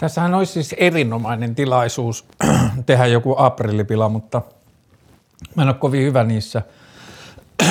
[0.00, 2.24] Tässähän olisi siis erinomainen tilaisuus
[2.86, 4.42] tehdä joku aprillipila, mutta
[5.54, 6.62] mä en ole kovin hyvä niissä.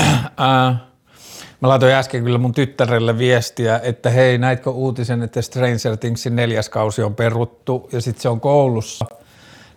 [1.62, 6.70] Mä laitoin äsken kyllä mun tyttärelle viestiä, että hei, näitkö uutisen, että Stranger Thingsin neljäs
[6.70, 9.06] kausi on peruttu ja sitten se on koulussa.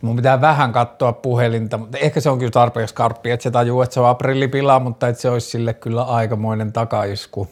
[0.02, 3.82] Mun pitää vähän katsoa puhelinta, mutta ehkä se on kyllä tarpeeksi karppi, että se tajuu,
[3.82, 7.48] että se on aprillipila, mutta että se olisi sille kyllä aikamoinen takaisku.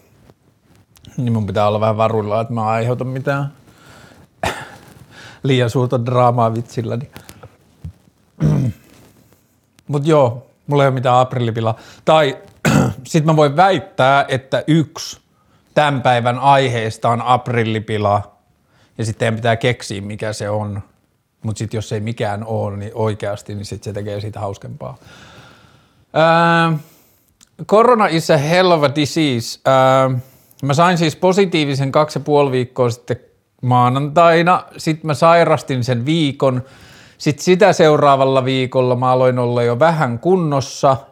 [1.17, 3.53] Niin mun pitää olla vähän varuilla, että mä aiheutan mitään
[5.43, 7.11] liian suurta draamaa vitsilläni.
[9.89, 11.79] Mutta joo, mulla ei ole mitään aprillipilaa.
[12.05, 12.37] Tai
[13.05, 15.21] sitten mä voin väittää, että yksi
[15.75, 18.37] tämän päivän aiheesta on aprillipila
[18.99, 20.83] ja sitten pitää keksiä, mikä se on.
[21.43, 24.97] Mutta sitten jos ei mikään ole niin oikeasti, niin sitten se tekee siitä hauskempaa.
[26.13, 26.79] Ää,
[27.67, 29.61] corona is a hell of a disease.
[29.65, 30.11] Ää,
[30.63, 33.21] mä sain siis positiivisen kaksi ja puoli viikkoa sitten
[33.61, 34.65] maanantaina.
[34.77, 36.63] Sitten mä sairastin sen viikon.
[37.19, 40.97] Sitten sitä seuraavalla viikolla mä aloin olla jo vähän kunnossa–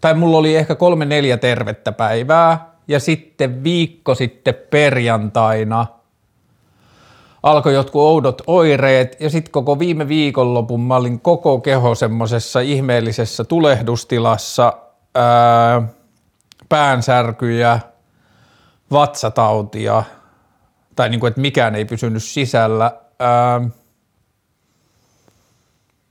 [0.00, 5.86] tai mulla oli ehkä kolme neljä tervettä päivää, ja sitten viikko sitten perjantaina
[7.42, 13.44] alkoi jotkut oudot oireet, ja sitten koko viime viikonlopun mä olin koko keho semmoisessa ihmeellisessä
[13.44, 14.72] tulehdustilassa,
[15.14, 15.82] ää,
[16.68, 17.80] päänsärkyjä,
[18.92, 20.02] vatsatautia,
[20.96, 22.92] tai niin kuin, että mikään ei pysynyt sisällä.
[23.18, 23.60] Ää,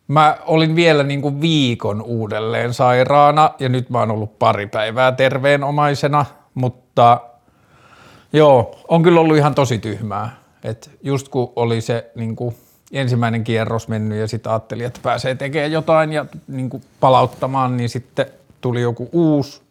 [0.07, 5.11] Mä olin vielä niin kuin viikon uudelleen sairaana ja nyt mä oon ollut pari päivää
[5.11, 7.21] terveenomaisena, mutta
[8.33, 10.35] joo, on kyllä ollut ihan tosi tyhmää.
[10.63, 12.55] Et just kun oli se niin kuin
[12.91, 17.89] ensimmäinen kierros mennyt ja sitten ajattelin, että pääsee tekemään jotain ja niin kuin palauttamaan, niin
[17.89, 18.25] sitten
[18.61, 19.61] tuli joku uusi.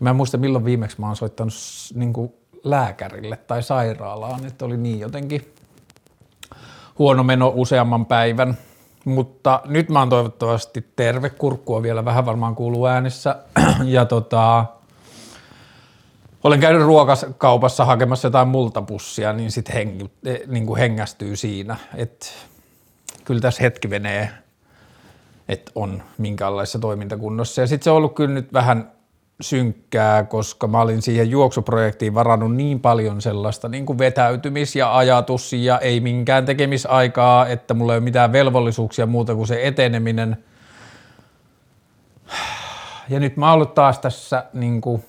[0.00, 1.54] Mä en muista milloin viimeksi mä oon soittanut
[1.94, 2.32] niin kuin
[2.64, 5.54] lääkärille tai sairaalaan, että oli niin jotenkin
[6.98, 8.56] huono meno useamman päivän–
[9.04, 13.36] mutta nyt mä oon toivottavasti terve, kurkkua vielä vähän varmaan kuuluu äänessä
[13.84, 14.64] ja tota,
[16.44, 20.02] olen käynyt ruokakaupassa hakemassa jotain multapussia, niin sitten heng,
[20.46, 22.26] niin kuin hengästyy siinä, että
[23.24, 24.30] kyllä tässä hetki menee,
[25.48, 27.60] että on minkäänlaisessa toimintakunnossa.
[27.60, 28.92] Ja sitten se on ollut kyllä nyt vähän
[29.40, 35.52] synkkää, koska mä olin siihen juoksuprojektiin varannut niin paljon sellaista niin kuin vetäytymis- ja ajatus
[35.52, 40.44] ja ei minkään tekemisaikaa, että mulla ei ole mitään velvollisuuksia muuta kuin se eteneminen.
[43.08, 45.04] Ja nyt mä oon ollut taas tässä niin kuin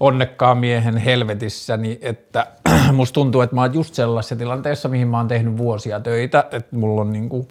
[0.00, 2.46] onnekkaan miehen helvetissäni, että
[2.92, 6.76] musta tuntuu, että mä oon just sellaisessa tilanteessa, mihin mä oon tehnyt vuosia töitä, että
[6.76, 7.48] mulla on niin kuin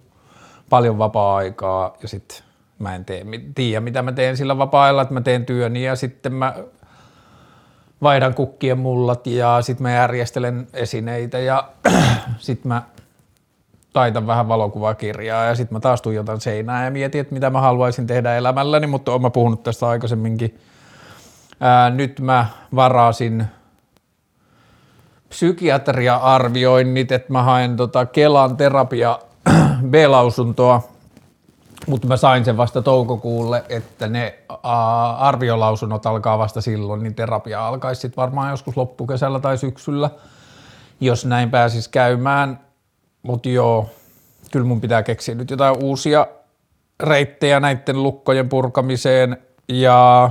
[0.70, 2.51] paljon vapaa-aikaa ja sitten
[2.81, 3.25] mä en tee,
[3.56, 6.56] tiedä, mitä mä teen sillä vapaa että mä teen työni ja sitten mä
[8.02, 11.70] vaihdan kukkien mullat ja sitten mä järjestelen esineitä ja
[12.38, 12.81] sitten mä
[13.94, 18.08] taitan vähän valokuvakirjaa ja sitten mä taas tuijotan seinää ja mietin, että mitä mä haluaisin
[18.08, 20.59] tehdä elämälläni, mutta oon mä puhunut tästä aikaisemminkin.
[21.59, 23.46] Ää, nyt mä varasin
[25.30, 29.20] psykiatria-arvioinnit, että mä haen tota Kelan terapia
[29.90, 30.91] B-lausuntoa
[31.91, 34.40] mutta mä sain sen vasta toukokuulle, että ne
[35.18, 40.09] arviolausunnot alkaa vasta silloin, niin terapia alkaisi sitten varmaan joskus loppukesällä tai syksyllä,
[41.02, 42.59] jos näin pääsis käymään.
[43.24, 43.90] Mutta joo,
[44.52, 46.28] kyllä mun pitää keksiä nyt jotain uusia
[47.00, 49.38] reittejä näiden lukkojen purkamiseen
[49.68, 50.29] ja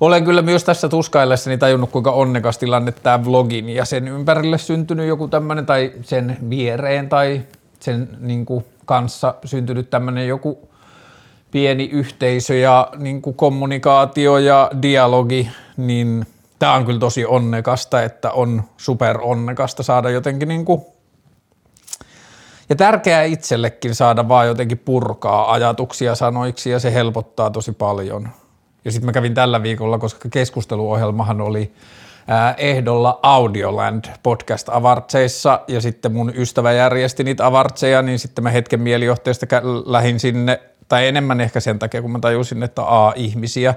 [0.00, 5.08] olen kyllä myös tässä tuskaillessani tajunnut, kuinka onnekas tilanne tämä vlogin ja sen ympärille syntynyt
[5.08, 7.42] joku tämmöinen tai sen viereen tai
[7.80, 10.68] sen niin kuin kanssa syntynyt tämmöinen joku
[11.50, 16.26] pieni yhteisö ja niin kuin kommunikaatio ja dialogi, niin
[16.58, 20.82] tämä on kyllä tosi onnekasta, että on super onnekasta saada jotenkin niin kuin
[22.68, 28.28] ja tärkeää itsellekin saada vaan jotenkin purkaa ajatuksia sanoiksi ja se helpottaa tosi paljon.
[28.84, 31.72] Ja sitten mä kävin tällä viikolla, koska keskusteluohjelmahan oli
[32.56, 38.80] ehdolla Audioland podcast avartseissa ja sitten mun ystävä järjesti niitä avartseja, niin sitten mä hetken
[38.80, 39.46] mielijohteesta
[39.86, 43.74] lähin sinne, tai enemmän ehkä sen takia, kun mä tajusin, että a ihmisiä.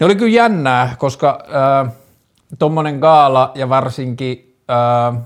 [0.00, 1.44] Ne oli kyllä jännää, koska
[1.84, 1.92] äh,
[2.58, 5.22] tommonen gaala ja varsinkin äh,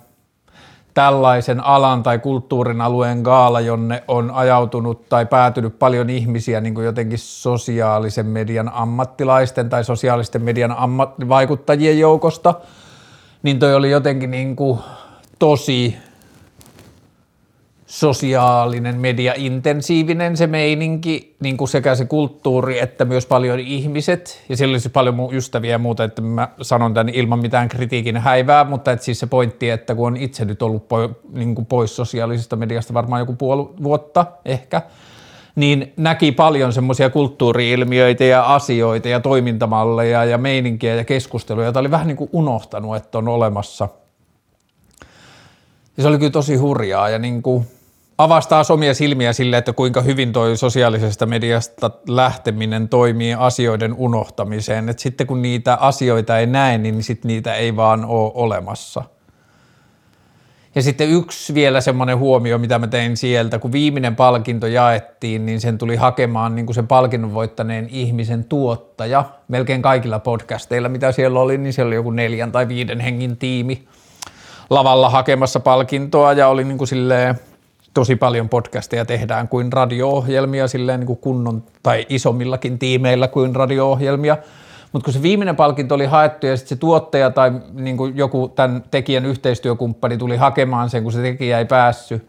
[0.97, 6.85] tällaisen alan tai kulttuurin alueen gaala, jonne on ajautunut tai päätynyt paljon ihmisiä niin kuin
[6.85, 12.55] jotenkin sosiaalisen median ammattilaisten tai sosiaalisten median ammat- vaikuttajien joukosta,
[13.43, 14.79] niin toi oli jotenkin niin kuin
[15.39, 15.97] tosi
[17.87, 24.45] sosiaalinen media intensiivinen se meininki, niin kuin sekä se kulttuuri että myös paljon ihmiset.
[24.49, 28.17] Ja siellä olisi paljon mun ystäviä ja muuta, että mä sanon tämän ilman mitään kritiikin
[28.17, 31.67] häivää, mutta että siis se pointti, että kun on itse nyt ollut po, niin kuin
[31.67, 34.83] pois sosiaalisesta mediasta varmaan joku puoli vuotta ehkä,
[35.57, 41.91] niin näki paljon semmoisia kulttuuriilmiöitä ja asioita ja toimintamalleja ja meininkiä ja keskusteluja, joita oli
[41.91, 43.89] vähän niin kuin unohtanut, että on olemassa.
[45.97, 47.67] Ja se oli kyllä tosi hurjaa ja niin kuin
[48.19, 54.89] avastaa omia silmiä sille, että kuinka hyvin toi sosiaalisesta mediasta lähteminen toimii asioiden unohtamiseen.
[54.89, 59.03] Et sitten kun niitä asioita ei näe, niin sit niitä ei vaan ole olemassa.
[60.75, 65.61] Ja sitten yksi vielä semmoinen huomio, mitä mä tein sieltä, kun viimeinen palkinto jaettiin, niin
[65.61, 69.25] sen tuli hakemaan niin kuin sen palkinnon voittaneen ihmisen tuottaja.
[69.49, 73.89] Melkein kaikilla podcasteilla, mitä siellä oli, niin siellä oli joku neljän tai viiden hengin tiimi
[74.71, 77.41] lavalla hakemassa palkintoa ja oli niin kuin silleen
[77.97, 84.37] tosi paljon podcasteja tehdään kuin radio-ohjelmia silleen niin kuin kunnon tai isommillakin tiimeillä kuin radio-ohjelmia.
[84.93, 88.49] Mutta kun se viimeinen palkinto oli haettu ja sitten se tuottaja tai niin kuin joku
[88.49, 92.27] tämän tekijän yhteistyökumppani tuli hakemaan sen, kun se tekijä ei päässyt,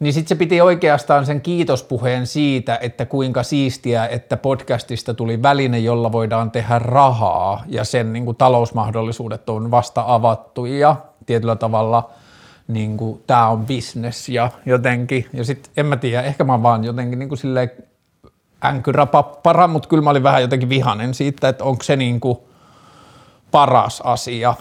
[0.00, 5.78] niin sitten se piti oikeastaan sen kiitospuheen siitä, että kuinka siistiä, että podcastista tuli väline,
[5.78, 12.10] jolla voidaan tehdä rahaa ja sen niin kuin talousmahdollisuudet on vasta avattu ja tietyllä tavalla–
[12.68, 16.84] niin kuin, tämä on business ja jotenkin, ja sitten en mä tiedä, ehkä mä vaan
[16.84, 17.70] jotenkin niin kuin silleen
[18.64, 22.38] änkyräpappara, mutta kyllä mä olin vähän jotenkin vihanen siitä, että onko se niin kuin
[23.50, 24.54] paras asia,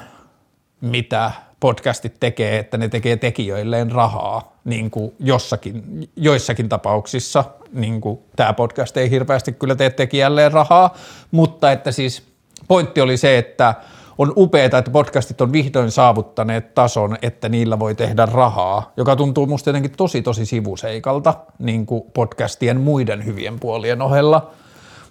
[0.82, 7.44] mitä podcastit tekee, että ne tekee tekijöilleen rahaa niin kuin jossakin, joissakin tapauksissa.
[7.74, 10.96] Niin kuin tämä podcast ei hirveästi kyllä tee tekijälleen rahaa,
[11.32, 12.24] mutta että siis
[12.68, 13.76] pointti oli se, että
[14.22, 19.46] on upeaa, että podcastit on vihdoin saavuttaneet tason, että niillä voi tehdä rahaa, joka tuntuu
[19.46, 24.52] musta jotenkin tosi tosi sivuseikalta niin kuin podcastien muiden hyvien puolien ohella.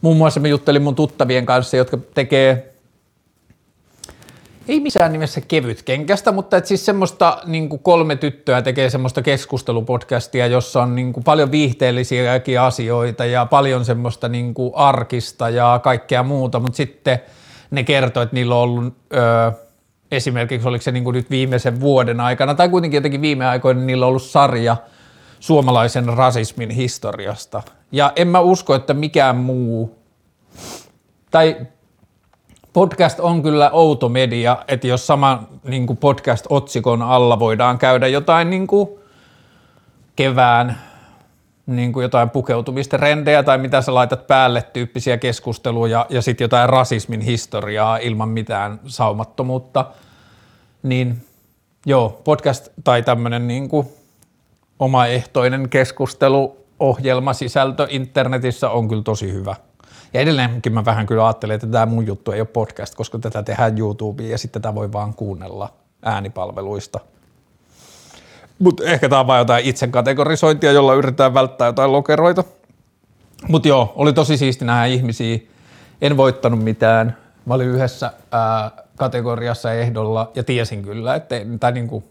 [0.00, 2.74] Muun muassa mä juttelin mun tuttavien kanssa, jotka tekee
[4.68, 9.22] ei missään nimessä kevyt kenkästä, mutta et siis semmoista niin kuin kolme tyttöä tekee semmoista
[9.22, 15.80] keskustelupodcastia, jossa on niin kuin paljon viihteellisiäkin asioita ja paljon semmoista niin kuin arkista ja
[15.82, 17.20] kaikkea muuta, mutta sitten–
[17.70, 19.50] ne kertoi, että niillä on ollut öö,
[20.10, 23.86] esimerkiksi, oliko se niin kuin nyt viimeisen vuoden aikana, tai kuitenkin jotenkin viime aikoina, niin
[23.86, 24.76] niillä on ollut sarja
[25.40, 27.62] suomalaisen rasismin historiasta.
[27.92, 29.98] Ja en mä usko, että mikään muu,
[31.30, 31.56] tai
[32.72, 38.66] podcast on kyllä outo media, että jos sama niin podcast-otsikon alla voidaan käydä jotain niin
[38.66, 38.88] kuin
[40.16, 40.89] kevään
[41.76, 47.20] niin kuin jotain pukeutumistrendejä tai mitä sä laitat päälle tyyppisiä keskusteluja ja sitten jotain rasismin
[47.20, 49.84] historiaa ilman mitään saumattomuutta,
[50.82, 51.22] niin
[51.86, 53.86] joo, podcast tai tämmöinen niin kuin
[54.78, 59.56] omaehtoinen keskusteluohjelma sisältö internetissä on kyllä tosi hyvä.
[60.14, 63.42] Ja edelleenkin mä vähän kyllä ajattelen, että tämä mun juttu ei ole podcast, koska tätä
[63.42, 65.72] tehdään YouTubeen ja sitten tätä voi vaan kuunnella
[66.02, 67.00] äänipalveluista–
[68.60, 72.44] mutta ehkä tämä on vain jotain itse kategorisointia, jolla yritetään välttää jotain lokeroita.
[73.48, 75.38] Mutta joo, oli tosi siisti nähdä ihmisiä.
[76.00, 77.16] En voittanut mitään.
[77.46, 82.04] Mä olin yhdessä ää, kategoriassa ehdolla ja tiesin kyllä, että tai niinku,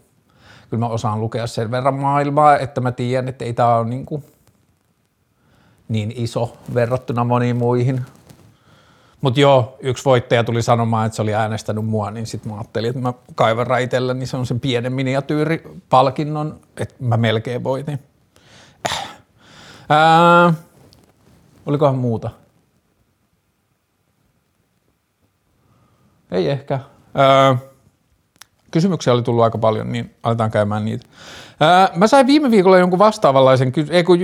[0.70, 4.24] kyllä mä osaan lukea sen verran maailmaa, että mä tiedän, että ei tämä ole niinku
[5.88, 8.00] niin iso verrattuna moniin muihin.
[9.20, 12.90] Mutta joo, yksi voittaja tuli sanomaan, että se oli äänestänyt mua, niin sitten mä ajattelin,
[12.90, 17.98] että mä kaivan itselle, niin se on sen pienen miniatyyripalkinnon, että mä melkein voitin.
[19.88, 20.54] Ää,
[21.66, 22.30] olikohan muuta?
[26.30, 26.80] Ei ehkä.
[27.14, 27.56] Ää,
[28.70, 31.06] kysymyksiä oli tullut aika paljon, niin aletaan käymään niitä.
[31.60, 34.18] Ää, mä sain viime viikolla jonkun vastaavanlaisen, ei kun,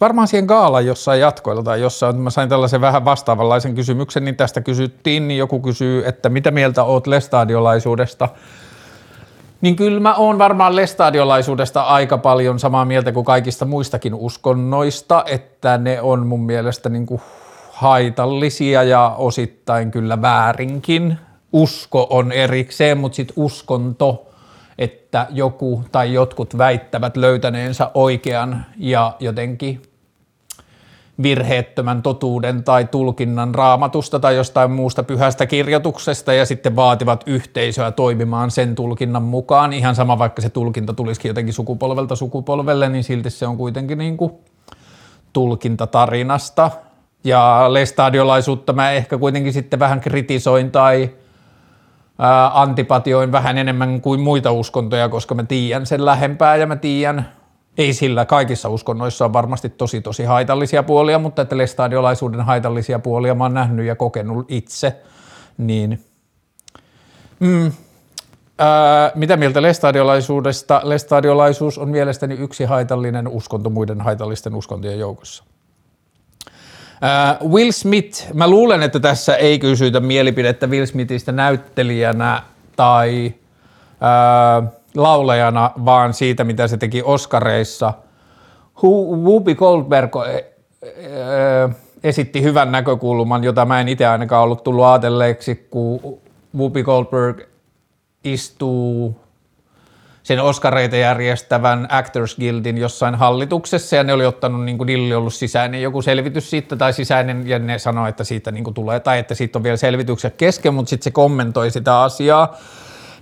[0.00, 4.60] varmaan siihen gaalan jossain jatkoilla tai jossain, mä sain tällaisen vähän vastaavanlaisen kysymyksen, niin tästä
[4.60, 8.28] kysyttiin, niin joku kysyy, että mitä mieltä oot lestadiolaisuudesta,
[9.60, 15.78] niin kyllä mä oon varmaan lestadiolaisuudesta aika paljon samaa mieltä kuin kaikista muistakin uskonnoista, että
[15.78, 17.20] ne on mun mielestä niin kuin
[17.72, 21.18] haitallisia ja osittain kyllä väärinkin.
[21.56, 24.26] Usko on erikseen, mutta sitten uskonto
[24.78, 29.82] että joku tai jotkut väittävät löytäneensä oikean ja jotenkin
[31.22, 38.50] virheettömän totuuden tai tulkinnan raamatusta tai jostain muusta pyhästä kirjoituksesta ja sitten vaativat yhteisöä toimimaan
[38.50, 39.72] sen tulkinnan mukaan.
[39.72, 44.16] Ihan sama, vaikka se tulkinta tulisikin jotenkin sukupolvelta sukupolvelle, niin silti se on kuitenkin niin
[44.16, 44.32] kuin
[45.32, 46.70] tulkinta tarinasta.
[47.24, 51.10] Ja lestadiolaisuutta mä ehkä kuitenkin sitten vähän kritisoin tai–
[52.52, 57.32] antipatioin vähän enemmän kuin muita uskontoja, koska mä tiedän sen lähempää ja mä tiedän
[57.78, 63.34] Ei sillä, kaikissa uskonnoissa on varmasti tosi tosi haitallisia puolia, mutta että lestadiolaisuuden haitallisia puolia
[63.34, 64.96] mä oon nähnyt ja kokenut itse,
[65.58, 66.04] niin
[67.40, 67.72] mm,
[68.58, 70.80] ää, mitä mieltä lestadiolaisuudesta?
[70.84, 75.44] Lestadiolaisuus on mielestäni yksi haitallinen uskonto muiden haitallisten uskontojen joukossa.
[76.96, 82.42] Uh, Will Smith, mä luulen, että tässä ei kysytä mielipidettä Will Smithistä näyttelijänä
[82.76, 83.34] tai
[83.92, 87.92] uh, laulajana, vaan siitä, mitä se teki Oscareissa.
[89.22, 90.16] Whoopi Goldberg
[92.04, 96.20] esitti hyvän näkökulman, jota mä en itse ainakaan ollut tullut ajatelleeksi, kun
[96.56, 97.40] Whoopi Goldberg
[98.24, 99.20] istuu
[100.26, 105.34] sen Oscareita järjestävän Actors Guildin jossain hallituksessa ja ne oli ottanut, niin kuin oli ollut
[105.34, 109.18] sisäinen joku selvitys siitä tai sisäinen ja ne sanoi, että siitä niin kuin tulee tai
[109.18, 112.56] että siitä on vielä selvitykset kesken, mutta sitten se kommentoi sitä asiaa.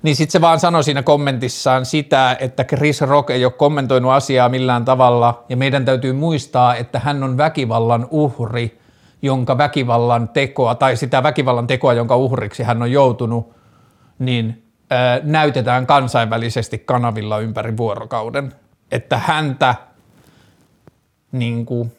[0.02, 4.49] Niin sitten se vaan sanoi siinä kommentissaan sitä, että Chris Rock ei ole kommentoinut asiaa
[4.49, 8.78] millään tavalla ja meidän täytyy muistaa, että hän on väkivallan uhri,
[9.23, 13.54] jonka väkivallan tekoa tai sitä väkivallan tekoa, jonka uhriksi hän on joutunut,
[14.18, 14.63] niin
[15.22, 18.52] näytetään kansainvälisesti kanavilla ympäri vuorokauden,
[18.92, 19.74] että häntä
[21.32, 21.92] niin kuin,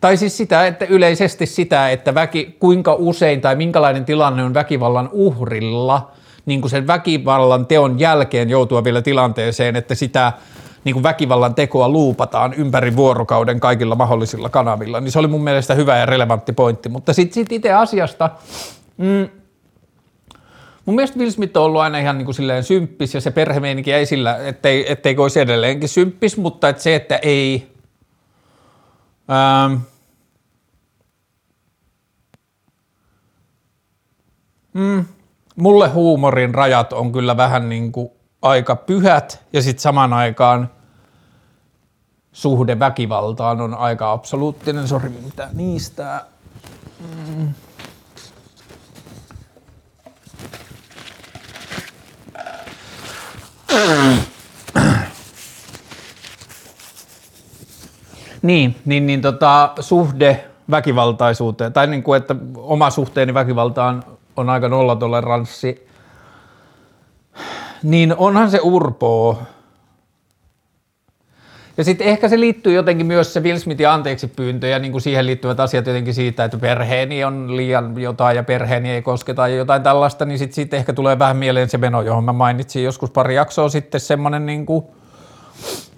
[0.00, 5.08] tai siis sitä, että yleisesti sitä, että väki, kuinka usein tai minkälainen tilanne on väkivallan
[5.12, 6.10] uhrilla,
[6.46, 10.32] niin kuin sen väkivallan teon jälkeen joutua vielä tilanteeseen, että sitä
[10.84, 15.74] niin kuin väkivallan tekoa luupataan ympäri vuorokauden kaikilla mahdollisilla kanavilla, niin se oli mun mielestä
[15.74, 16.88] hyvä ja relevantti pointti.
[16.88, 18.30] Mutta sitten sit itse asiasta,
[18.96, 19.28] mm,
[20.86, 23.92] Mun mielestä Will Smith on ollut aina ihan niin kuin silleen symppis ja se perhemeininki
[23.92, 27.72] ei sillä, ettei, ettei olisi edelleenkin symppis, mutta että se, että ei...
[29.30, 29.80] Ähm,
[34.72, 35.04] mm,
[35.56, 38.10] mulle huumorin rajat on kyllä vähän niin kuin
[38.42, 40.70] aika pyhät ja sitten samaan aikaan
[42.32, 44.88] suhde väkivaltaan on aika absoluuttinen.
[44.88, 46.24] Sori, mitä niistä...
[47.00, 47.54] Mm.
[58.42, 64.04] Niin, niin, niin tota, suhde väkivaltaisuuteen, tai niin kuin, että oma suhteeni väkivaltaan
[64.36, 65.88] on aika nollatoleranssi,
[67.82, 69.42] niin onhan se urpoo.
[71.76, 75.02] Ja sitten ehkä se liittyy jotenkin myös se Will Smithin anteeksi pyyntö ja niin kuin
[75.02, 79.56] siihen liittyvät asiat jotenkin siitä, että perheeni on liian jotain ja perheeni ei kosketa ja
[79.56, 83.10] jotain tällaista, niin sitten sit ehkä tulee vähän mieleen se meno, johon mä mainitsin joskus
[83.10, 84.84] pari jaksoa sitten semmoinen, niin kuin,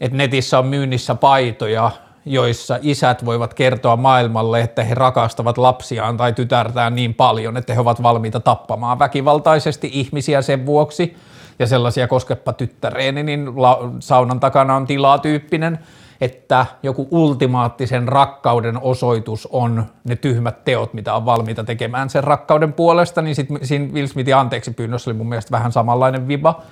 [0.01, 1.91] että netissä on myynnissä paitoja,
[2.25, 7.81] joissa isät voivat kertoa maailmalle, että he rakastavat lapsiaan tai tytärtään niin paljon, että he
[7.81, 11.17] ovat valmiita tappamaan väkivaltaisesti ihmisiä sen vuoksi–
[11.59, 15.79] ja sellaisia koskepa tyttäreeni, niin la- saunan takana on tilaa tyyppinen,
[16.21, 22.73] että joku ultimaattisen rakkauden osoitus on ne tyhmät teot, mitä on valmiita tekemään sen rakkauden
[22.73, 26.63] puolesta, niin sitten siinä Will Smithin anteeksi pyynnössä oli mun mielestä vähän samanlainen viba.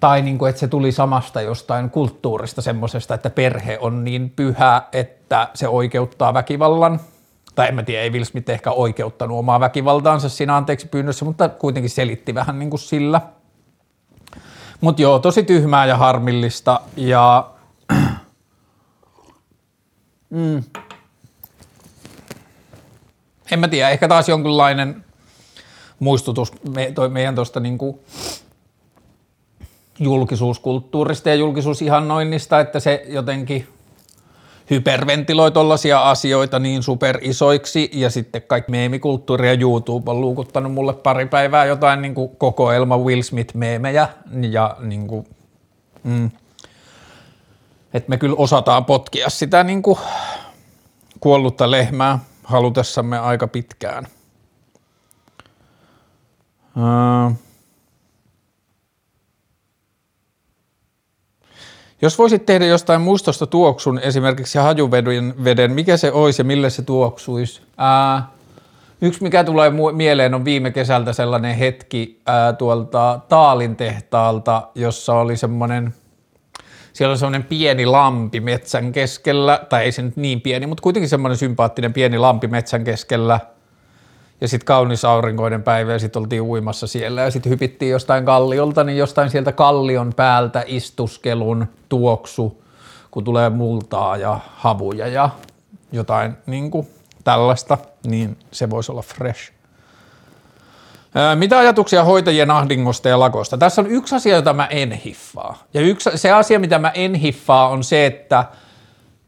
[0.00, 4.82] Tai niin kuin, että se tuli samasta jostain kulttuurista semmoisesta, että perhe on niin pyhä,
[4.92, 7.00] että se oikeuttaa väkivallan–
[7.54, 11.48] tai en mä tiedä, ei Will Smith ehkä oikeuttanut omaa väkivaltaansa siinä anteeksi pyynnössä, mutta
[11.48, 13.20] kuitenkin selitti vähän niin kuin sillä.
[14.80, 17.50] Mutta joo, tosi tyhmää ja harmillista ja
[20.30, 20.64] mm.
[23.50, 25.04] en mä tiedä, ehkä taas jonkinlainen
[25.98, 27.78] muistutus me, toi meidän tuosta niin
[29.98, 33.68] julkisuuskulttuurista ja julkisuusihannoinnista, että se jotenkin–
[34.72, 41.26] hyperventiloi tollaisia asioita niin superisoiksi ja sitten kaikki meemikulttuuri ja YouTube on luukuttanut mulle pari
[41.26, 44.08] päivää jotain niin kuin kokoelma Will Smith-meemejä
[44.50, 45.26] ja niin kuin,
[46.04, 46.30] mm,
[47.94, 49.98] että me kyllä osataan potkia sitä niin kuin
[51.20, 54.06] kuollutta lehmää halutessamme aika pitkään.
[56.76, 57.36] Uh,
[62.02, 66.82] Jos voisit tehdä jostain mustosta tuoksun, esimerkiksi hajuveden, veden, mikä se olisi ja millä se
[66.82, 67.62] tuoksuisi?
[67.78, 68.30] Ää,
[69.00, 75.36] yksi, mikä tulee mieleen, on viime kesältä sellainen hetki ää, tuolta Taalin tehtaalta, jossa oli
[75.36, 75.94] semmoinen,
[76.92, 81.08] siellä oli semmoinen pieni lampi metsän keskellä, tai ei se nyt niin pieni, mutta kuitenkin
[81.08, 83.40] semmoinen sympaattinen pieni lampi metsän keskellä–
[84.42, 88.84] ja sitten kaunis aurinkoinen päivä ja sitten oltiin uimassa siellä ja sitten hypittiin jostain kalliolta,
[88.84, 92.62] niin jostain sieltä kallion päältä istuskelun tuoksu,
[93.10, 95.30] kun tulee multaa ja havuja ja
[95.92, 96.88] jotain niin kuin
[97.24, 99.52] tällaista, niin se voisi olla fresh.
[101.34, 103.58] Mitä ajatuksia hoitajien ahdingosta ja lakosta?
[103.58, 105.62] Tässä on yksi asia, jota mä en hiffaa.
[105.74, 108.44] Ja yksi, se asia, mitä mä en hiffaa, on se, että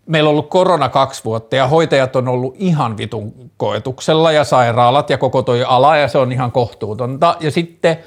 [0.06, 5.10] meillä on ollut korona kaksi vuotta ja hoitajat on ollut ihan vitun koetuksella ja sairaalat
[5.10, 7.36] ja koko toi ala ja se on ihan kohtuutonta.
[7.40, 7.98] Ja sitten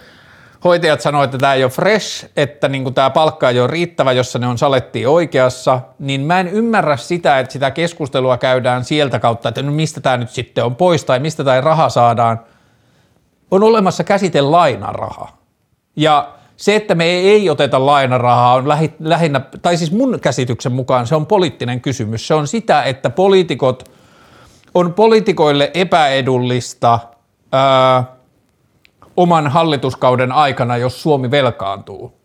[0.63, 4.39] hoitajat sanoivat, että tämä ei ole fresh, että niin tämä palkka ei ole riittävä, jossa
[4.39, 9.49] ne on salettiin oikeassa, niin mä en ymmärrä sitä, että sitä keskustelua käydään sieltä kautta,
[9.49, 12.39] että no mistä tämä nyt sitten on pois tai mistä tämä raha saadaan.
[13.51, 15.29] On olemassa käsite lainaraha.
[15.95, 18.67] Ja se, että me ei oteta lainarahaa on
[18.99, 22.27] lähinnä, tai siis mun käsityksen mukaan se on poliittinen kysymys.
[22.27, 23.91] Se on sitä, että poliitikot,
[24.73, 26.99] on poliitikoille epäedullista
[27.51, 28.03] ää,
[29.17, 32.17] oman hallituskauden aikana, jos Suomi velkaantuu.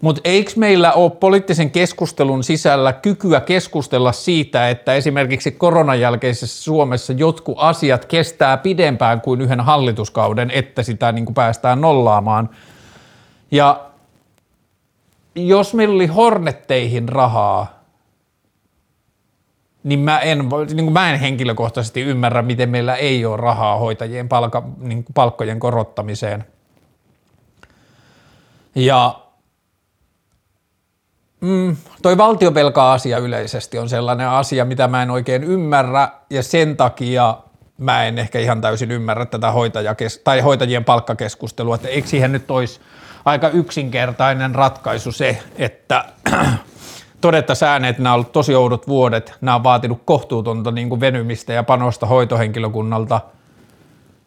[0.00, 7.12] Mutta eikö meillä ole poliittisen keskustelun sisällä kykyä keskustella siitä, että esimerkiksi koronan jälkeisessä Suomessa
[7.12, 12.48] jotkut asiat kestää pidempään kuin yhden hallituskauden, että sitä niin kuin päästään nollaamaan.
[13.50, 13.90] Ja
[15.34, 17.76] jos meillä oli Hornetteihin rahaa,
[19.84, 24.28] niin mä en, niin kuin mä en henkilökohtaisesti ymmärrä, miten meillä ei ole rahaa hoitajien
[24.28, 26.44] palka, niin kuin palkkojen korottamiseen.
[28.74, 29.20] Ja
[31.40, 37.38] mm, toi valtiovelka-asia yleisesti on sellainen asia, mitä mä en oikein ymmärrä, ja sen takia
[37.78, 42.50] mä en ehkä ihan täysin ymmärrä tätä hoitajakes- tai hoitajien palkkakeskustelua, että eikö siihen nyt
[42.50, 42.80] olisi
[43.26, 46.04] aika yksinkertainen ratkaisu se, että
[47.20, 51.00] todettaisiin ääneen, että nämä on ollut tosi oudot vuodet, nämä on vaatinut kohtuutonta niin kuin
[51.00, 53.20] venymistä ja panosta hoitohenkilökunnalta.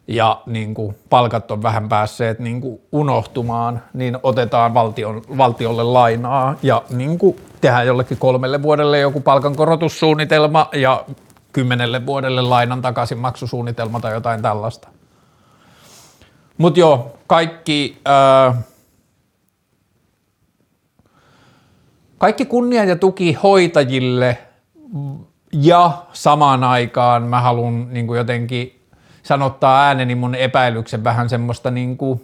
[0.08, 6.54] Ja niin kuin palkat on vähän päässeet niin kuin unohtumaan, niin otetaan valtion, valtiolle lainaa.
[6.62, 11.04] Ja niin kuin tehdään jollekin kolmelle vuodelle joku palkankorotussuunnitelma ja
[11.52, 14.88] kymmenelle vuodelle lainan takaisin maksusuunnitelma tai jotain tällaista.
[16.58, 18.00] Mutta joo, kaikki...
[18.08, 18.62] Öö,
[22.20, 24.38] kaikki kunnia ja tuki hoitajille
[25.52, 28.80] ja samaan aikaan mä haluan niin jotenkin
[29.22, 32.20] sanottaa ääneni mun epäilyksen vähän semmoista niin kuin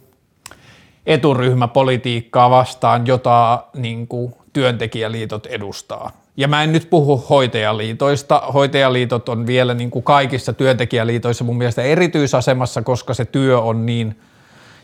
[1.06, 6.10] eturyhmäpolitiikkaa vastaan, jota niin kuin työntekijäliitot edustaa.
[6.36, 8.42] Ja mä en nyt puhu hoitajaliitoista.
[8.54, 14.16] Hoitajaliitot on vielä niin kuin kaikissa työntekijäliitoissa mun mielestä erityisasemassa, koska se työ on niin–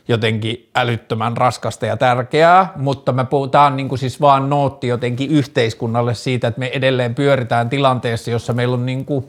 [0.08, 6.14] jotenkin älyttömän raskasta ja tärkeää, mutta me puhutaan niin kuin siis vaan nootti jotenkin yhteiskunnalle
[6.14, 9.24] siitä, että me edelleen pyöritään tilanteessa, jossa meillä on niin kuin,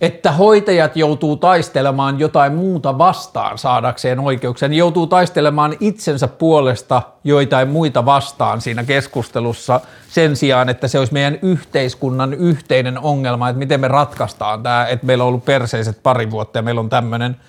[0.00, 7.68] että hoitajat joutuu taistelemaan jotain muuta vastaan saadakseen oikeuksia, ne joutuu taistelemaan itsensä puolesta joitain
[7.68, 13.80] muita vastaan siinä keskustelussa sen sijaan, että se olisi meidän yhteiskunnan yhteinen ongelma, että miten
[13.80, 17.36] me ratkaistaan tämä, että meillä on ollut perseiset pari vuotta ja meillä on tämmöinen–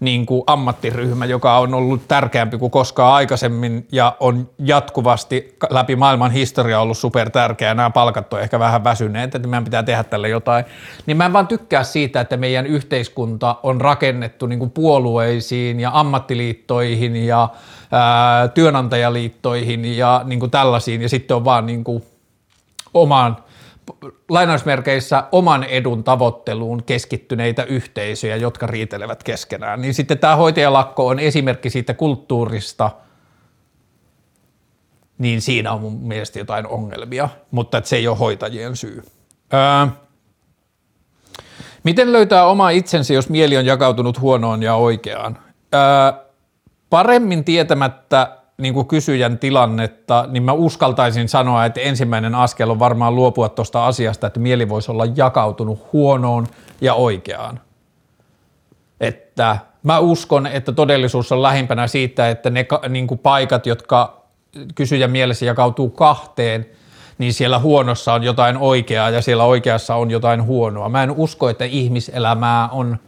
[0.00, 6.30] niin kuin ammattiryhmä, joka on ollut tärkeämpi kuin koskaan aikaisemmin ja on jatkuvasti läpi maailman
[6.30, 7.74] historia ollut super tärkeä.
[7.74, 10.64] Nämä palkat on ehkä vähän väsyneet, että meidän pitää tehdä tälle jotain.
[11.06, 15.90] Niin mä en vaan tykkää siitä, että meidän yhteiskunta on rakennettu niin kuin puolueisiin ja
[15.94, 17.48] ammattiliittoihin ja
[17.92, 22.02] ää, työnantajaliittoihin ja niin kuin tällaisiin ja sitten on vaan niin kuin
[22.94, 23.36] omaan
[24.28, 29.80] lainausmerkeissä oman edun tavoitteluun keskittyneitä yhteisöjä, jotka riitelevät keskenään.
[29.80, 32.90] Niin sitten tämä hoitajalakko on esimerkki siitä kulttuurista,
[35.18, 39.02] niin siinä on mun mielestä jotain ongelmia, mutta se ei ole hoitajien syy.
[39.54, 39.86] Öö,
[41.82, 45.38] miten löytää oma itsensä, jos mieli on jakautunut huonoon ja oikeaan?
[45.74, 45.80] Öö,
[46.90, 53.14] paremmin tietämättä niin kuin kysyjän tilannetta, niin mä uskaltaisin sanoa, että ensimmäinen askel on varmaan
[53.14, 56.46] luopua tuosta asiasta, että mieli voisi olla jakautunut huonoon
[56.80, 57.60] ja oikeaan.
[59.00, 64.22] Että mä uskon, että todellisuus on lähimpänä siitä, että ne niin kuin paikat, jotka
[64.74, 66.66] kysyjän mielessä jakautuu kahteen,
[67.18, 70.88] niin siellä huonossa on jotain oikeaa ja siellä oikeassa on jotain huonoa.
[70.88, 72.96] Mä en usko, että ihmiselämää on–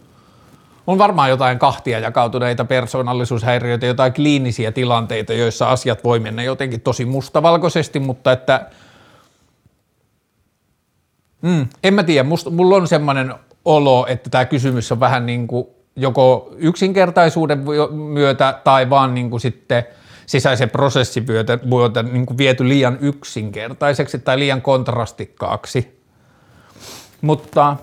[0.86, 7.04] on varmaan jotain kahtia jakautuneita persoonallisuushäiriöitä, jotain kliinisiä tilanteita, joissa asiat voi mennä jotenkin tosi
[7.04, 8.70] mustavalkoisesti, mutta että
[11.42, 15.46] mm, en mä tiedä, musta, mulla on semmoinen olo, että tämä kysymys on vähän niin
[15.46, 19.84] kuin joko yksinkertaisuuden myötä tai vaan niin kuin sitten
[20.26, 26.00] sisäisen prosessin myötä, myötä niin kuin viety liian yksinkertaiseksi tai liian kontrastikkaaksi.
[27.20, 27.76] Mutta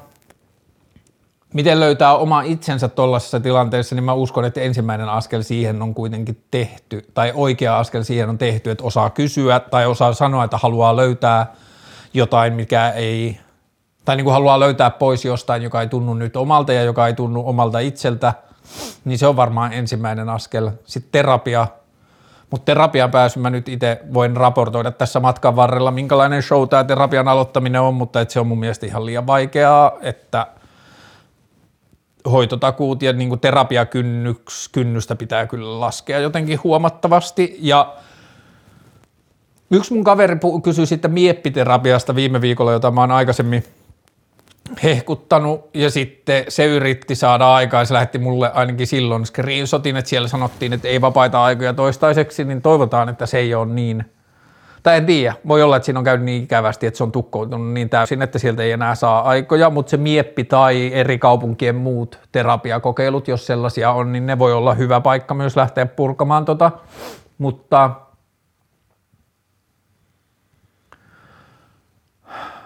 [1.54, 6.44] miten löytää oma itsensä tuollaisessa tilanteessa, niin mä uskon, että ensimmäinen askel siihen on kuitenkin
[6.52, 10.96] tehty, tai oikea askel siihen on tehty, että osaa kysyä tai osaa sanoa, että haluaa
[10.96, 11.54] löytää
[12.13, 13.39] jotain, mikä ei,
[14.06, 17.13] tai niin kuin haluaa löytää pois jostain, joka ei tunnu nyt omalta ja joka ei
[17.13, 18.34] tunnu omalta itseltä,
[19.06, 20.72] niin se on varmaan ensimmäinen askel.
[20.86, 21.68] Sitten terapia,
[22.52, 27.28] mutta terapian pääsy mä nyt itse voin raportoida tässä matkan varrella, minkälainen show tämä terapian
[27.28, 30.48] aloittaminen on, mutta et se on mun mielestä ihan liian vaikeaa, että
[32.32, 37.94] hoitotakuut ja niin terapiakynnystä pitää kyllä laskea jotenkin huomattavasti ja
[39.72, 43.64] Yksi mun kaveri kysyi sitten mieppiterapiasta viime viikolla, jota mä oon aikaisemmin
[44.84, 50.10] hehkuttanut ja sitten se yritti saada aikaa ja se lähetti mulle ainakin silloin screenshotin, että
[50.10, 54.06] siellä sanottiin, että ei vapaita aikoja toistaiseksi, niin toivotaan, että se ei ole niin.
[54.84, 57.74] Tai en tiedä, voi olla, että siinä on käynyt niin ikävästi, että se on tukkoutunut
[57.74, 62.19] niin täysin, että sieltä ei enää saa aikoja, mutta se mieppi tai eri kaupunkien muut
[62.32, 66.72] terapiakokeilut, jos sellaisia on, niin ne voi olla hyvä paikka myös lähteä purkamaan tota,
[67.38, 67.89] mutta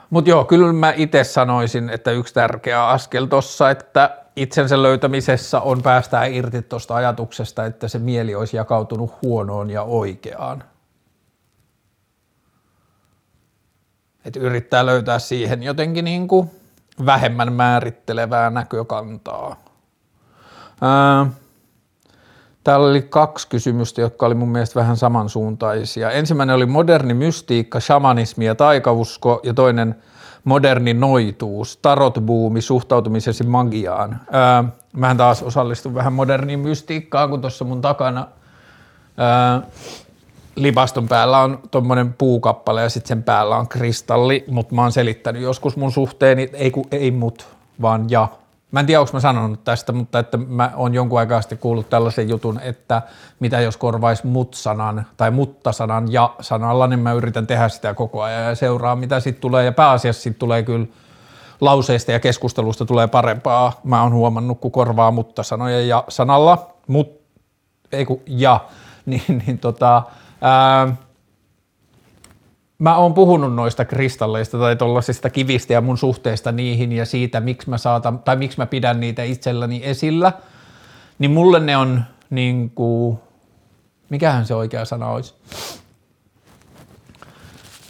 [0.10, 5.82] Mutta joo, kyllä mä itse sanoisin, että yksi tärkeä askel tuossa, että itsensä löytämisessä on
[5.82, 10.63] päästää irti tuosta ajatuksesta, että se mieli olisi jakautunut huonoon ja oikeaan.
[14.27, 16.51] Että yrittää löytää siihen jotenkin niin kuin
[17.05, 19.55] vähemmän määrittelevää näkökantaa.
[20.81, 21.27] Ää,
[22.63, 26.11] Täällä oli kaksi kysymystä, jotka oli mun mielestä vähän samansuuntaisia.
[26.11, 29.95] Ensimmäinen oli moderni mystiikka, shamanismi ja taikausko ja toinen
[30.43, 34.19] moderni noituus, tarotbuumi suhtautumisesi magiaan.
[34.31, 34.63] Ää,
[34.93, 38.27] mähän taas osallistun vähän moderniin mystiikkaan, kun tuossa mun takana
[39.17, 39.61] ää,
[40.58, 45.41] libaston päällä on tuommoinen puukappale ja sitten sen päällä on kristalli, mutta mä oon selittänyt
[45.41, 47.48] joskus mun suhteeni, ei, ku, ei mut,
[47.82, 48.28] vaan ja
[48.72, 51.89] Mä en tiedä, onko mä sanonut tästä, mutta että mä oon jonkun aikaa sitten kuullut
[51.89, 53.02] tällaisen jutun, että
[53.39, 58.56] mitä jos korvaisi mut-sanan tai mutta-sanan ja-sanalla, niin mä yritän tehdä sitä koko ajan ja
[58.56, 59.65] seuraa, mitä sitten tulee.
[59.65, 60.86] Ja pääasiassa sitten tulee kyllä
[61.62, 63.80] lauseista ja keskustelusta tulee parempaa.
[63.84, 67.22] Mä oon huomannut, kun korvaa mutta-sanoja ja sanalla, mut,
[67.91, 68.60] ei kun ja,
[69.06, 70.04] niin, niin tota,
[72.80, 77.69] mä oon puhunut noista kristalleista tai tuollaisista kivistä ja mun suhteesta niihin ja siitä, miksi
[77.69, 80.34] mä saatan, tai miksi mä pidän niitä itselläni esillä,
[81.19, 83.19] niin mulle ne on niin kuin,
[84.10, 85.34] mikähän se oikea sana olisi?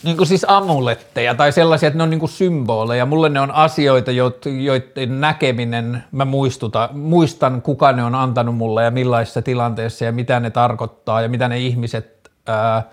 [0.03, 3.05] Niin kuin siis amuletteja tai sellaisia, että ne on niin kuin symboleja.
[3.05, 8.91] Mulle ne on asioita, joiden näkeminen, mä muistuta, muistan kuka ne on antanut mulle ja
[8.91, 12.16] millaisessa tilanteessa ja mitä ne tarkoittaa ja mitä ne ihmiset
[12.47, 12.83] ää,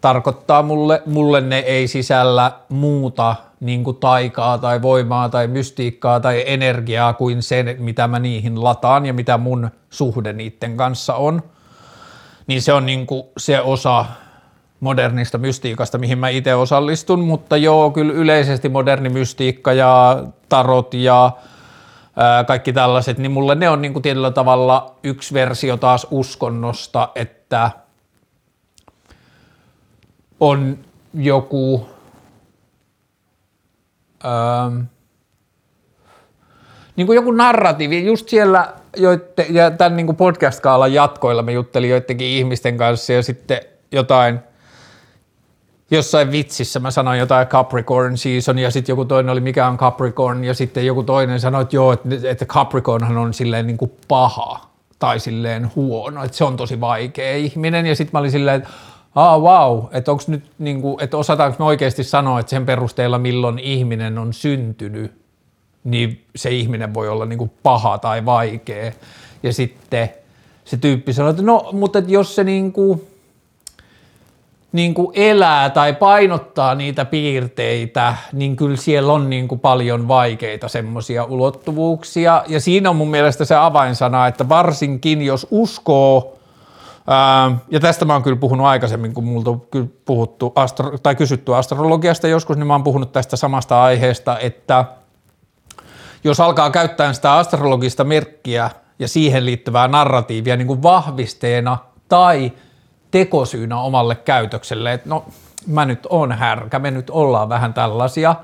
[0.00, 6.44] tarkoittaa mulle, mulle ne ei sisällä muuta niin kuin taikaa tai voimaa tai mystiikkaa tai
[6.46, 11.42] energiaa kuin sen, mitä mä niihin lataan ja mitä mun suhde niiden kanssa on.
[12.46, 14.04] Niin se on niin kuin se osa
[14.80, 21.30] modernista mystiikasta, mihin mä itse osallistun, mutta joo, kyllä yleisesti moderni mystiikka ja tarot ja
[22.16, 27.08] ää, kaikki tällaiset, niin mulle ne on niin kuin tietyllä tavalla yksi versio taas uskonnosta,
[27.14, 27.70] että–
[30.48, 30.78] on
[31.14, 31.88] joku
[34.24, 34.80] ähm,
[36.96, 42.26] niin kuin joku narratiivi, just siellä joitte, ja tämän niin podcast-kaalan jatkoilla me juttelin joidenkin
[42.26, 43.60] ihmisten kanssa ja sitten
[43.92, 44.38] jotain,
[45.90, 50.44] jossain vitsissä mä sanoin jotain Capricorn season ja sitten joku toinen oli mikä on Capricorn
[50.44, 54.60] ja sitten joku toinen sanoi, että joo, että Capricornhan on silleen niin kuin paha
[54.98, 57.86] tai silleen huono, että se on tosi vaikea ihminen.
[57.86, 58.70] Ja sitten mä olin silleen, että
[59.14, 63.18] ah wow, että onko nyt, niin kuin, että osataanko me oikeasti sanoa, että sen perusteella
[63.18, 65.12] milloin ihminen on syntynyt,
[65.84, 68.92] niin se ihminen voi olla niin kuin paha tai vaikea.
[69.42, 70.10] Ja sitten
[70.64, 73.06] se tyyppi sanoo, että no, mutta että jos se niin kuin,
[74.72, 80.68] niin kuin elää tai painottaa niitä piirteitä, niin kyllä siellä on niin kuin paljon vaikeita
[80.68, 82.44] semmoisia ulottuvuuksia.
[82.48, 86.38] Ja siinä on mun mielestä se avainsana, että varsinkin jos uskoo
[87.70, 89.62] ja tästä mä oon kyllä puhunut aikaisemmin, kun multa on
[90.04, 94.84] puhuttu astro- tai kysytty astrologiasta joskus, niin mä oon puhunut tästä samasta aiheesta, että
[96.24, 102.52] jos alkaa käyttää sitä astrologista merkkiä ja siihen liittyvää narratiivia niin kuin vahvisteena tai
[103.10, 105.24] tekosyynä omalle käytökselle, että no
[105.66, 108.34] mä nyt on härkä, me nyt ollaan vähän tällaisia,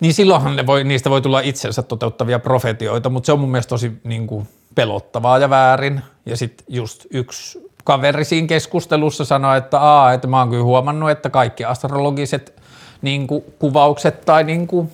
[0.00, 3.68] niin silloinhan ne voi, niistä voi tulla itsensä toteuttavia profetioita, mutta se on mun mielestä
[3.68, 6.02] tosi niin kuin, pelottavaa ja väärin.
[6.28, 11.10] Ja sitten just yksi kaveri siinä keskustelussa sanoi, että, Aa, että mä oon kyllä huomannut,
[11.10, 12.62] että kaikki astrologiset
[13.02, 14.92] niin kuin, kuvaukset tai niin kuin,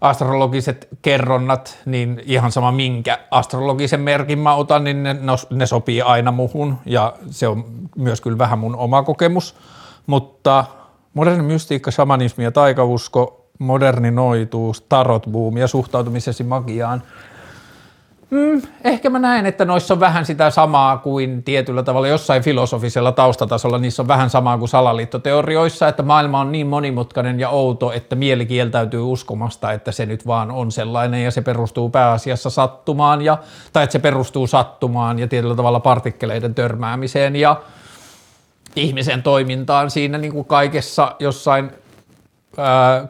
[0.00, 5.16] astrologiset kerronnat, niin ihan sama minkä astrologisen merkin mä otan, niin ne,
[5.50, 6.78] ne sopii aina muhun.
[6.86, 7.64] Ja se on
[7.96, 9.56] myös kyllä vähän mun oma kokemus,
[10.06, 10.64] mutta
[11.14, 17.02] moderni mystiikka, shamanismi ja taikausko, moderni noituus, tarot boom ja suhtautumisesi magiaan–
[18.32, 23.12] Mm, ehkä mä näen, että noissa on vähän sitä samaa kuin tietyllä tavalla jossain filosofisella
[23.12, 28.16] taustatasolla, niissä on vähän samaa kuin salaliittoteorioissa, että maailma on niin monimutkainen ja outo, että
[28.16, 33.38] mieli kieltäytyy uskomasta, että se nyt vaan on sellainen ja se perustuu pääasiassa sattumaan, ja,
[33.72, 37.56] tai että se perustuu sattumaan ja tietyllä tavalla partikkeleiden törmäämiseen ja
[38.76, 41.70] ihmisen toimintaan siinä niin kuin kaikessa jossain
[42.56, 43.08] ää,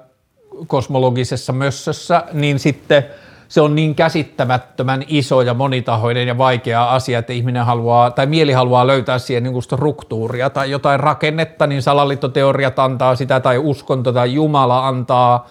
[0.67, 3.07] kosmologisessa mössössä, niin sitten–
[3.53, 8.53] se on niin käsittämättömän iso ja monitahoinen ja vaikea asia, että ihminen haluaa, tai mieli
[8.53, 14.35] haluaa löytää siihen niin struktuuria tai jotain rakennetta, niin salaliittoteoriat antaa sitä, tai uskonto tai
[14.35, 15.49] Jumala antaa,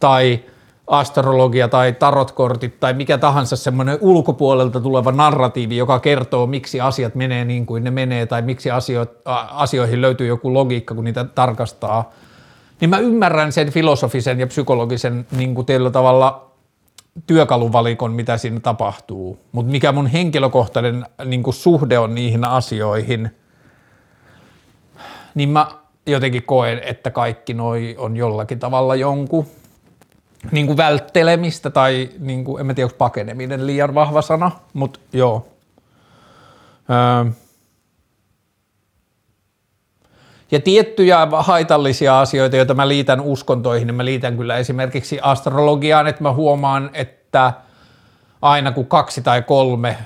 [0.00, 0.40] tai
[0.86, 7.44] astrologia tai tarotkortit tai mikä tahansa semmoinen ulkopuolelta tuleva narratiivi, joka kertoo, miksi asiat menee
[7.44, 9.06] niin kuin ne menee tai miksi asio,
[9.50, 12.10] asioihin löytyy joku logiikka, kun niitä tarkastaa,
[12.80, 16.49] niin mä ymmärrän sen filosofisen ja psykologisen niin kuin tavalla
[17.26, 23.30] työkaluvalikon, mitä siinä tapahtuu, mutta mikä mun henkilökohtainen niin suhde on niihin asioihin,
[25.34, 25.66] niin mä
[26.06, 29.46] jotenkin koen, että kaikki noi on jollakin tavalla jonkun
[30.52, 35.00] niin kuin välttelemistä tai niin kuin, en mä tiedä, onko pakeneminen liian vahva sana, mutta
[35.12, 35.48] joo.
[36.90, 37.32] Öö,
[40.50, 46.22] ja tiettyjä haitallisia asioita, joita mä liitän uskontoihin, niin mä liitän kyllä esimerkiksi astrologiaan, että
[46.22, 47.52] mä huomaan, että
[48.42, 49.96] aina kun kaksi tai kolme,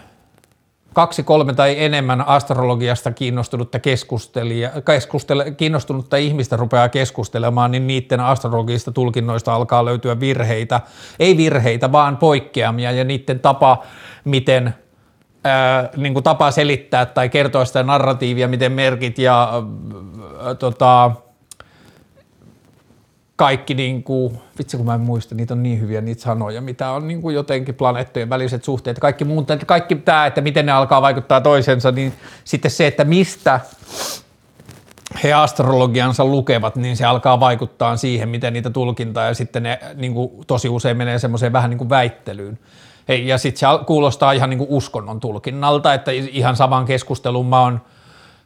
[0.92, 9.54] kaksi, kolme tai enemmän astrologiasta kiinnostunutta, keskustele, kiinnostunutta ihmistä rupeaa keskustelemaan, niin niiden astrologista tulkinnoista
[9.54, 10.80] alkaa löytyä virheitä.
[11.18, 13.82] Ei virheitä, vaan poikkeamia ja niiden tapa,
[14.24, 14.74] miten
[15.44, 19.62] ää, niin kuin tapa selittää tai kertoa sitä narratiivia, miten merkit ja
[20.44, 21.10] ää, tota,
[23.36, 26.90] kaikki, niin kuin, vitsi kun mä en muista, niitä on niin hyviä niitä sanoja, mitä
[26.90, 31.02] on niin kuin jotenkin planeettojen väliset suhteet, kaikki muut, kaikki tämä, että miten ne alkaa
[31.02, 32.12] vaikuttaa toisensa, niin
[32.44, 33.60] sitten se, että mistä
[35.24, 40.14] he astrologiansa lukevat, niin se alkaa vaikuttaa siihen, miten niitä tulkintaa ja sitten ne niin
[40.14, 42.58] kuin, tosi usein menee semmoiseen vähän niin kuin väittelyyn.
[43.08, 47.60] Hei, ja sitten se kuulostaa ihan niin kuin uskonnon tulkinnalta, että ihan saman keskustelun mä
[47.60, 47.80] oon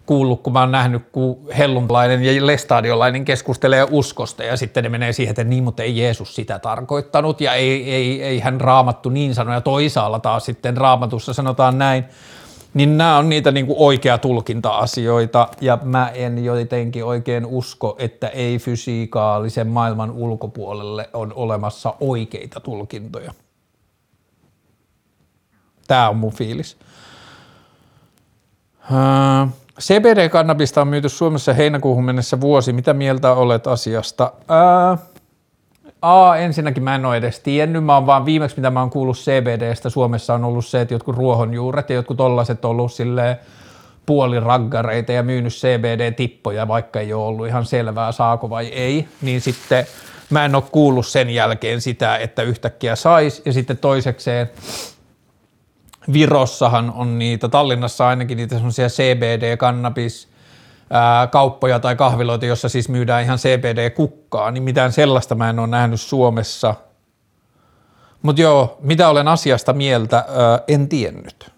[0.06, 5.12] kuullut, kun mä oon nähnyt, kun hellunlainen ja lestadiolainen keskustelee uskosta ja sitten ne menee
[5.12, 9.34] siihen, että niin, mutta ei Jeesus sitä tarkoittanut ja ei, ei, ei hän raamattu niin
[9.34, 12.04] sano ja toisaalla taas sitten raamatussa sanotaan näin,
[12.74, 18.28] niin nämä on niitä niin kuin oikea tulkinta-asioita ja mä en jotenkin oikein usko, että
[18.28, 23.32] ei fysiikaalisen maailman ulkopuolelle on olemassa oikeita tulkintoja.
[25.88, 26.76] Tämä on mun fiilis.
[29.80, 32.72] CBD-kannabista on myyty Suomessa heinäkuuhun mennessä vuosi.
[32.72, 34.32] Mitä mieltä olet asiasta?
[34.48, 34.98] Ää,
[36.02, 37.84] A, ensinnäkin mä en ole edes tiennyt.
[37.84, 41.16] Mä oon vaan viimeksi, mitä mä oon kuullut CBDstä Suomessa on ollut se, että jotkut
[41.16, 43.36] ruohonjuuret ja jotkut tollaset on ollut silleen
[44.06, 49.86] puoliraggareita ja myynyt CBD-tippoja, vaikka ei ole ollut ihan selvää saako vai ei, niin sitten
[50.30, 53.42] mä en ole kuullut sen jälkeen sitä, että yhtäkkiä sais.
[53.44, 54.50] Ja sitten toisekseen
[56.12, 60.28] Virossahan on niitä, Tallinnassa ainakin niitä semmoisia CBD-kannabis,
[61.30, 66.00] kauppoja tai kahviloita, jossa siis myydään ihan CBD-kukkaa, niin mitään sellaista mä en ole nähnyt
[66.00, 66.74] Suomessa.
[68.22, 70.24] Mutta joo, mitä olen asiasta mieltä,
[70.68, 71.52] en tiennyt.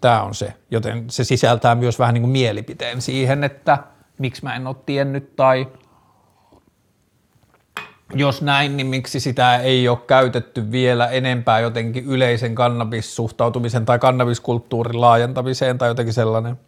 [0.00, 3.78] Tämä on se, joten se sisältää myös vähän niin kuin mielipiteen siihen, että
[4.18, 5.66] miksi mä en ole tiennyt tai
[8.14, 15.00] jos näin, niin miksi sitä ei ole käytetty vielä enempää jotenkin yleisen kannabissuhtautumisen tai kannabiskulttuurin
[15.00, 16.58] laajentamiseen tai jotenkin sellainen.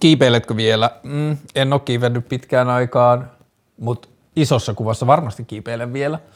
[0.00, 0.90] Kiipeiletkö vielä?
[1.02, 3.30] Mm, en ole kiivennyt pitkään aikaan,
[3.80, 6.18] mutta isossa kuvassa varmasti kiipeilen vielä–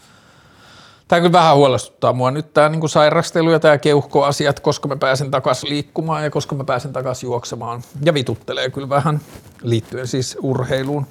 [1.08, 5.30] Tämä kyllä vähän huolestuttaa mua nyt tämä niin sairastelu ja tämä keuhkoasiat, koska mä pääsen
[5.30, 7.82] takaisin liikkumaan ja koska mä pääsen takaisin juoksemaan.
[8.04, 9.20] Ja vituttelee kyllä vähän
[9.62, 11.06] liittyen siis urheiluun.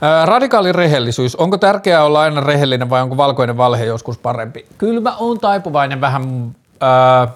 [0.00, 1.36] Ää, radikaali rehellisyys.
[1.36, 4.66] Onko tärkeää olla aina rehellinen vai onko valkoinen valhe joskus parempi?
[4.78, 7.28] Kyllä mä oon taipuvainen vähän ää,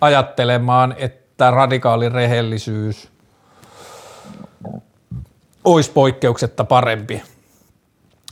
[0.00, 3.08] ajattelemaan, että radikaali rehellisyys
[5.64, 7.22] olisi poikkeuksetta parempi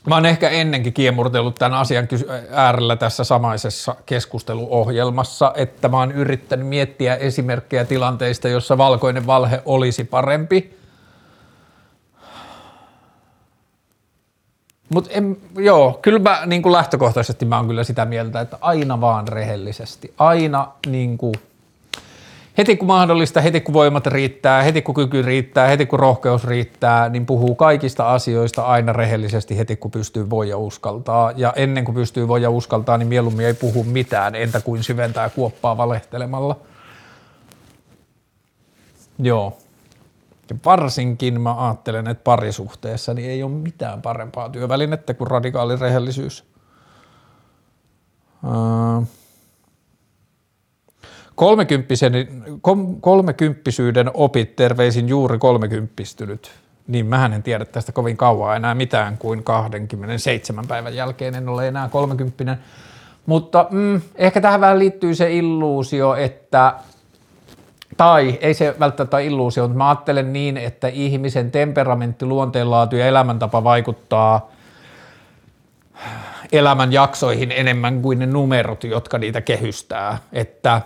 [0.09, 2.09] Mä oon ehkä ennenkin kiemurtellut tämän asian
[2.51, 10.05] äärellä tässä samaisessa keskusteluohjelmassa, että mä oon yrittänyt miettiä esimerkkejä tilanteista, jossa valkoinen valhe olisi
[10.05, 10.79] parempi.
[14.95, 15.11] Mutta
[15.59, 20.69] joo, kyllä mä niin lähtökohtaisesti mä oon kyllä sitä mieltä, että aina vaan rehellisesti, aina
[20.87, 21.35] niin kuin
[22.59, 27.09] heti kun mahdollista, heti kun voimat riittää, heti kun kyky riittää, heti kun rohkeus riittää,
[27.09, 31.33] niin puhuu kaikista asioista aina rehellisesti heti kun pystyy voi ja uskaltaa.
[31.37, 35.29] Ja ennen kuin pystyy voi ja uskaltaa, niin mieluummin ei puhu mitään, entä kuin syventää
[35.29, 36.57] kuoppaa valehtelemalla.
[39.19, 39.59] Joo.
[40.51, 46.45] Ja varsinkin mä ajattelen, että parisuhteessa niin ei ole mitään parempaa työvälinettä kuin radikaali rehellisyys.
[53.01, 56.51] Kolmekymppisyyden opit terveisin juuri kolmekymppistynyt.
[56.87, 61.69] Niin mä en tiedä tästä kovin kauan enää mitään kuin 27 päivän jälkeen en ole
[61.69, 62.59] enää kolmekymppinen.
[63.27, 66.75] Mutta mm, ehkä tähän vähän liittyy se illuusio, että
[67.97, 73.07] tai ei se välttämättä ole illuusio, mutta mä ajattelen niin, että ihmisen temperamentti, luonteenlaatu ja
[73.07, 74.51] elämäntapa vaikuttaa
[76.53, 80.19] elämän jaksoihin enemmän kuin ne numerot, jotka niitä kehystää.
[80.33, 80.83] Että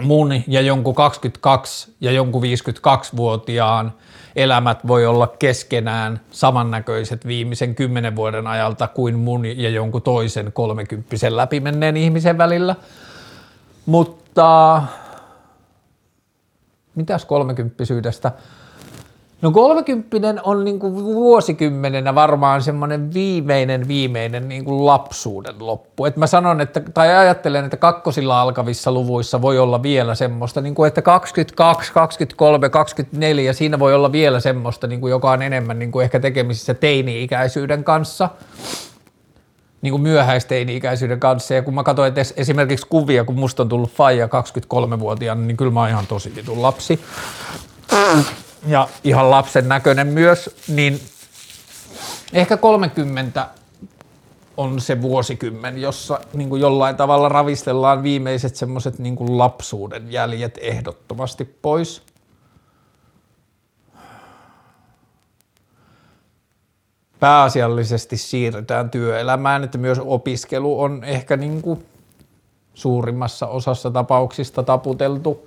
[0.00, 3.92] mun ja jonkun 22 ja jonkun 52-vuotiaan
[4.36, 11.16] elämät voi olla keskenään samannäköiset viimeisen kymmenen vuoden ajalta kuin mun ja jonkun toisen 30
[11.28, 12.76] läpimenneen ihmisen välillä.
[13.86, 14.82] Mutta
[16.94, 18.32] mitäs kolmekymppisyydestä?
[19.42, 26.04] No kolmekymppinen on niin kuin vuosikymmenenä varmaan semmoinen viimeinen viimeinen niin kuin lapsuuden loppu.
[26.04, 30.74] Et mä sanon, että, tai ajattelen, että kakkosilla alkavissa luvuissa voi olla vielä semmoista, niin
[30.74, 35.78] kuin että 22, 23, 24, siinä voi olla vielä semmoista, niin kuin joka on enemmän
[35.78, 38.28] niin kuin ehkä tekemisissä teini-ikäisyyden kanssa
[39.82, 41.54] niin kuin myöhäisteini-ikäisyyden kanssa.
[41.54, 45.80] Ja kun mä katsoin esimerkiksi kuvia, kun musta on tullut faija 23-vuotiaana, niin kyllä mä
[45.80, 47.00] oon ihan tosi vitun lapsi.
[48.66, 51.00] Ja ihan lapsen näköinen myös, niin
[52.32, 53.48] ehkä 30
[54.56, 61.44] on se vuosikymmen, jossa niin kuin jollain tavalla ravistellaan viimeiset semmoiset niin lapsuuden jäljet ehdottomasti
[61.44, 62.02] pois.
[67.22, 71.86] pääasiallisesti siirrytään työelämään, että myös opiskelu on ehkä niin kuin
[72.74, 75.46] suurimmassa osassa tapauksista taputeltu.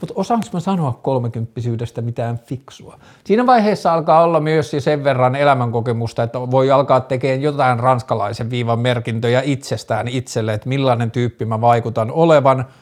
[0.00, 2.98] Mutta osaanko mä sanoa kolmekymppisyydestä mitään fiksua?
[3.24, 8.78] Siinä vaiheessa alkaa olla myös sen verran elämänkokemusta, että voi alkaa tekemään jotain ranskalaisen viivan
[8.78, 12.64] merkintöjä itsestään itselle, että millainen tyyppi mä vaikutan olevan–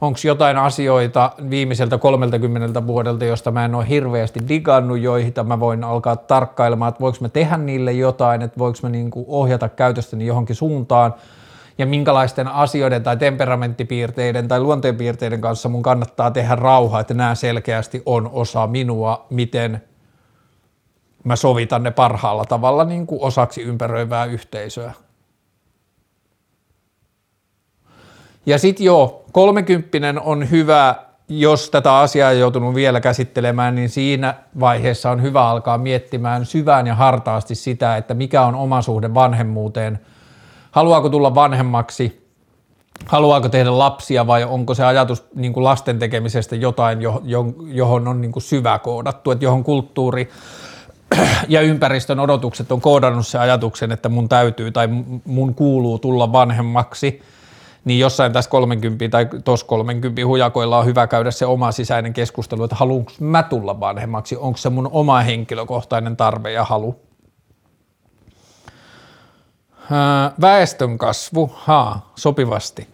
[0.00, 5.84] onko jotain asioita viimeiseltä 30 vuodelta, josta mä en ole hirveästi digannut, joihin mä voin
[5.84, 10.56] alkaa tarkkailemaan, että voiko mä tehdä niille jotain, että voiko mä niinku ohjata käytöstäni johonkin
[10.56, 11.14] suuntaan,
[11.78, 18.02] ja minkälaisten asioiden tai temperamenttipiirteiden tai luonteenpiirteiden kanssa mun kannattaa tehdä rauha, että nämä selkeästi
[18.06, 19.82] on osa minua, miten
[21.24, 24.92] mä sovitan ne parhaalla tavalla niin kuin osaksi ympäröivää yhteisöä.
[28.46, 30.94] Ja sitten joo, kolmekymppinen on hyvä,
[31.28, 36.86] jos tätä asiaa ei joutunut vielä käsittelemään, niin siinä vaiheessa on hyvä alkaa miettimään syvään
[36.86, 39.98] ja hartaasti sitä, että mikä on oma suhde vanhemmuuteen.
[40.78, 42.28] Haluaako tulla vanhemmaksi,
[43.06, 46.98] haluaako tehdä lapsia vai onko se ajatus niin kuin lasten tekemisestä jotain,
[47.72, 50.28] johon on niin kuin syvä koodattu, että johon kulttuuri
[51.48, 54.88] ja ympäristön odotukset on koodannut se ajatuksen, että mun täytyy tai
[55.24, 57.22] mun kuuluu tulla vanhemmaksi–
[57.84, 62.64] niin jossain tässä 30 tai tuossa 30 hujakoilla on hyvä käydä se oma sisäinen keskustelu,
[62.64, 67.07] että haluanko mä tulla vanhemmaksi, onko se mun oma henkilökohtainen tarve ja halu.
[70.40, 72.88] Väestön kasvu, haa, sopivasti,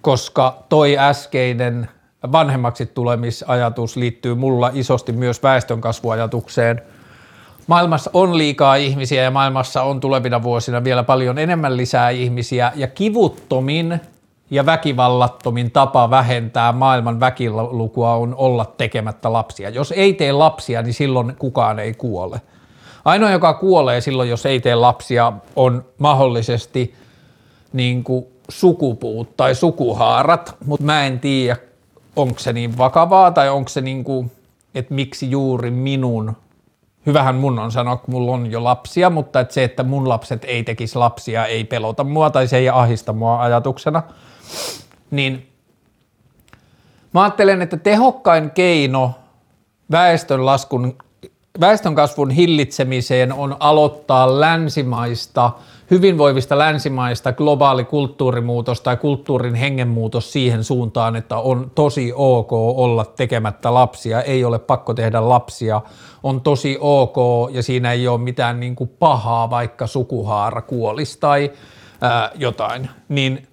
[0.00, 1.88] koska toi äskeinen
[2.32, 6.82] vanhemmaksi tulemisajatus liittyy mulla isosti myös väestönkasvuajatukseen–
[7.66, 12.86] maailmassa on liikaa ihmisiä ja maailmassa on tulevina vuosina vielä paljon enemmän lisää ihmisiä ja
[12.86, 14.00] kivuttomin
[14.50, 19.70] ja väkivallattomin tapa vähentää maailman väkilukua on olla tekemättä lapsia.
[19.70, 22.40] Jos ei tee lapsia, niin silloin kukaan ei kuole.
[23.06, 26.94] Ainoa, joka kuolee silloin, jos ei tee lapsia, on mahdollisesti
[27.72, 31.56] niin kuin sukupuut tai sukuhaarat, mutta mä en tiedä,
[32.16, 34.32] onko se niin vakavaa tai onko se niin kuin,
[34.74, 36.36] että miksi juuri minun
[37.06, 40.44] hyvähän mun on sanoa, kun mulla on jo lapsia, mutta että se, että mun lapset
[40.44, 44.02] ei tekisi lapsia, ei pelota mua tai se ei ahista mua ajatuksena,
[45.10, 45.50] niin
[47.14, 49.14] mä ajattelen, että tehokkain keino
[49.90, 50.98] väestön laskun,
[51.60, 55.50] väestön kasvun hillitsemiseen on aloittaa länsimaista,
[55.90, 63.74] hyvinvoivista länsimaista globaali kulttuurimuutos tai kulttuurin hengenmuutos siihen suuntaan, että on tosi ok olla tekemättä
[63.74, 65.80] lapsia, ei ole pakko tehdä lapsia,
[66.22, 67.16] on tosi ok
[67.50, 71.52] ja siinä ei ole mitään niin kuin pahaa, vaikka sukuhaara kuolisi tai
[72.00, 73.48] ää, jotain, niin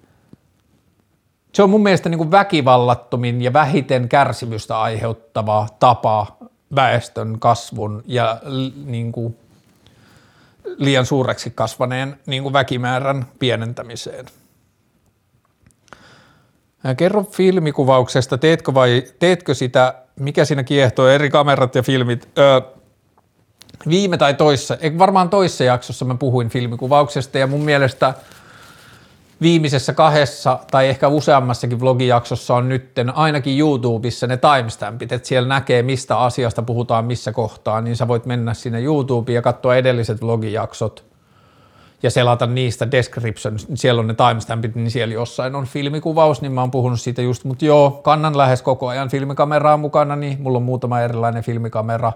[1.52, 6.26] se on mun mielestä niin kuin väkivallattomin ja vähiten kärsimystä aiheuttava tapa
[6.74, 8.40] väestön kasvun ja
[8.84, 9.36] niin kuin
[10.78, 14.26] liian suureksi kasvaneen niin kuin väkimäärän pienentämiseen.
[16.96, 22.28] Kerro filmikuvauksesta, teetkö vai teetkö sitä, mikä siinä kiehtoo, eri kamerat ja filmit?
[22.38, 22.60] Öö,
[23.88, 28.14] viime tai toissa, varmaan toissa jaksossa mä puhuin filmikuvauksesta ja mun mielestä–
[29.44, 35.82] viimeisessä kahdessa tai ehkä useammassakin vlogijaksossa on nytten ainakin YouTubessa ne timestampit, että siellä näkee
[35.82, 41.04] mistä asiasta puhutaan missä kohtaa, niin sä voit mennä sinne YouTubeen ja katsoa edelliset vlogijaksot
[42.02, 46.60] ja selata niistä description, siellä on ne timestampit, niin siellä jossain on filmikuvaus, niin mä
[46.60, 50.62] oon puhunut siitä just, mutta joo, kannan lähes koko ajan filmikameraa mukana, niin mulla on
[50.62, 52.12] muutama erilainen filmikamera,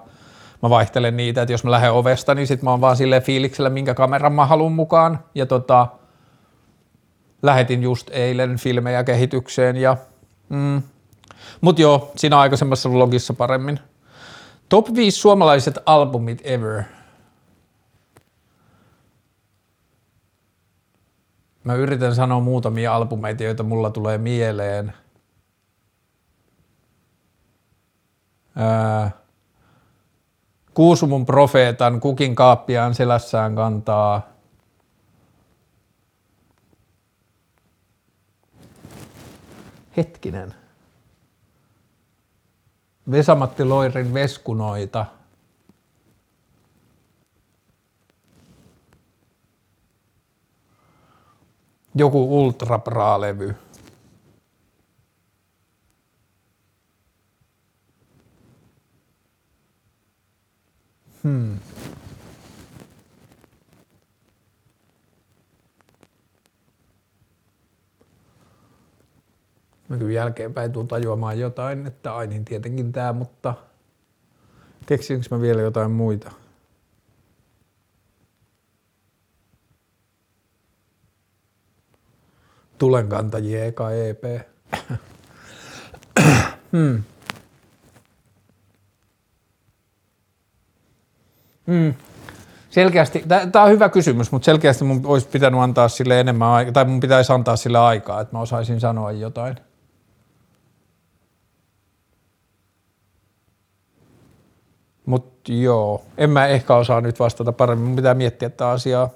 [0.63, 3.71] mä vaihtelen niitä, että jos mä lähden ovesta, niin sit mä oon vaan silleen fiiliksellä,
[3.71, 5.87] minkä kameran mä haluan mukaan, ja tota,
[7.43, 9.97] lähetin just eilen filmejä kehitykseen ja
[10.49, 10.83] mm,
[11.61, 13.81] mut joo, siinä aikaisemmassa vlogissa paremmin.
[14.69, 16.83] Top 5 suomalaiset albumit ever.
[21.65, 24.93] Mä yritän sanoa muutamia albumeita, joita mulla tulee mieleen.
[28.57, 29.11] Ää,
[30.75, 34.23] Kuusumun profeetan, kukin kaappiaan selässään kantaa–
[39.99, 40.55] hetkinen,
[43.11, 45.07] Vesamatti Loirin veskunoita.
[51.95, 52.79] Joku Ultra
[53.21, 53.55] levy
[70.29, 73.55] jälkeenpäin tuun tajuamaan jotain, että ai niin tietenkin tämä, mutta
[74.87, 76.33] keksinkö mä vielä jotain muita?
[82.79, 84.25] Tulenkantajien eka EP.
[86.73, 87.03] hmm.
[91.67, 91.95] Hmm.
[92.71, 96.85] Selkeästi, tämä on hyvä kysymys, mutta selkeästi mun olisi pitänyt antaa sille enemmän aikaa, tai
[96.85, 99.68] mun pitäisi antaa sille aikaa, että mä osaisin sanoa jotain.
[105.09, 109.09] Mutta joo, en mä ehkä osaa nyt vastata paremmin, mun pitää miettiä tätä asiaa.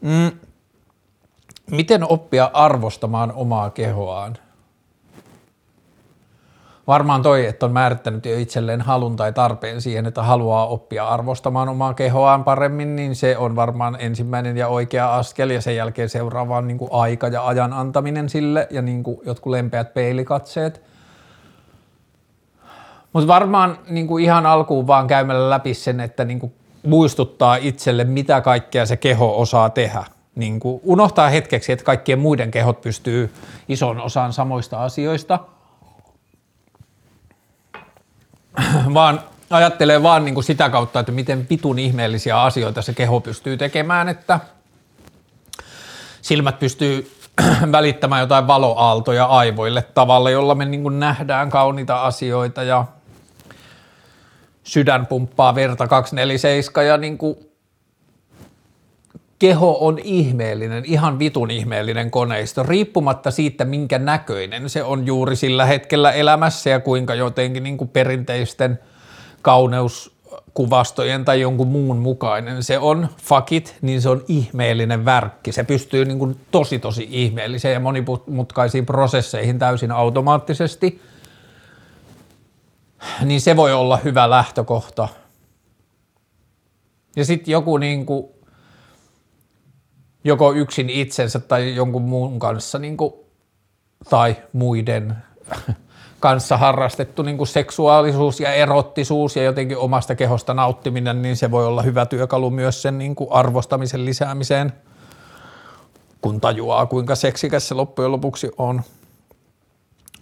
[0.00, 0.30] Mm.
[1.70, 4.38] Miten oppia arvostamaan omaa kehoaan?
[6.86, 11.68] Varmaan toi, että on määrittänyt jo itselleen halun tai tarpeen siihen, että haluaa oppia arvostamaan
[11.68, 16.66] omaa kehoaan paremmin, niin se on varmaan ensimmäinen ja oikea askel ja sen jälkeen seuraavaan
[16.66, 20.82] niin kuin aika ja ajan antaminen sille ja niin kuin jotkut lempeät peilikatseet–
[23.16, 26.52] mutta varmaan niin kuin ihan alkuun vaan käymällä läpi sen, että niin kuin
[26.82, 30.04] muistuttaa itselle, mitä kaikkea se keho osaa tehdä.
[30.34, 33.32] Niin kuin unohtaa hetkeksi, että kaikkien muiden kehot pystyy
[33.68, 35.38] ison osaan samoista asioista.
[38.94, 43.56] vaan ajattelee vaan niin kuin sitä kautta, että miten pitun ihmeellisiä asioita se keho pystyy
[43.56, 44.40] tekemään, että
[46.22, 47.12] silmät pystyy
[47.72, 52.84] välittämään jotain valoaaltoja aivoille tavalla, jolla me niin kuin nähdään kauniita asioita ja
[54.66, 57.36] sydän pumppaa verta 247 ja niin kuin
[59.38, 65.66] keho on ihmeellinen, ihan vitun ihmeellinen koneisto, riippumatta siitä, minkä näköinen se on juuri sillä
[65.66, 68.78] hetkellä elämässä ja kuinka jotenkin niin kuin perinteisten
[69.42, 75.52] kauneuskuvastojen tai jonkun muun mukainen se on, fakit, niin se on ihmeellinen värkki.
[75.52, 81.00] Se pystyy niin kuin tosi tosi ihmeelliseen ja monimutkaisiin prosesseihin täysin automaattisesti–
[83.24, 85.08] niin se voi olla hyvä lähtökohta.
[87.16, 88.26] Ja sitten joku niin kuin,
[90.24, 93.14] joko yksin itsensä tai jonkun muun kanssa niin kuin,
[94.10, 95.16] tai muiden
[96.20, 101.66] kanssa harrastettu niin kuin seksuaalisuus ja erottisuus ja jotenkin omasta kehosta nauttiminen, niin se voi
[101.66, 104.72] olla hyvä työkalu myös sen niin kuin arvostamisen lisäämiseen,
[106.20, 108.82] kun tajuaa kuinka seksikäs se loppujen lopuksi on.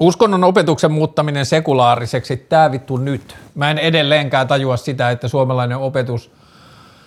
[0.01, 3.37] Uskonnon opetuksen muuttaminen sekulaariseksi, tämä vittu nyt.
[3.55, 6.31] Mä en edelleenkään tajua sitä, että suomalainen opetus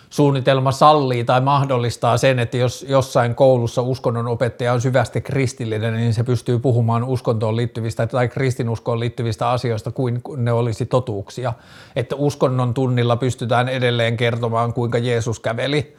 [0.10, 6.14] suunnitelma sallii tai mahdollistaa sen, että jos jossain koulussa uskonnon opettaja on syvästi kristillinen, niin
[6.14, 11.54] se pystyy puhumaan uskontoon liittyvistä tai kristinuskoon liittyvistä asioista kuin ne olisi totuuksia.
[11.96, 15.96] Että uskonnon tunnilla pystytään edelleen kertomaan, kuinka Jeesus käveli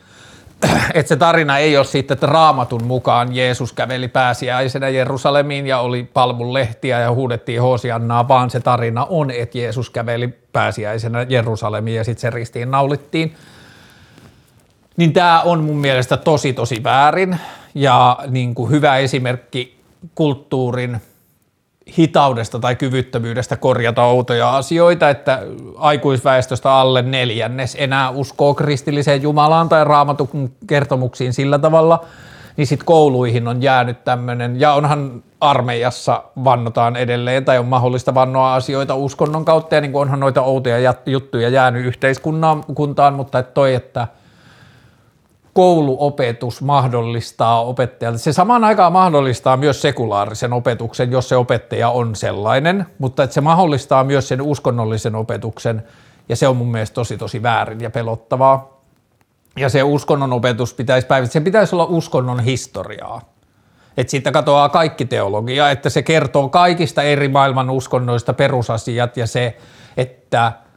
[0.94, 6.04] että se tarina ei ole siitä, että raamatun mukaan Jeesus käveli pääsiäisenä Jerusalemiin ja oli
[6.04, 12.04] palmun lehtiä ja huudettiin Hosiannaa, vaan se tarina on, että Jeesus käveli pääsiäisenä Jerusalemiin ja
[12.04, 13.34] sitten se ristiin naulittiin.
[14.96, 17.38] Niin tämä on mun mielestä tosi tosi väärin
[17.74, 19.80] ja niin kuin hyvä esimerkki
[20.14, 21.00] kulttuurin
[21.99, 25.43] hitaudesta tai kyvyttömyydestä korjata outoja asioita, että
[25.76, 32.05] aikuisväestöstä alle neljännes enää uskoo kristilliseen Jumalaan tai raamatun kertomuksiin sillä tavalla,
[32.57, 38.55] niin sitten kouluihin on jäänyt tämmöinen, ja onhan armeijassa vannotaan edelleen, tai on mahdollista vannoa
[38.55, 44.07] asioita uskonnon kautta, ja niin onhan noita outoja juttuja jäänyt yhteiskuntaan, mutta että toi, että–
[45.59, 48.18] kouluopetus mahdollistaa opettajalle.
[48.18, 53.40] Se samaan aikaan mahdollistaa myös sekulaarisen opetuksen, jos se opettaja on sellainen, mutta että se
[53.40, 55.82] mahdollistaa myös sen uskonnollisen opetuksen,
[56.28, 58.80] ja se on mun mielestä tosi tosi väärin ja pelottavaa.
[59.56, 63.20] Ja se uskonnon opetus pitäisi päivittää, se pitäisi olla uskonnon historiaa.
[63.96, 69.56] Että siitä katoaa kaikki teologia, että se kertoo kaikista eri maailman uskonnoista perusasiat ja se,
[69.96, 70.52] että–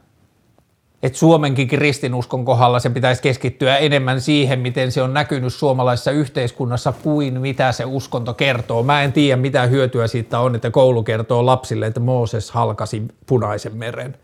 [1.02, 6.92] että Suomenkin kristinuskon kohdalla se pitäisi keskittyä enemmän siihen, miten se on näkynyt suomalaisessa yhteiskunnassa
[7.02, 8.82] kuin mitä se uskonto kertoo.
[8.82, 13.76] Mä en tiedä, mitä hyötyä siitä on, että koulu kertoo lapsille, että Mooses halkasi punaisen
[13.76, 14.16] meren.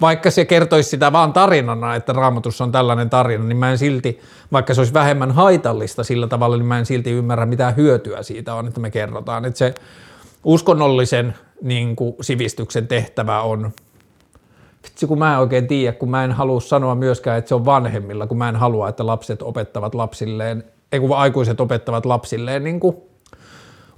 [0.00, 4.20] Vaikka se kertoisi sitä vaan tarinana, että raamatussa on tällainen tarina, niin mä en silti,
[4.52, 8.54] vaikka se olisi vähemmän haitallista sillä tavalla, niin mä en silti ymmärrä, mitä hyötyä siitä
[8.54, 9.44] on, että me kerrotaan.
[9.44, 9.74] Että se
[10.44, 13.72] uskonnollisen niin kuin, sivistyksen tehtävä on
[14.84, 17.64] vitsi kun mä en oikein tiedä, kun mä en halua sanoa myöskään, että se on
[17.64, 22.80] vanhemmilla, kun mä en halua, että lapset opettavat lapsilleen, ei kun aikuiset opettavat lapsilleen niin
[22.80, 22.96] kuin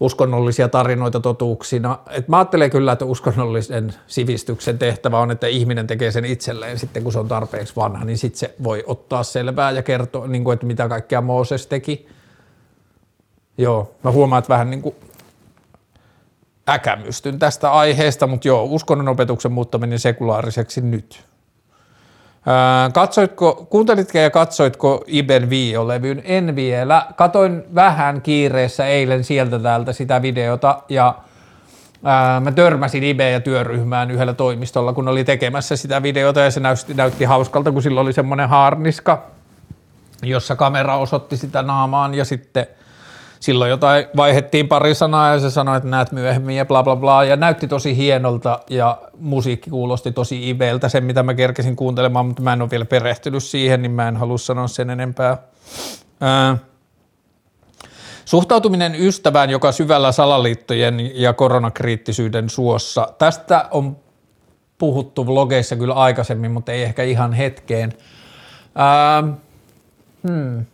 [0.01, 1.99] uskonnollisia tarinoita totuuksina.
[2.11, 7.03] Et mä ajattelen kyllä, että uskonnollisen sivistyksen tehtävä on, että ihminen tekee sen itselleen sitten,
[7.03, 10.55] kun se on tarpeeksi vanha, niin sitten se voi ottaa selvää ja kertoa, niin kuin,
[10.55, 12.09] että mitä kaikkea Mooses teki.
[13.59, 14.95] Joo, mä huomaan, että vähän niin kuin
[16.69, 21.25] äkämystyn tästä aiheesta, mutta joo, uskonnon opetuksen muuttaminen sekulaariseksi nyt.
[22.93, 26.23] katsoitko, kuuntelitko ja katsoitko Iben Vio-levyn?
[26.25, 27.07] En vielä.
[27.17, 31.15] Katoin vähän kiireessä eilen sieltä täältä sitä videota ja
[32.05, 36.61] ää, mä törmäsin Ibe ja työryhmään yhdellä toimistolla, kun oli tekemässä sitä videota ja se
[36.61, 39.23] näytti, näytti hauskalta, kun sillä oli semmoinen haarniska,
[40.23, 42.67] jossa kamera osoitti sitä naamaan ja sitten–
[43.45, 47.25] silloin jotain vaihettiin pari sanaa ja se sanoi, että näet myöhemmin ja bla bla bla
[47.25, 52.43] ja näytti tosi hienolta ja musiikki kuulosti tosi ibeeltä sen, mitä mä kerkesin kuuntelemaan, mutta
[52.43, 55.39] mä en ole vielä perehtynyt siihen, niin mä en halua sanoa sen enempää.
[56.21, 56.57] Ää,
[58.25, 63.09] Suhtautuminen ystävään, joka syvällä salaliittojen ja koronakriittisyyden suossa.
[63.19, 63.97] Tästä on
[64.79, 67.93] puhuttu vlogeissa kyllä aikaisemmin, mutta ei ehkä ihan hetkeen.
[68.75, 69.23] Ää,
[70.29, 70.65] hmm.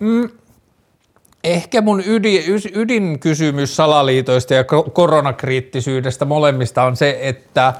[0.00, 0.28] Mm,
[1.44, 2.42] ehkä mun ydin,
[2.74, 7.74] ydinkysymys salaliitoista ja koronakriittisyydestä molemmista on se, että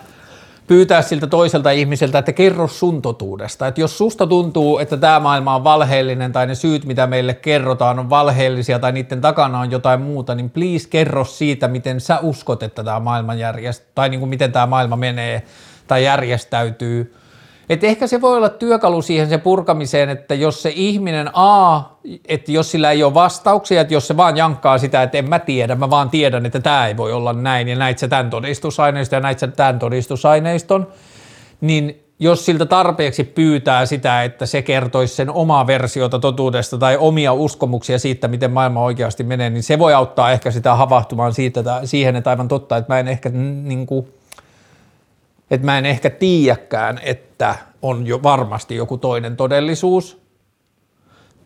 [0.67, 3.67] pyytää siltä toiselta ihmiseltä, että kerro sun totuudesta.
[3.67, 7.99] Että jos susta tuntuu, että tämä maailma on valheellinen tai ne syyt, mitä meille kerrotaan,
[7.99, 12.63] on valheellisia tai niiden takana on jotain muuta, niin please kerro siitä, miten sä uskot,
[12.63, 15.43] että tämä maailma järjestää, tai niin kuin miten tämä maailma menee
[15.87, 17.15] tai järjestäytyy–
[17.69, 21.81] et ehkä se voi olla työkalu siihen se purkamiseen, että jos se ihminen A,
[22.29, 25.39] että jos sillä ei ole vastauksia, että jos se vaan jankkaa sitä, että en mä
[25.39, 29.17] tiedä, mä vaan tiedän, että tämä ei voi olla näin ja näit sä tämän todistusaineiston
[29.17, 30.87] ja näit sä tämän todistusaineiston,
[31.61, 37.33] niin jos siltä tarpeeksi pyytää sitä, että se kertoisi sen omaa versiota totuudesta tai omia
[37.33, 42.17] uskomuksia siitä, miten maailma oikeasti menee, niin se voi auttaa ehkä sitä havahtumaan siitä, siihen,
[42.17, 44.09] että aivan totta, että mä en ehkä niin kuin,
[45.51, 50.27] että mä en ehkä tiedäkään, että on jo varmasti joku toinen todellisuus.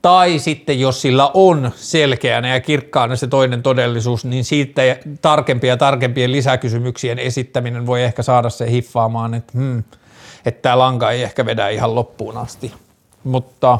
[0.02, 4.82] Tai sitten jos sillä on selkeänä ja kirkkaana se toinen todellisuus, niin siitä
[5.22, 9.84] tarkempia ja tarkempien lisäkysymyksien esittäminen voi ehkä saada se hiffaamaan, että, hmm,
[10.46, 12.72] että tämä lanka ei ehkä vedä ihan loppuun asti.
[13.24, 13.78] Mutta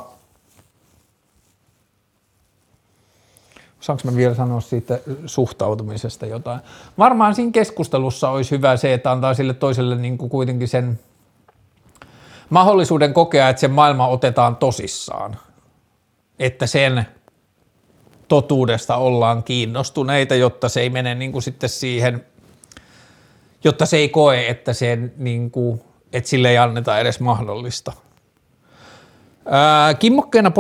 [3.81, 6.61] Saanko mä vielä sanoa siitä suhtautumisesta jotain?
[6.99, 11.01] Varmaan siinä keskustelussa olisi hyvä se, että antaa sille toiselle niin kuin kuitenkin sen
[12.51, 15.37] mahdollisuuden kokea, että se maailma otetaan tosissaan.
[16.39, 17.07] Että sen
[18.29, 22.27] totuudesta ollaan kiinnostuneita, jotta se ei mene niin kuin sitten siihen,
[23.65, 27.93] jotta se ei koe, että, sen, niin kuin, että sille ei anneta edes mahdollista.
[29.99, 30.53] Kimmokkeena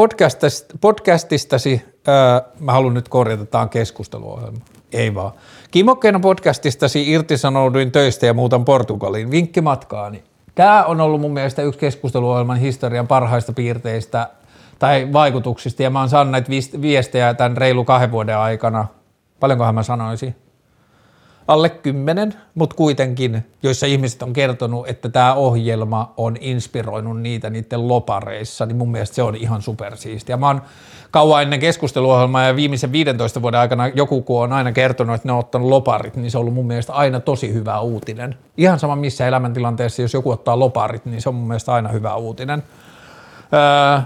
[0.80, 4.59] podcastistasi öö, mä haluan nyt korjata, tämä on keskusteluohjelma.
[4.92, 5.32] Ei vaan.
[5.70, 9.30] Kimokkeena podcastistasi irtisanouduin töistä ja muutan Portugaliin.
[9.30, 10.22] Vinkki matkaani.
[10.55, 14.28] Tämä on ollut mun mielestä yksi keskusteluohjelman historian parhaista piirteistä
[14.78, 18.86] tai vaikutuksista, ja mä oon saanut näitä viestejä tämän reilu kahden vuoden aikana.
[19.40, 20.36] Paljonkohan mä sanoisin?
[21.51, 27.88] Alle kymmenen, mutta kuitenkin, joissa ihmiset on kertonut, että tämä ohjelma on inspiroinut niitä niiden
[27.88, 30.36] lopareissa, niin mun mielestä se on ihan supersiistiä.
[30.36, 30.62] Mä oon
[31.11, 35.32] kauan ennen keskusteluohjelmaa ja viimeisen 15 vuoden aikana joku, kun on aina kertonut, että ne
[35.32, 38.36] on ottanut loparit, niin se on ollut mun mielestä aina tosi hyvä uutinen.
[38.57, 42.14] Ihan sama missä elämäntilanteessa, jos joku ottaa loparit, niin se on mun mielestä aina hyvä
[42.14, 42.62] uutinen.
[43.53, 44.01] Öö,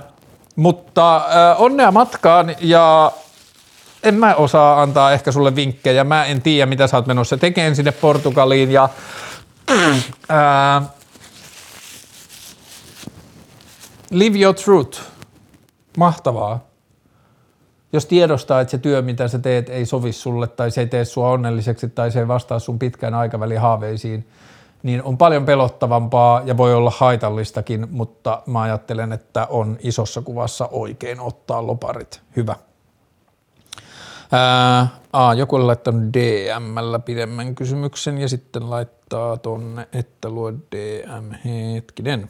[0.57, 3.13] mutta öö, onnea matkaan ja
[4.05, 6.05] en mä osaa antaa ehkä sulle vinkkejä.
[6.05, 8.89] Mä en tiedä, mitä sä oot menossa tekemään sinne Portugaliin ja
[10.29, 10.83] ää,
[14.11, 15.01] live your truth.
[15.99, 16.65] Mahtavaa.
[17.93, 21.05] Jos tiedostaa, että se työ, mitä sä teet, ei sovi sulle tai se ei tee
[21.05, 24.29] sua onnelliseksi tai se ei vastaa sun pitkän aikavälin haaveisiin,
[24.83, 30.69] niin on paljon pelottavampaa ja voi olla haitallistakin, mutta mä ajattelen, että on isossa kuvassa
[30.73, 32.21] oikein ottaa loparit.
[32.37, 32.55] Hyvä.
[34.35, 41.31] Ää, a, joku on laittanut DMllä pidemmän kysymyksen ja sitten laittaa tonne, että luo DM
[41.45, 42.29] hetkinen.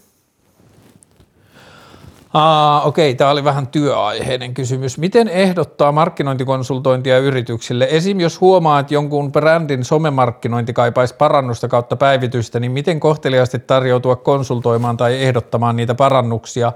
[2.35, 4.99] Ah, okei, okay, tämä oli vähän työaiheinen kysymys.
[4.99, 7.89] Miten ehdottaa markkinointikonsultointia yrityksille?
[7.91, 8.21] Esim.
[8.21, 14.97] jos huomaa, että jonkun brändin somemarkkinointi kaipaisi parannusta kautta päivitystä, niin miten kohteliaasti tarjoutua konsultoimaan
[14.97, 16.73] tai ehdottamaan niitä parannuksia?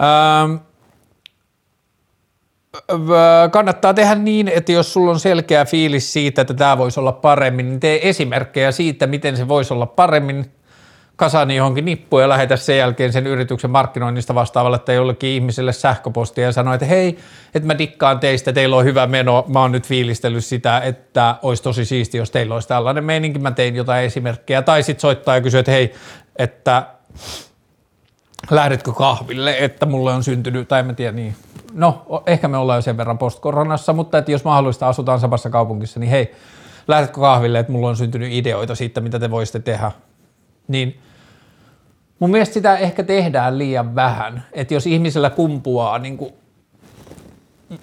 [0.00, 0.56] Ähm,
[3.50, 7.68] kannattaa tehdä niin, että jos sulla on selkeä fiilis siitä, että tämä voisi olla paremmin,
[7.68, 10.52] niin tee esimerkkejä siitä, miten se voisi olla paremmin,
[11.16, 16.44] kasani johonkin nippuun ja lähetä sen jälkeen sen yrityksen markkinoinnista vastaavalle tai jollekin ihmiselle sähköpostia
[16.44, 17.18] ja sano, että hei,
[17.54, 21.62] että mä dikkaan teistä, teillä on hyvä meno, mä oon nyt fiilistellyt sitä, että olisi
[21.62, 25.40] tosi siisti, jos teillä olisi tällainen meininki, mä tein jotain esimerkkejä, tai sitten soittaa ja
[25.40, 25.94] kysyä, että hei,
[26.36, 26.86] että
[28.50, 31.36] lähdetkö kahville, että mulle on syntynyt, tai en tiedä niin,
[31.74, 36.00] no ehkä me ollaan jo sen verran postkoronassa, mutta että jos mahdollista asutaan samassa kaupungissa,
[36.00, 36.34] niin hei,
[36.88, 39.92] lähdetkö kahville, että mulla on syntynyt ideoita siitä, mitä te voisitte tehdä,
[40.68, 41.00] niin
[42.18, 46.34] mun mielestä sitä ehkä tehdään liian vähän, että jos ihmisellä kumpuaa niin kuin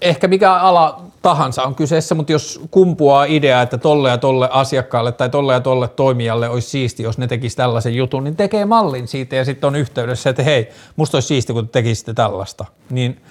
[0.01, 5.11] ehkä mikä ala tahansa on kyseessä, mutta jos kumpuaa idea, että tolle ja tolle asiakkaalle
[5.11, 9.07] tai tolle ja tolle toimijalle olisi siisti, jos ne tekisi tällaisen jutun, niin tekee mallin
[9.07, 12.65] siitä ja sitten on yhteydessä, että hei, musta olisi siisti, kun te tekisitte tällaista.
[12.89, 13.21] Niin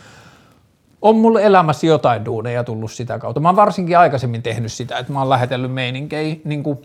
[1.03, 3.41] on mulle elämässä jotain duuneja tullut sitä kautta.
[3.41, 6.79] Mä oon varsinkin aikaisemmin tehnyt sitä, että mä oon lähetellyt meininkeihin niin kuin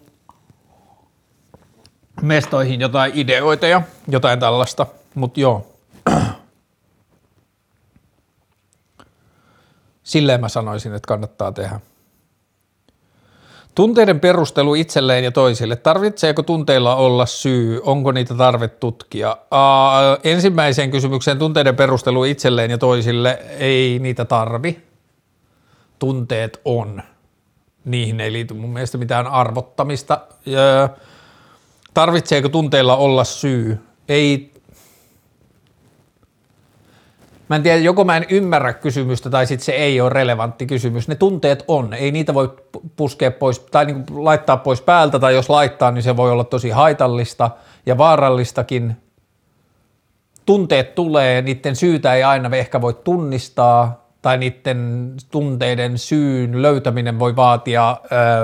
[2.21, 4.85] mestoihin jotain ideoita ja jotain tällaista,
[5.15, 5.67] mutta joo.
[10.03, 11.79] Silleen mä sanoisin, että kannattaa tehdä.
[13.75, 15.75] Tunteiden perustelu itselleen ja toisille.
[15.75, 17.81] Tarvitseeko tunteilla olla syy?
[17.83, 19.37] Onko niitä tarve tutkia?
[19.51, 24.79] Ää, ensimmäiseen kysymykseen tunteiden perustelu itselleen ja toisille ei niitä tarvi.
[25.99, 27.03] Tunteet on.
[27.85, 30.21] Niihin ei liity mun mielestä mitään arvottamista.
[30.45, 30.89] Ja
[31.93, 33.79] tarvitseeko tunteilla olla syy?
[34.09, 34.51] Ei
[37.49, 41.07] Mä en tiedä, joko mä en ymmärrä kysymystä tai sitten se ei ole relevantti kysymys.
[41.07, 42.53] Ne tunteet on, ei niitä voi
[42.95, 46.69] puskea pois tai niin laittaa pois päältä tai jos laittaa, niin se voi olla tosi
[46.69, 47.51] haitallista
[47.85, 48.97] ja vaarallistakin.
[50.45, 57.35] Tunteet tulee, niiden syytä ei aina ehkä voi tunnistaa tai niiden tunteiden syyn löytäminen voi
[57.35, 57.97] vaatia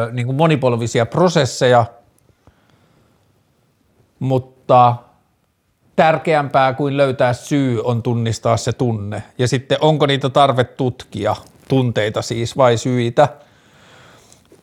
[0.08, 1.86] ö, niin kuin monipolvisia prosesseja,
[4.20, 4.96] mutta–
[6.02, 9.24] tärkeämpää kuin löytää syy on tunnistaa se tunne.
[9.38, 11.36] Ja sitten onko niitä tarve tutkia,
[11.68, 13.28] tunteita siis vai syitä?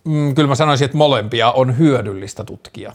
[0.04, 2.92] Mm, kyllä mä sanoisin, että molempia on hyödyllistä tutkia.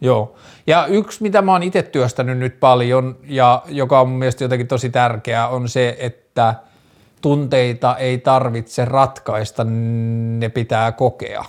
[0.00, 0.34] Joo.
[0.66, 4.68] Ja yksi, mitä mä oon itse työstänyt nyt paljon ja joka on mun mielestä jotenkin
[4.68, 6.54] tosi tärkeää, on se, että
[7.22, 11.44] tunteita ei tarvitse ratkaista, ne pitää kokea.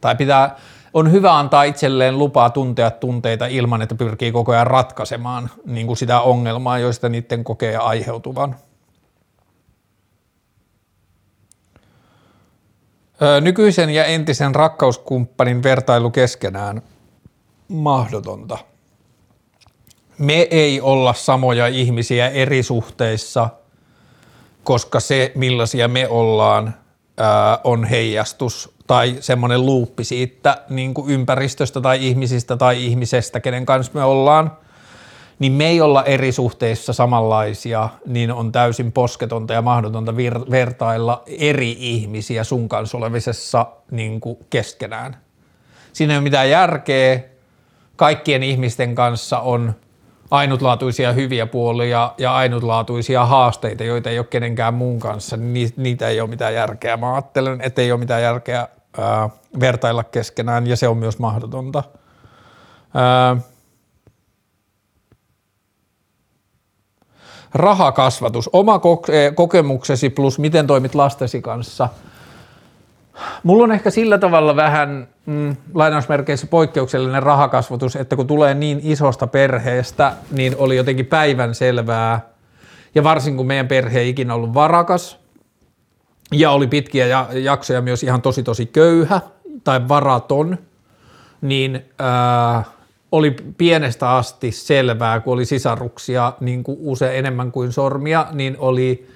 [0.00, 0.56] Tai pitää,
[0.94, 5.96] on hyvä antaa itselleen lupaa tuntea tunteita ilman, että pyrkii koko ajan ratkaisemaan niin kuin
[5.96, 8.56] sitä ongelmaa, joista niiden kokee aiheutuvan.
[13.40, 16.82] Nykyisen ja entisen rakkauskumppanin vertailu keskenään
[17.68, 18.58] mahdotonta.
[20.18, 23.48] Me ei olla samoja ihmisiä eri suhteissa,
[24.64, 26.74] koska se millaisia me ollaan
[27.64, 33.92] on heijastus tai semmoinen luuppi siitä niin kuin ympäristöstä tai ihmisistä tai ihmisestä, kenen kanssa
[33.94, 34.52] me ollaan,
[35.38, 41.22] niin me ei olla eri suhteissa samanlaisia, niin on täysin posketonta ja mahdotonta vir- vertailla
[41.38, 45.16] eri ihmisiä sun kanssa olevisessa niin kuin keskenään.
[45.92, 47.20] Siinä ei ole mitään järkeä.
[47.96, 49.74] Kaikkien ihmisten kanssa on
[50.30, 56.20] ainutlaatuisia hyviä puolia ja ainutlaatuisia haasteita, joita ei ole kenenkään muun kanssa, niin niitä ei
[56.20, 56.96] ole mitään järkeä.
[56.96, 58.68] Mä ajattelen, että ei ole mitään järkeä
[58.98, 59.30] ää,
[59.60, 61.82] vertailla keskenään ja se on myös mahdotonta.
[62.94, 63.36] Ää,
[67.54, 68.80] rahakasvatus, oma
[69.34, 71.88] kokemuksesi plus miten toimit lastesi kanssa.
[73.42, 79.26] Mulla on ehkä sillä tavalla vähän mm, lainausmerkeissä poikkeuksellinen rahakasvatus, että kun tulee niin isosta
[79.26, 82.20] perheestä, niin oli jotenkin päivän selvää,
[82.94, 85.18] ja varsinkin kun meidän perhe ei ikinä ollut varakas,
[86.32, 89.20] ja oli pitkiä jaksoja myös ihan tosi tosi köyhä
[89.64, 90.58] tai varaton,
[91.40, 92.64] niin ää,
[93.12, 99.08] oli pienestä asti selvää, kun oli sisaruksia niin kuin usein enemmän kuin sormia, niin oli,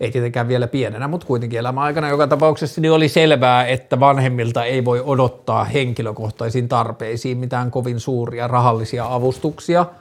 [0.00, 4.84] ei tietenkään vielä pienenä, mutta kuitenkin elämäaikana joka tapauksessa, niin oli selvää, että vanhemmilta ei
[4.84, 9.86] voi odottaa henkilökohtaisiin tarpeisiin mitään kovin suuria rahallisia avustuksia–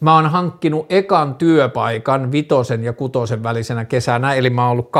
[0.00, 4.90] Mä oon hankkinut ekan työpaikan vitosen ja kutosen välisenä kesänä, eli mä oon ollut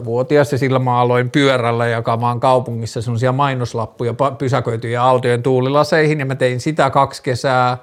[0.00, 6.34] 12-vuotias ja sillä mä aloin pyörällä jakamaan kaupungissa semmoisia mainoslappuja pysäköityjä autojen tuulilaseihin ja mä
[6.34, 7.78] tein sitä kaksi kesää.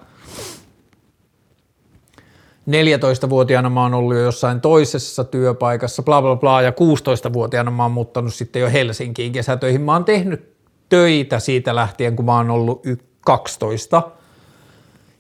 [2.70, 7.92] 14-vuotiaana mä oon ollut jo jossain toisessa työpaikassa, bla bla bla, ja 16-vuotiaana mä oon
[7.92, 9.82] muuttanut sitten jo Helsinkiin kesätöihin.
[9.82, 10.54] Mä oon tehnyt
[10.90, 12.84] töitä siitä lähtien, kun mä oon ollut
[13.22, 14.02] 12–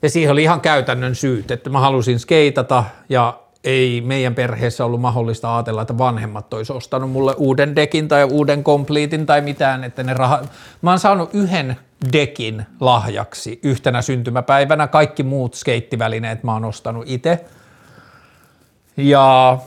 [0.01, 5.01] ja siihen oli ihan käytännön syyt, että mä halusin skeitata ja ei meidän perheessä ollut
[5.01, 10.03] mahdollista ajatella, että vanhemmat olisi ostanut mulle uuden dekin tai uuden kompliitin tai mitään, että
[10.03, 10.41] ne raha...
[10.81, 11.77] Mä oon saanut yhden
[12.13, 17.45] dekin lahjaksi yhtenä syntymäpäivänä, kaikki muut skeittivälineet mä oon ostanut itse.
[18.97, 19.57] Ja...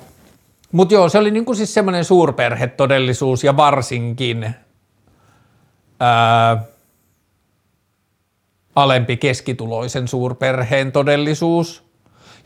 [0.72, 4.54] Mutta joo, se oli niinku siis semmoinen suurperhetodellisuus ja varsinkin
[6.00, 6.62] ää,
[8.82, 11.90] alempi keskituloisen suurperheen todellisuus.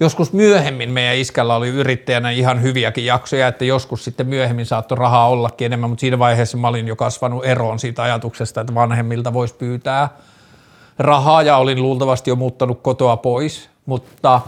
[0.01, 5.29] Joskus myöhemmin meidän iskällä oli yrittäjänä ihan hyviäkin jaksoja, että joskus sitten myöhemmin saattoi rahaa
[5.29, 9.55] ollakin enemmän, mutta siinä vaiheessa mä olin jo kasvanut eroon siitä ajatuksesta, että vanhemmilta voisi
[9.55, 10.09] pyytää
[10.99, 14.41] rahaa ja olin luultavasti jo muuttanut kotoa pois, mutta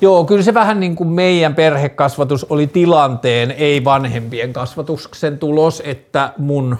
[0.00, 6.32] Joo, kyllä se vähän niin kuin meidän perhekasvatus oli tilanteen, ei vanhempien kasvatuksen tulos, että
[6.36, 6.76] mun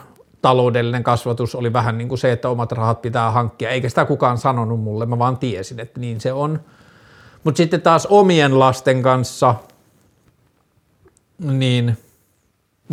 [0.49, 4.39] taloudellinen kasvatus oli vähän niin kuin se, että omat rahat pitää hankkia, eikä sitä kukaan
[4.39, 6.61] sanonut mulle, mä vaan tiesin, että niin se on.
[7.45, 9.55] Mutta sitten taas omien lasten kanssa,
[11.39, 11.99] niin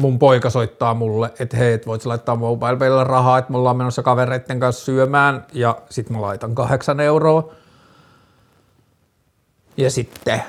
[0.02, 4.04] mun poika soittaa mulle, että hei, et voit laittaa mobile rahaa, että me ollaan menossa
[4.04, 7.52] kavereiden kanssa syömään, ja sitten mä laitan kahdeksan euroa.
[9.78, 10.44] Ja sitten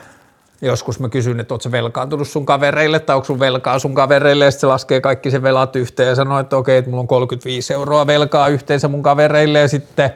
[0.62, 4.50] Joskus mä kysyn, että ootko velkaantunut sun kavereille tai onko sun velkaa sun kavereille ja
[4.50, 8.07] se laskee kaikki se velat yhteen ja sanoo, että okei, että mulla on 35 euroa
[8.07, 10.11] velkaa yhteensä mun kavereille ja sitten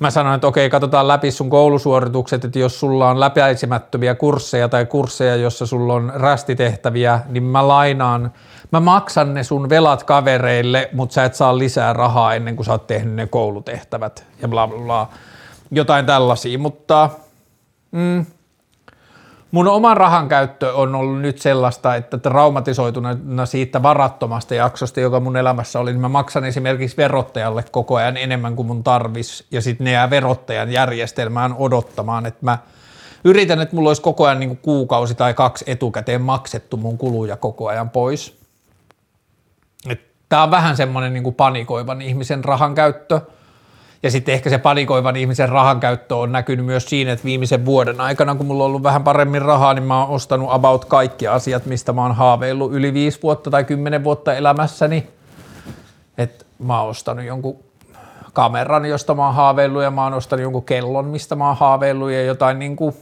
[0.00, 4.86] mä sanoin, että okei, katsotaan läpi sun koulusuoritukset, että jos sulla on läpäisemättömiä kursseja tai
[4.86, 8.32] kursseja, jossa sulla on rästitehtäviä, niin mä lainaan,
[8.72, 12.72] mä maksan ne sun velat kavereille, mutta sä et saa lisää rahaa ennen kuin sä
[12.72, 15.08] oot tehnyt ne koulutehtävät ja bla bla bla.
[15.70, 17.10] Jotain tällaisia, mutta
[17.90, 18.26] mm,
[19.52, 25.36] mun oman rahan käyttö on ollut nyt sellaista, että traumatisoituna siitä varattomasta jaksosta, joka mun
[25.36, 29.84] elämässä oli, niin mä maksan esimerkiksi verottajalle koko ajan enemmän kuin mun tarvis, ja sitten
[29.84, 32.58] ne jää verottajan järjestelmään odottamaan, että mä
[33.24, 37.68] yritän, että mulla olisi koko ajan niin kuukausi tai kaksi etukäteen maksettu mun kuluja koko
[37.68, 38.42] ajan pois.
[40.28, 43.20] Tämä on vähän semmoinen niin panikoivan ihmisen rahan käyttö–
[44.02, 48.00] ja sitten ehkä se panikoivan ihmisen rahan käyttö on näkynyt myös siinä, että viimeisen vuoden
[48.00, 51.66] aikana, kun mulla on ollut vähän paremmin rahaa, niin mä oon ostanut about kaikki asiat,
[51.66, 55.08] mistä mä oon haaveillut yli viisi vuotta tai kymmenen vuotta elämässäni.
[56.18, 57.58] Et mä oon ostanut jonkun
[58.32, 62.10] kameran, josta mä oon haaveillut ja mä oon ostanut jonkun kellon, mistä mä oon haaveillut
[62.10, 62.94] ja jotain niin kuin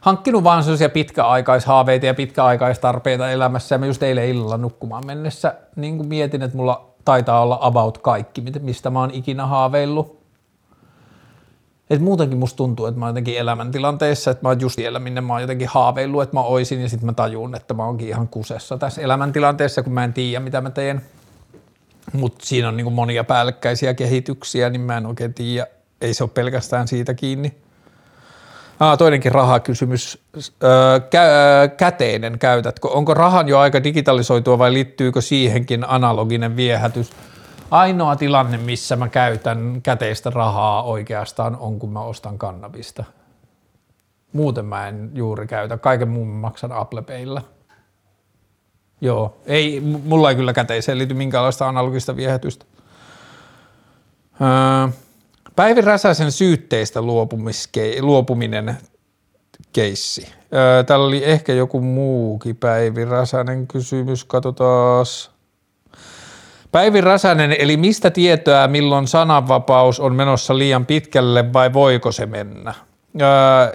[0.00, 5.96] hankkinut vaan sellaisia pitkäaikaishaaveita ja pitkäaikaistarpeita elämässä ja mä just eilen illalla nukkumaan mennessä niin
[5.96, 10.18] kuin mietin, että mulla taitaa olla about kaikki, mistä mä oon ikinä haaveillut.
[11.90, 15.20] Et muutenkin musta tuntuu, että mä oon jotenkin elämäntilanteessa, että mä oon just siellä, minne
[15.20, 18.28] mä oon jotenkin haaveillut, että mä oisin, ja sitten mä tajun, että mä oonkin ihan
[18.28, 21.02] kusessa tässä elämäntilanteessa, kun mä en tiedä, mitä mä teen.
[22.12, 25.66] Mutta siinä on niin monia päällekkäisiä kehityksiä, niin mä en oikein tiedä.
[26.00, 27.56] Ei se ole pelkästään siitä kiinni.
[28.80, 30.18] Ah, toinenkin rahakysymys.
[30.64, 32.88] Öö, kä- käteinen käytätkö?
[32.88, 37.10] Onko rahan jo aika digitalisoitua vai liittyykö siihenkin analoginen viehätys?
[37.70, 43.04] Ainoa tilanne, missä mä käytän käteistä rahaa oikeastaan on, kun mä ostan kannabista.
[44.32, 45.78] Muuten mä en juuri käytä.
[45.78, 47.42] Kaiken muun maksan Apple Paylla.
[49.00, 52.64] Joo, ei, mulla ei kyllä käteiseen liity minkäänlaista analogista viehätystä.
[54.40, 54.88] Öö,
[55.58, 57.00] Päivi Räsäsen syytteistä
[58.00, 58.76] luopuminen
[59.72, 60.28] keissi.
[60.86, 65.06] Täällä oli ehkä joku muukin Päivi Räsänen kysymys, katsotaan.
[66.72, 72.74] Päivi Räsänen, eli mistä tietoa, milloin sananvapaus on menossa liian pitkälle vai voiko se mennä?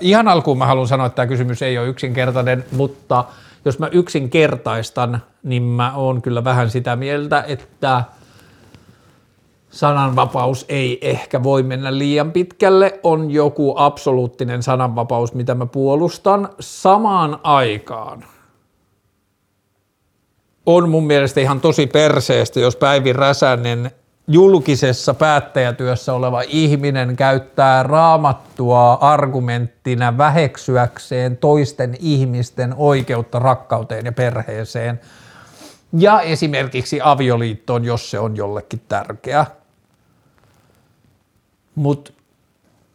[0.02, 3.26] Ihan alkuun mä haluan sanoa, että tämä kysymys ei ole yksinkertainen, mutta
[3.66, 8.04] jos mä yksinkertaistan, niin mä oon kyllä vähän sitä mieltä, että
[9.74, 16.49] sananvapaus ei ehkä voi mennä liian pitkälle, on joku absoluuttinen sananvapaus, mitä mä puolustan.
[16.59, 18.26] Samaan aikaan
[20.65, 23.91] on mun mielestä ihan tosi perseestä, jos Päivi Räsänen
[24.28, 34.99] julkisessa päättäjätyössä oleva ihminen käyttää raamattua argumenttina väheksyäkseen toisten ihmisten oikeutta rakkauteen ja perheeseen
[35.97, 39.45] ja esimerkiksi avioliittoon, jos se on jollekin tärkeä.
[41.76, 42.11] Mutta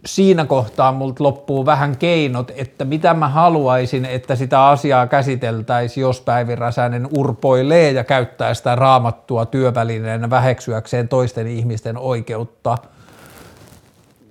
[0.06, 6.20] siinä kohtaa multa loppuu vähän keinot, että mitä mä haluaisin, että sitä asiaa käsiteltäisiin, jos
[6.20, 12.78] Päivi Räsänen urpoilee ja käyttää sitä raamattua työvälineenä väheksyäkseen toisten ihmisten oikeutta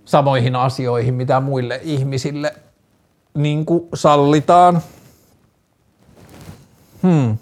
[0.05, 2.53] samoihin asioihin, mitä muille ihmisille
[3.33, 4.81] niin sallitaan.
[7.03, 7.37] Hmm.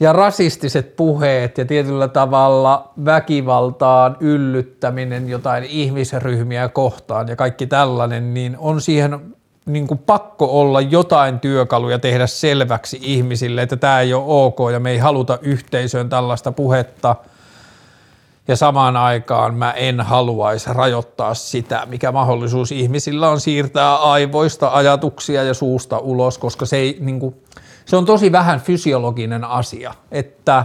[0.00, 8.56] Ja rasistiset puheet ja tietyllä tavalla väkivaltaan yllyttäminen jotain ihmisryhmiä kohtaan ja kaikki tällainen, niin
[8.58, 9.34] on siihen
[9.66, 14.80] niin kuin pakko olla jotain työkaluja tehdä selväksi ihmisille, että tämä ei ole ok ja
[14.80, 17.16] me ei haluta yhteisöön tällaista puhetta.
[18.48, 25.42] Ja samaan aikaan mä en haluaisi rajoittaa sitä, mikä mahdollisuus ihmisillä on siirtää aivoista ajatuksia
[25.42, 27.34] ja suusta ulos, koska se ei niin kuin,
[27.88, 30.64] se on tosi vähän fysiologinen asia, että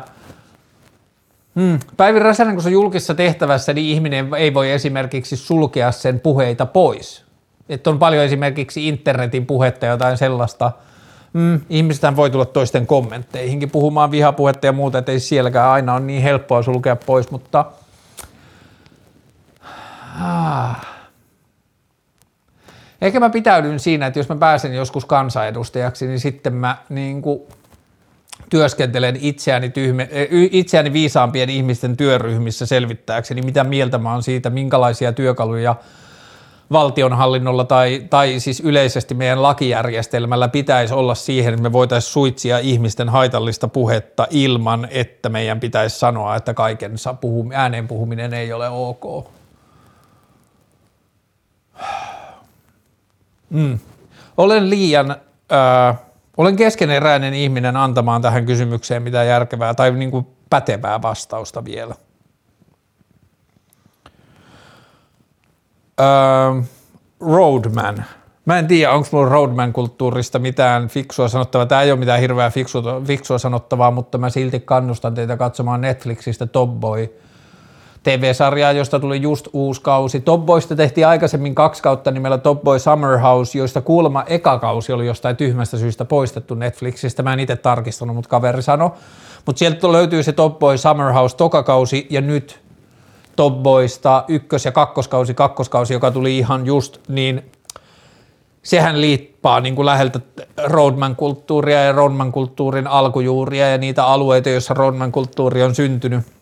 [1.56, 1.80] Hmm.
[1.98, 6.66] Päivi Räsänen, kun se on julkisessa tehtävässä, niin ihminen ei voi esimerkiksi sulkea sen puheita
[6.66, 7.26] pois.
[7.70, 10.72] Että on paljon esimerkiksi internetin puhetta jotain sellaista.
[11.34, 11.62] Hmm.
[11.70, 16.22] Ihmisethän voi tulla toisten kommentteihinkin puhumaan vihapuhetta ja muuta, että ei sielläkään aina ole niin
[16.22, 17.66] helppoa sulkea pois, mutta
[20.22, 20.93] ah.
[23.04, 27.42] Ehkä mä pitäydyn siinä, että jos mä pääsen joskus kansanedustajaksi, niin sitten mä niin kuin
[28.50, 30.10] työskentelen itseäni, tyhme,
[30.52, 35.76] itseäni viisaampien ihmisten työryhmissä selvittääkseni, mitä mieltä mä oon siitä, minkälaisia työkaluja
[36.72, 43.10] valtionhallinnolla tai, tai siis yleisesti meidän lakijärjestelmällä pitäisi olla siihen, että me voitaisiin suitsia ihmisten
[43.10, 46.96] haitallista puhetta ilman, että meidän pitäisi sanoa, että kaiken
[47.54, 49.28] ääneen puhuminen ei ole ok.
[53.54, 53.80] Mm.
[54.38, 55.98] Olen liian, äh,
[56.38, 61.96] olen keskeneräinen ihminen antamaan tähän kysymykseen mitä järkevää tai niin kuin pätevää vastausta vielä.
[66.02, 66.66] Äh,
[67.22, 68.06] Roadman.
[68.46, 71.66] Mä en tiedä, onko mulla Roadman-kulttuurista mitään fiksua sanottavaa.
[71.66, 76.46] Tämä ei ole mitään hirveää fiksua, fiksua sanottavaa, mutta mä silti kannustan teitä katsomaan Netflixistä
[76.46, 77.10] Top Boy–
[78.04, 80.20] TV-sarjaa, josta tuli just uusi kausi.
[80.20, 84.94] Top Boysta tehtiin aikaisemmin kaksi kautta nimellä Top Boy Summer House, joista kuulemma eka kausi
[84.94, 87.24] oli jostain tyhmästä syystä poistettu Netflixistä.
[87.24, 88.92] Mä en itse tarkistanut, mutta kaveri sanoi.
[89.46, 92.60] Mutta sieltä löytyy se Top Boy Summer House tokakausi ja nyt
[93.36, 97.52] Top Boysta ykkös- ja kakkoskausi, kakkoskausi, joka tuli ihan just, niin
[98.64, 100.20] sehän liippaa niin kuin läheltä
[100.64, 106.24] Roadman-kulttuuria ja Roadman-kulttuurin alkujuuria ja niitä alueita, joissa Roadman-kulttuuri on syntynyt–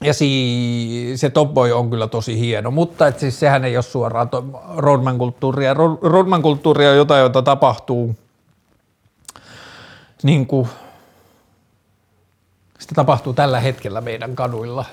[0.00, 3.82] ja si- se Top Boy on kyllä tosi hieno, mutta et siis sehän ei ole
[3.82, 4.28] suoraan
[4.76, 5.74] Rodman-kulttuuria.
[6.02, 8.16] Rodman-kulttuuria on jotain, jota tapahtuu
[10.22, 10.68] niin kuin,
[12.78, 14.84] sitä tapahtuu tällä hetkellä meidän kaduilla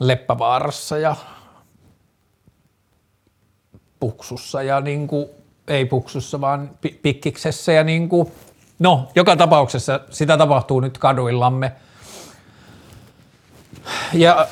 [0.00, 1.16] Leppävaarassa ja
[4.00, 5.26] Puksussa ja niin kuin,
[5.68, 6.70] ei Puksussa vaan
[7.02, 8.32] Pikkiksessä ja niin kuin,
[8.78, 11.72] no joka tapauksessa sitä tapahtuu nyt kaduillamme–
[14.12, 14.46] ja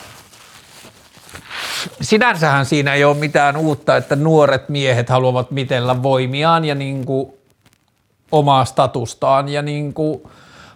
[2.01, 7.33] sinänsähän siinä ei ole mitään uutta, että nuoret miehet haluavat mitellä voimiaan ja niin kuin
[8.33, 10.23] omaa statustaan ja niin kuin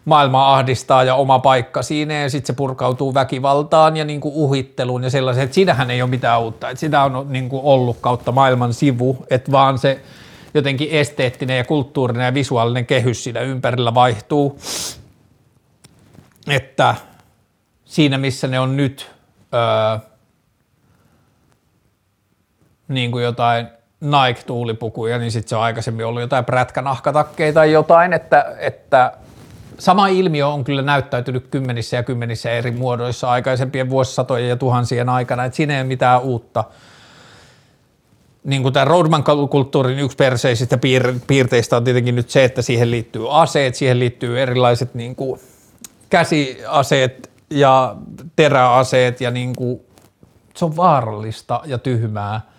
[0.05, 5.05] maailma ahdistaa ja oma paikka siinä ja sitten se purkautuu väkivaltaan ja niin kuin uhitteluun
[5.05, 8.33] ja sellaiseen, että siinähän ei ole mitään uutta, että sitä on niin kuin ollut kautta
[8.33, 10.01] maailman sivu, että vaan se
[10.55, 14.59] jotenkin esteettinen ja kulttuurinen ja visuaalinen kehys siinä ympärillä vaihtuu.
[16.49, 16.95] Että
[17.95, 19.11] siinä missä ne on nyt
[19.55, 19.99] öö,
[22.89, 23.67] niin kuin jotain
[24.01, 29.13] Nike-tuulipukuja, niin sitten se on aikaisemmin ollut jotain prätkänahkatakkeja tai jotain, että, että
[29.79, 35.45] sama ilmiö on kyllä näyttäytynyt kymmenissä ja kymmenissä eri muodoissa aikaisempien vuosisatojen ja tuhansien aikana,
[35.45, 36.65] että siinä ei ole mitään uutta.
[38.45, 40.79] Niin kuin tämä Roadman-kulttuurin yksi perseisistä
[41.27, 45.41] piirteistä on tietenkin nyt se, että siihen liittyy aseet, siihen liittyy erilaiset niin kuin
[46.11, 47.97] käsiaseet ja
[48.37, 49.81] teräaseet ja niin kuin,
[50.57, 52.41] se on vaarallista ja tyhmää–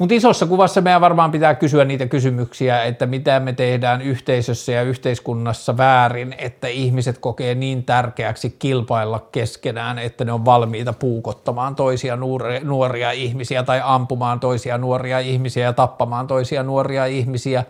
[0.00, 4.82] mutta isossa kuvassa meidän varmaan pitää kysyä niitä kysymyksiä, että mitä me tehdään yhteisössä ja
[4.82, 12.16] yhteiskunnassa väärin, että ihmiset kokee niin tärkeäksi kilpailla keskenään, että ne on valmiita puukottamaan toisia
[12.62, 17.64] nuoria ihmisiä tai ampumaan toisia nuoria ihmisiä ja tappamaan toisia nuoria ihmisiä,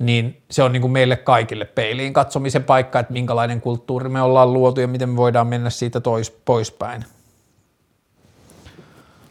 [0.00, 4.52] niin se on niin kuin meille kaikille peiliin katsomisen paikka, että minkälainen kulttuuri me ollaan
[4.52, 7.04] luotu ja miten me voidaan mennä siitä tois, poispäin.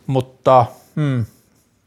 [0.08, 0.66] Mutta
[0.96, 1.26] hmm,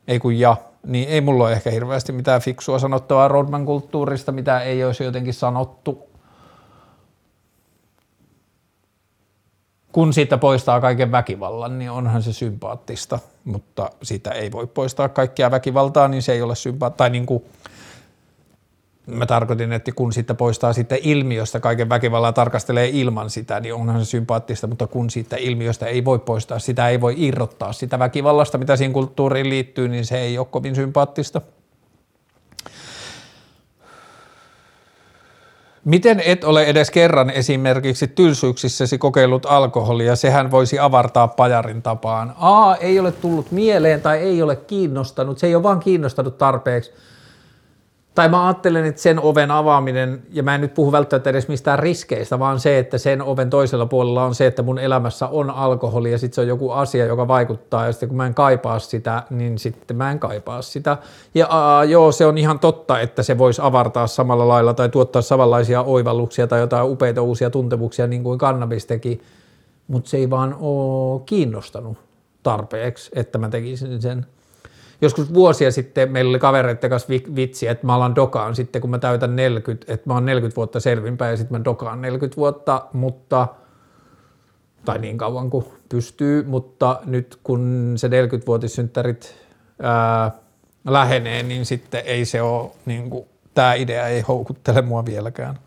[0.09, 0.57] ei kun ja,
[0.87, 5.35] niin ei mulla ole ehkä hirveästi mitään fiksua sanottavaa Rodman kulttuurista, mitä ei olisi jotenkin
[5.35, 6.11] sanottu.
[9.93, 15.51] Kun siitä poistaa kaiken väkivallan, niin onhan se sympaattista, mutta sitä ei voi poistaa kaikkia
[15.51, 16.99] väkivaltaa, niin se ei ole sympaattista.
[16.99, 17.45] Tai niin kuin,
[19.07, 24.05] mä tarkoitin, että kun sitten poistaa sitten ilmiöstä kaiken väkivallan tarkastelee ilman sitä, niin onhan
[24.05, 28.59] se sympaattista, mutta kun siitä ilmiöstä ei voi poistaa, sitä ei voi irrottaa sitä väkivallasta,
[28.59, 31.41] mitä siihen kulttuuriin liittyy, niin se ei ole kovin sympaattista.
[35.85, 42.35] Miten et ole edes kerran esimerkiksi tylsyyksissäsi kokeillut alkoholia, sehän voisi avartaa pajarin tapaan.
[42.39, 46.93] A, ei ole tullut mieleen tai ei ole kiinnostanut, se ei ole vaan kiinnostanut tarpeeksi–
[48.15, 51.79] tai mä ajattelen, että sen oven avaaminen, ja mä en nyt puhu välttämättä edes mistään
[51.79, 56.13] riskeistä, vaan se, että sen oven toisella puolella on se, että mun elämässä on alkoholi
[56.13, 59.23] ja sitten se on joku asia, joka vaikuttaa, ja sitten kun mä en kaipaa sitä,
[59.31, 60.97] niin sitten mä en kaipaa sitä.
[61.35, 65.23] Ja aa, joo, se on ihan totta, että se voisi avartaa samalla lailla tai tuottaa
[65.23, 69.21] samanlaisia oivalluksia tai jotain upeita uusia tuntemuksia niin kuin kannabis teki,
[69.89, 71.99] mutta se ei vaan ole kiinnostanut
[72.43, 74.27] tarpeeksi, että mä tekisin sen
[75.03, 78.99] joskus vuosia sitten meillä oli kavereiden kanssa vitsi, että mä alan dokaan sitten, kun mä
[78.99, 83.49] täytän 40, että mä oon 40 vuotta selvinpäin ja sitten mä dokaan 40 vuotta, mutta
[84.85, 89.35] tai niin kauan kuin pystyy, mutta nyt kun se 40-vuotissynttärit
[89.83, 90.31] ää,
[90.85, 95.59] lähenee, niin sitten ei se ole, niin kuin, tämä idea ei houkuttele mua vieläkään.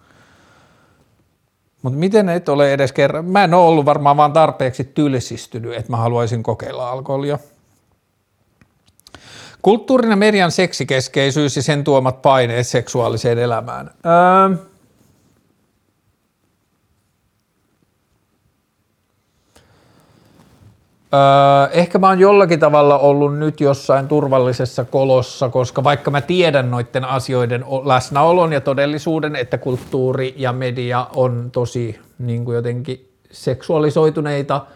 [1.82, 5.92] Mutta miten et ole edes kerran, mä en ole ollut varmaan vaan tarpeeksi tylsistynyt, että
[5.92, 7.40] mä haluaisin kokeilla alkoholia.
[9.66, 13.91] Kulttuurin ja median seksikeskeisyys ja sen tuomat paineet seksuaaliseen elämään.
[14.05, 14.57] Öö,
[21.13, 26.72] Öö, ehkä mä oon jollakin tavalla ollut nyt jossain turvallisessa kolossa, koska vaikka mä tiedän
[26.72, 34.61] noiden asioiden läsnäolon ja todellisuuden, että kulttuuri ja media on tosi niin kuin jotenkin seksuaalisoituneita–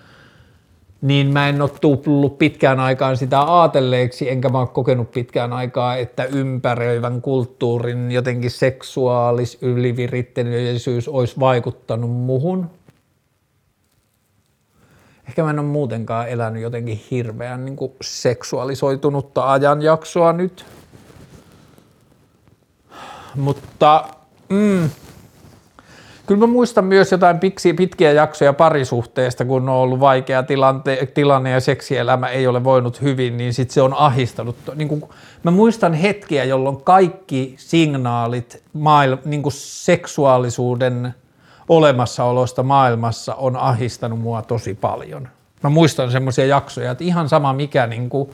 [1.02, 1.70] niin mä en ole
[2.02, 8.52] tullut pitkään aikaan sitä aatelleeksi, enkä mä ole kokenut pitkään aikaa, että ympäröivän kulttuurin jotenkin
[8.52, 12.70] seksuaalis ylivirittelyisyys olisi vaikuttanut muhun.
[15.28, 20.66] Ehkä mä en ole muutenkaan elänyt jotenkin hirveän niin kuin seksuaalisoitunutta ajanjaksoa nyt.
[23.36, 24.08] Mutta
[24.50, 24.90] mm,
[26.30, 31.50] Kyllä mä muistan myös jotain piksi, pitkiä jaksoja parisuhteesta, kun on ollut vaikea tilante, tilanne
[31.50, 34.56] ja seksielämä ei ole voinut hyvin, niin sit se on ahistanut.
[34.76, 35.04] Niin kuin,
[35.44, 41.14] mä muistan hetkiä, jolloin kaikki signaalit maail, niin seksuaalisuuden
[41.70, 45.28] olemassaolosta maailmassa on ahistanut mua tosi paljon.
[45.64, 48.30] Mä muistan semmoisia jaksoja, että ihan sama mikä niin kuin,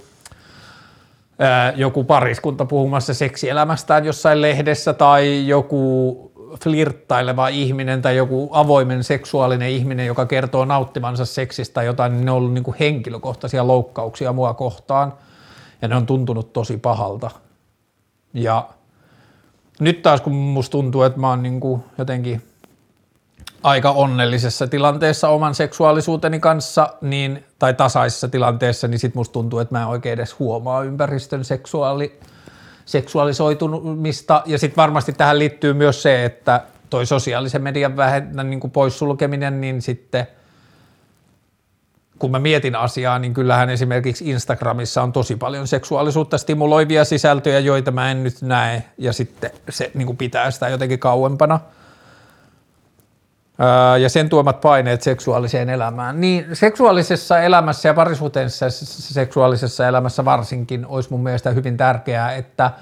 [1.40, 9.70] ää, joku pariskunta puhumassa seksielämästään jossain lehdessä tai joku flirttaileva ihminen tai joku avoimen seksuaalinen
[9.70, 14.34] ihminen, joka kertoo nauttivansa seksistä tai jotain, niin ne on ollut niin kuin henkilökohtaisia loukkauksia
[14.34, 15.14] mua kohtaan
[15.82, 17.32] ja ne on tuntunut tosi pahalta.
[18.34, 18.70] Ja
[19.80, 22.42] nyt taas kun musta tuntuu, että mä oon niin kuin jotenkin
[23.64, 29.76] aika onnellisessa tilanteessa oman seksuaalisuuteni kanssa, niin, tai tasaisessa tilanteessa, niin sit musta tuntuu, että
[29.76, 32.20] mä en oikein edes huomaa ympäristön seksuaali,
[32.86, 38.72] seksuaalisoitumista ja sitten varmasti tähän liittyy myös se, että toi sosiaalisen median vähennä, niin kuin
[38.72, 40.28] poissulkeminen, niin sitten
[42.20, 47.92] kun mä mietin asiaa, niin kyllähän esimerkiksi Instagramissa on tosi paljon seksuaalisuutta stimuloivia sisältöjä, joita
[47.92, 51.60] mä en nyt näe, ja sitten se niin kuin pitää sitä jotenkin kauempana.
[54.02, 56.22] Ja sen tuomat paineet seksuaaliseen elämään.
[56.22, 62.72] Niin seksuaalisessa elämässä ja parisuhteessa seksuaalisessa elämässä varsinkin olisi mun mielestä hyvin tärkeää, että–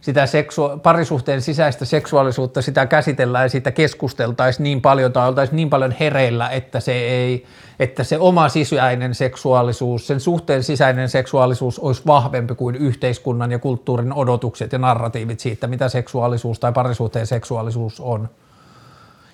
[0.00, 5.70] sitä seksu- parisuhteen sisäistä seksuaalisuutta, sitä käsitellään ja siitä keskusteltaisiin niin paljon tai oltaisiin niin
[5.70, 7.46] paljon hereillä, että se, ei,
[7.78, 14.12] että se oma sisäinen seksuaalisuus, sen suhteen sisäinen seksuaalisuus olisi vahvempi kuin yhteiskunnan ja kulttuurin
[14.12, 18.28] odotukset ja narratiivit siitä, mitä seksuaalisuus tai parisuhteen seksuaalisuus on.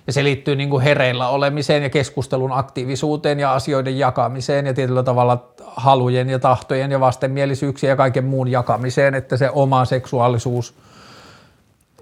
[0.06, 5.02] Ja se liittyy niin kuin hereillä olemiseen ja keskustelun aktiivisuuteen ja asioiden jakamiseen ja tietyllä
[5.02, 10.74] tavalla halujen ja tahtojen ja vastenmielisyyksien ja kaiken muun jakamiseen, että se oma seksuaalisuus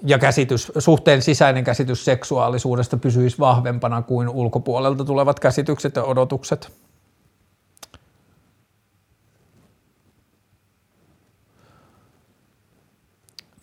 [0.07, 6.73] ja käsitys, suhteen sisäinen käsitys seksuaalisuudesta pysyisi vahvempana kuin ulkopuolelta tulevat käsitykset ja odotukset.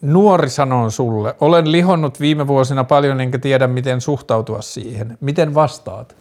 [0.02, 5.18] Nuori sanoo sulle, olen lihonnut viime vuosina paljon enkä tiedä miten suhtautua siihen.
[5.22, 6.16] Miten vastaat?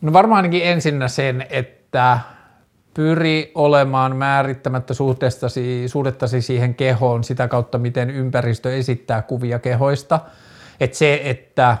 [0.00, 2.18] No varmaan ainakin ensinnä sen, että
[2.94, 10.20] pyri olemaan määrittämättä suhteestasi, suhdettasi siihen kehoon sitä kautta, miten ympäristö esittää kuvia kehoista.
[10.80, 11.76] Että se, että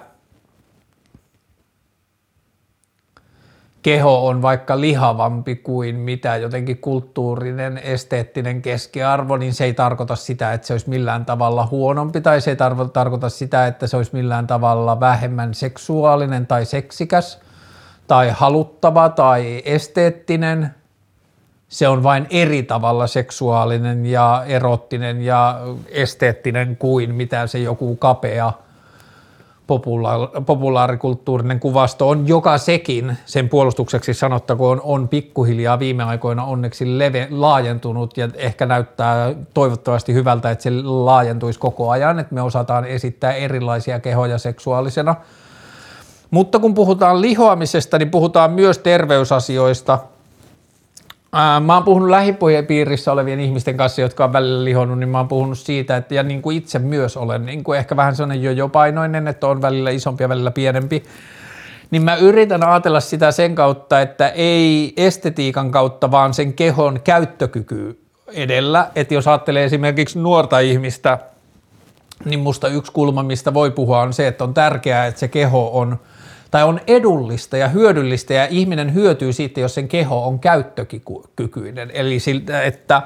[3.86, 10.52] keho on vaikka lihavampi kuin mitä jotenkin kulttuurinen, esteettinen keskiarvo, niin se ei tarkoita sitä,
[10.52, 12.56] että se olisi millään tavalla huonompi tai se ei
[12.92, 17.40] tarkoita sitä, että se olisi millään tavalla vähemmän seksuaalinen tai seksikäs
[18.06, 20.74] tai haluttava tai esteettinen.
[21.68, 28.52] Se on vain eri tavalla seksuaalinen ja erottinen ja esteettinen kuin mitä se joku kapea–
[29.66, 37.28] populaar, populaarikulttuurinen kuvasto on, joka sekin sen puolustukseksi sanottakoon on pikkuhiljaa viime aikoina onneksi leve,
[37.30, 43.32] laajentunut ja ehkä näyttää toivottavasti hyvältä, että se laajentuisi koko ajan, että me osataan esittää
[43.32, 45.14] erilaisia kehoja seksuaalisena.
[46.30, 49.98] Mutta kun puhutaan lihoamisesta, niin puhutaan myös terveysasioista–
[51.60, 55.58] mä oon puhunut lähipiirissä olevien ihmisten kanssa, jotka on välillä lihonnut, niin mä oon puhunut
[55.58, 59.28] siitä, että ja niin kuin itse myös olen niin kuin ehkä vähän sellainen jo painoinen,
[59.28, 61.02] että on välillä isompi ja välillä pienempi,
[61.90, 68.00] niin mä yritän ajatella sitä sen kautta, että ei estetiikan kautta, vaan sen kehon käyttökyky
[68.32, 68.90] edellä.
[68.96, 71.18] Että jos ajattelee esimerkiksi nuorta ihmistä,
[72.24, 75.70] niin musta yksi kulma, mistä voi puhua, on se, että on tärkeää, että se keho
[75.78, 75.98] on–
[76.56, 81.90] tai on edullista ja hyödyllistä ja ihminen hyötyy siitä, jos sen keho on käyttökykyinen.
[81.94, 83.02] Eli siltä, että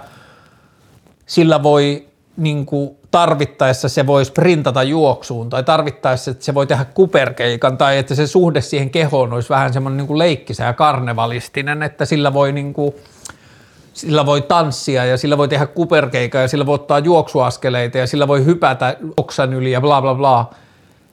[1.27, 6.85] sillä voi niin kuin tarvittaessa se voi sprintata juoksuun tai tarvittaessa että se voi tehdä
[6.85, 12.05] kuperkeikan tai että se suhde siihen kehoon olisi vähän semmoinen niin leikkisä ja karnevalistinen, että
[12.05, 12.95] sillä voi niin kuin,
[13.93, 18.29] sillä voi tanssia ja sillä voi tehdä kuperkeikaa ja sillä voi ottaa juoksuaskeleita ja sillä
[18.29, 20.51] voi hypätä oksan yli ja bla bla bla.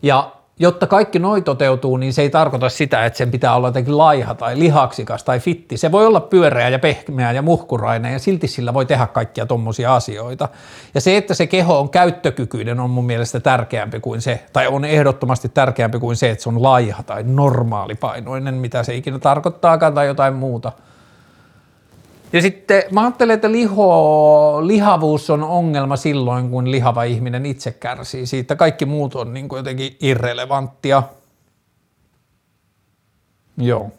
[0.01, 3.97] Ja jotta kaikki noi toteutuu, niin se ei tarkoita sitä, että sen pitää olla jotenkin
[3.97, 5.77] laiha tai lihaksikas tai fitti.
[5.77, 9.95] Se voi olla pyöreä ja pehmeä ja muhkurainen ja silti sillä voi tehdä kaikkia tommosia
[9.95, 10.49] asioita.
[10.93, 14.85] Ja se, että se keho on käyttökykyinen on mun mielestä tärkeämpi kuin se, tai on
[14.85, 20.07] ehdottomasti tärkeämpi kuin se, että se on laiha tai normaalipainoinen, mitä se ikinä tarkoittaakaan tai
[20.07, 20.71] jotain muuta–
[22.33, 28.25] ja sitten mä ajattelen, että liho, lihavuus on ongelma silloin, kun lihava ihminen itse kärsii
[28.25, 28.55] siitä.
[28.55, 31.03] Kaikki muut on niin kuin jotenkin irrelevanttia.
[33.57, 33.91] Joo.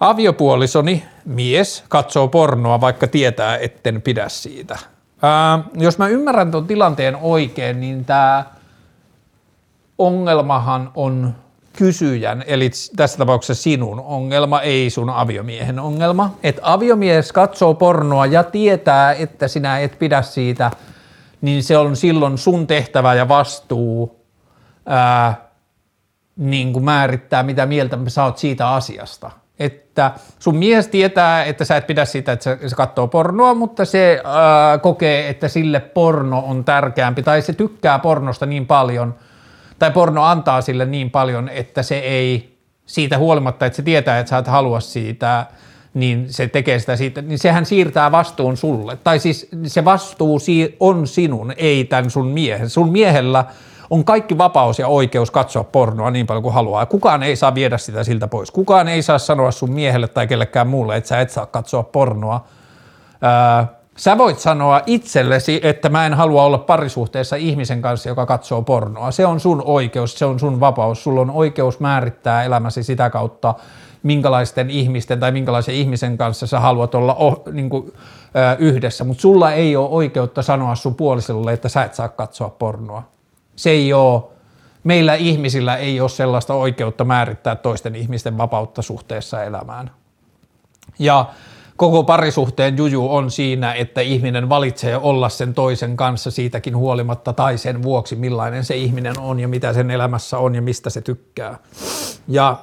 [0.00, 4.78] Aviopuolisoni, mies, katsoo pornoa, vaikka tietää, etten pidä siitä.
[5.22, 8.44] Ää, jos mä ymmärrän tuon tilanteen oikein, niin tämä
[9.98, 11.34] ongelmahan on
[11.76, 16.34] kysyjän, eli tässä tapauksessa sinun ongelma, ei sun aviomiehen ongelma.
[16.42, 20.70] Että aviomies katsoo pornoa ja tietää, että sinä et pidä siitä,
[21.40, 24.20] niin se on silloin sun tehtävä ja vastuu
[24.86, 25.46] ää,
[26.36, 29.30] niin kuin määrittää, mitä mieltä sä oot siitä asiasta.
[29.58, 34.22] Että sun mies tietää, että sä et pidä siitä, että se, katsoo pornoa, mutta se
[34.24, 39.14] ää, kokee, että sille porno on tärkeämpi, tai se tykkää pornosta niin paljon–
[39.78, 44.30] tai porno antaa sille niin paljon, että se ei siitä huolimatta, että se tietää, että
[44.30, 45.46] sä et halua siitä,
[45.94, 48.98] niin se tekee sitä siitä, niin sehän siirtää vastuun sulle.
[49.04, 50.38] Tai siis se vastuu
[50.80, 52.70] on sinun, ei tämän sun miehen.
[52.70, 53.44] Sun miehellä
[53.90, 56.86] on kaikki vapaus ja oikeus katsoa pornoa niin paljon kuin haluaa.
[56.86, 58.50] Kukaan ei saa viedä sitä siltä pois.
[58.50, 62.46] Kukaan ei saa sanoa sun miehelle tai kellekään muulle, että sä et saa katsoa pornoa.
[63.22, 68.62] Ää, Sä voit sanoa itsellesi, että mä en halua olla parisuhteessa ihmisen kanssa, joka katsoo
[68.62, 69.10] pornoa.
[69.10, 71.04] Se on sun oikeus, se on sun vapaus.
[71.04, 73.54] Sulla on oikeus määrittää elämäsi sitä kautta,
[74.02, 79.20] minkälaisten ihmisten tai minkälaisen ihmisen kanssa sä haluat olla oh, niin kuin, ö, yhdessä, mutta
[79.20, 83.02] sulla ei ole oikeutta sanoa sun puolisolle, että sä et saa katsoa pornoa.
[83.56, 84.22] Se ei ole,
[84.84, 89.90] meillä ihmisillä ei ole sellaista oikeutta määrittää toisten ihmisten vapautta suhteessa elämään.
[90.98, 91.26] Ja
[91.76, 97.58] koko parisuhteen juju on siinä, että ihminen valitsee olla sen toisen kanssa siitäkin huolimatta tai
[97.58, 101.58] sen vuoksi, millainen se ihminen on ja mitä sen elämässä on ja mistä se tykkää.
[102.28, 102.56] Ja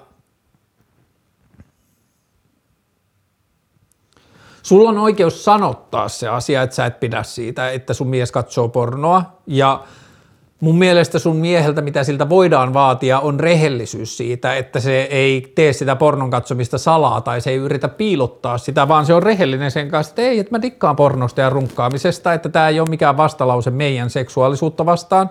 [4.63, 8.69] Sulla on oikeus sanottaa se asia, että sä et pidä siitä, että sun mies katsoo
[8.69, 9.83] pornoa ja
[10.63, 15.73] mun mielestä sun mieheltä, mitä siltä voidaan vaatia, on rehellisyys siitä, että se ei tee
[15.73, 19.89] sitä pornon katsomista salaa tai se ei yritä piilottaa sitä, vaan se on rehellinen sen
[19.89, 23.71] kanssa, että ei, että mä dikkaan pornosta ja runkkaamisesta, että tämä ei ole mikään vastalause
[23.71, 25.29] meidän seksuaalisuutta vastaan.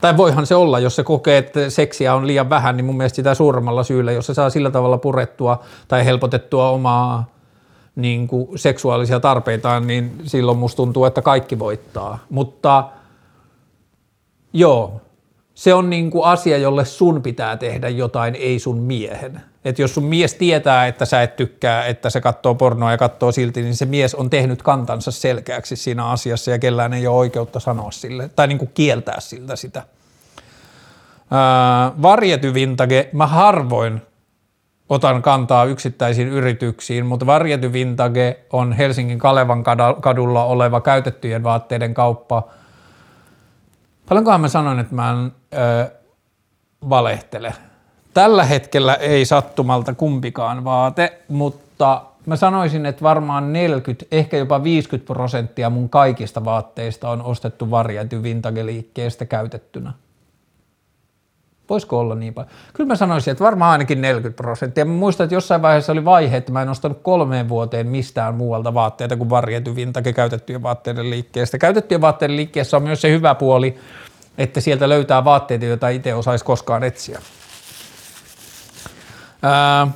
[0.00, 3.16] Tai voihan se olla, jos se kokee, että seksiä on liian vähän, niin mun mielestä
[3.16, 7.26] sitä suuremmalla syyllä, jos se saa sillä tavalla purettua tai helpotettua omaa
[7.96, 12.18] niin kuin seksuaalisia tarpeitaan, niin silloin musta tuntuu, että kaikki voittaa.
[12.30, 12.84] Mutta
[14.52, 15.00] joo,
[15.54, 19.40] se on niin kuin asia, jolle sun pitää tehdä jotain, ei sun miehen.
[19.64, 23.32] Et jos sun mies tietää, että sä et tykkää, että se katsoo pornoa ja katsoo
[23.32, 27.60] silti, niin se mies on tehnyt kantansa selkeäksi siinä asiassa ja kellään ei ole oikeutta
[27.60, 29.82] sanoa sille tai niin kuin kieltää siltä sitä.
[32.02, 34.02] varjety vintage, mä harvoin
[34.90, 39.64] otan kantaa yksittäisiin yrityksiin, mutta Varjety Vintage on Helsingin Kalevan
[40.00, 42.42] kadulla oleva käytettyjen vaatteiden kauppa.
[44.10, 45.90] Paljonkohan mä sanoin, että mä en ö,
[46.88, 47.54] valehtele.
[48.14, 55.06] Tällä hetkellä ei sattumalta kumpikaan vaate, mutta mä sanoisin, että varmaan 40, ehkä jopa 50
[55.12, 59.92] prosenttia mun kaikista vaatteista on ostettu Varjety Vintage-liikkeestä käytettynä.
[61.70, 62.52] Voisiko olla niin paljon?
[62.74, 64.84] Kyllä mä sanoisin, että varmaan ainakin 40 prosenttia.
[64.84, 68.74] Mä muistan, että jossain vaiheessa oli vaihe, että mä en ostanut kolmeen vuoteen mistään muualta
[68.74, 71.58] vaatteita kuin Varjety Vintage käytettyjen vaatteiden liikkeestä.
[71.58, 73.78] Käytettyjen vaatteiden liikkeessä on myös se hyvä puoli,
[74.38, 77.20] että sieltä löytää vaatteita, joita itse osaisi koskaan etsiä.
[79.42, 79.88] Ää,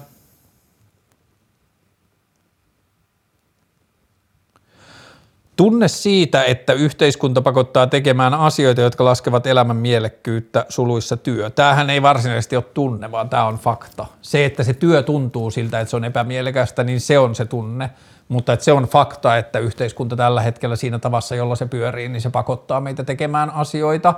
[5.56, 11.50] Tunne siitä, että yhteiskunta pakottaa tekemään asioita, jotka laskevat elämän mielekkyyttä suluissa työ.
[11.50, 14.06] Tämähän ei varsinaisesti ole tunne, vaan tämä on fakta.
[14.22, 17.90] Se, että se työ tuntuu siltä, että se on epämielekästä, niin se on se tunne.
[18.28, 22.20] Mutta että se on fakta, että yhteiskunta tällä hetkellä siinä tavassa, jolla se pyörii, niin
[22.20, 24.14] se pakottaa meitä tekemään asioita.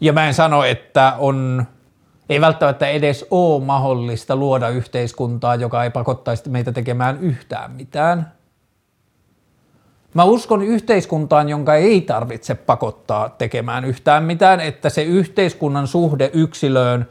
[0.00, 1.64] Ja mä en sano, että on,
[2.28, 8.36] ei välttämättä edes ole mahdollista luoda yhteiskuntaa, joka ei pakottaisi meitä tekemään yhtään mitään
[10.16, 17.08] Mä uskon yhteiskuntaan, jonka ei tarvitse pakottaa tekemään yhtään mitään, että se yhteiskunnan suhde yksilöön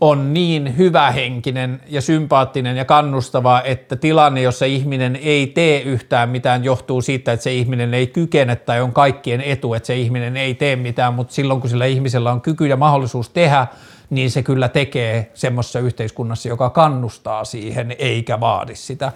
[0.00, 6.64] on niin hyvähenkinen ja sympaattinen ja kannustava, että tilanne, jossa ihminen ei tee yhtään mitään,
[6.64, 10.54] johtuu siitä, että se ihminen ei kykene tai on kaikkien etu, että se ihminen ei
[10.54, 13.66] tee mitään, mutta silloin kun sillä ihmisellä on kyky ja mahdollisuus tehdä,
[14.10, 19.12] niin se kyllä tekee semmoisessa yhteiskunnassa, joka kannustaa siihen eikä vaadi sitä.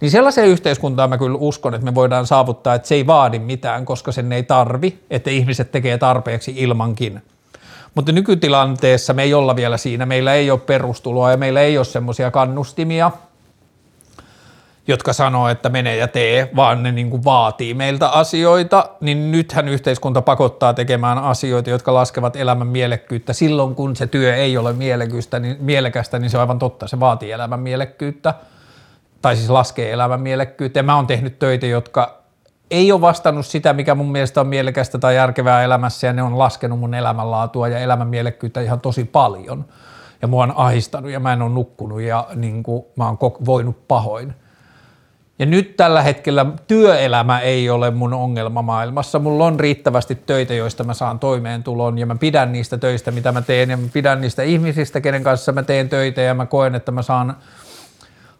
[0.00, 3.84] Niin sellaiseen yhteiskuntaan mä kyllä uskon, että me voidaan saavuttaa, että se ei vaadi mitään,
[3.84, 7.22] koska sen ei tarvi, että ihmiset tekee tarpeeksi ilmankin.
[7.94, 11.84] Mutta nykytilanteessa me ei olla vielä siinä, meillä ei ole perustuloa ja meillä ei ole
[11.84, 13.10] semmoisia kannustimia,
[14.86, 19.68] jotka sanoo, että mene ja tee, vaan ne niin kuin vaatii meiltä asioita, niin nythän
[19.68, 23.32] yhteiskunta pakottaa tekemään asioita, jotka laskevat elämän mielekkyyttä.
[23.32, 27.32] Silloin kun se työ ei ole niin, mielekästä, niin se on aivan totta, se vaatii
[27.32, 28.34] elämän mielekkyyttä
[29.24, 30.84] tai siis laskee elämän mielekkyyteen.
[30.84, 32.22] Mä oon tehnyt töitä, jotka
[32.70, 36.38] ei ole vastannut sitä, mikä mun mielestä on mielekästä tai järkevää elämässä, ja ne on
[36.38, 39.64] laskenut mun elämänlaatua ja elämän mielekkyyttä ihan tosi paljon.
[40.22, 43.88] Ja mua on ahistanut ja mä en ole nukkunut ja niin kuin, mä oon voinut
[43.88, 44.34] pahoin.
[45.38, 49.18] Ja nyt tällä hetkellä työelämä ei ole mun ongelma maailmassa.
[49.18, 53.42] Mulla on riittävästi töitä, joista mä saan toimeentulon ja mä pidän niistä töistä, mitä mä
[53.42, 56.92] teen ja mä pidän niistä ihmisistä, kenen kanssa mä teen töitä ja mä koen, että
[56.92, 57.36] mä saan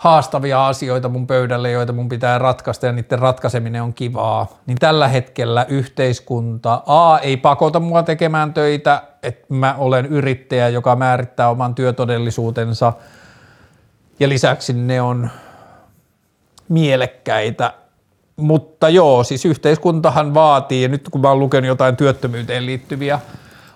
[0.05, 5.09] haastavia asioita mun pöydälle, joita mun pitää ratkaista ja niiden ratkaiseminen on kivaa, niin tällä
[5.09, 11.75] hetkellä yhteiskunta A ei pakota mua tekemään töitä, että mä olen yrittäjä, joka määrittää oman
[11.75, 12.93] työtodellisuutensa
[14.21, 15.31] ja lisäksi ne on
[16.69, 17.73] mielekkäitä.
[18.37, 23.21] Mutta joo, siis yhteiskuntahan vaatii, ja nyt kun mä oon lukenut jotain työttömyyteen liittyviä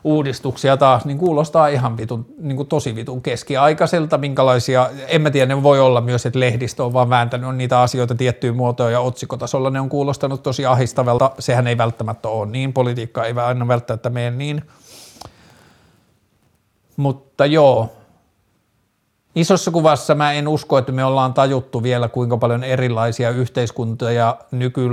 [0.05, 0.77] uudistuksia.
[0.77, 5.63] Taas, niin kuulostaa ihan vitun, niin kuin tosi vitun keskiaikaiselta, minkälaisia, en mä tiedä, ne
[5.63, 9.81] voi olla myös, että lehdistö on vaan vääntänyt niitä asioita tiettyyn muotoon ja otsikotasolla ne
[9.81, 14.63] on kuulostanut tosi ahistavalta, sehän ei välttämättä ole niin, politiikka ei aina välttämättä mene niin,
[16.97, 17.93] mutta joo,
[19.35, 24.89] isossa kuvassa mä en usko, että me ollaan tajuttu vielä kuinka paljon erilaisia yhteiskuntia nyky,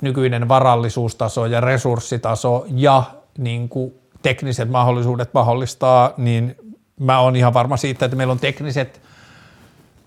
[0.00, 3.02] nykyinen varallisuustaso ja resurssitaso ja
[3.38, 3.92] niin kuin
[4.22, 6.56] tekniset mahdollisuudet mahdollistaa, niin
[7.00, 9.00] mä oon ihan varma siitä, että meillä on tekniset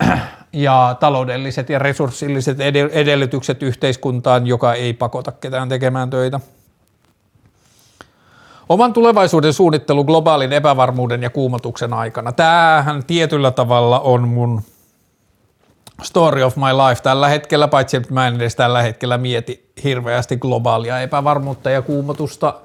[0.52, 2.60] ja taloudelliset ja resurssilliset
[2.92, 6.40] edellytykset yhteiskuntaan, joka ei pakota ketään tekemään töitä.
[8.68, 12.32] Oman tulevaisuuden suunnittelu globaalin epävarmuuden ja kuumotuksen aikana.
[12.32, 14.62] Tämähän tietyllä tavalla on mun
[16.02, 20.36] story of my life tällä hetkellä, paitsi että mä en edes tällä hetkellä mieti hirveästi
[20.36, 22.54] globaalia epävarmuutta ja kuumotusta–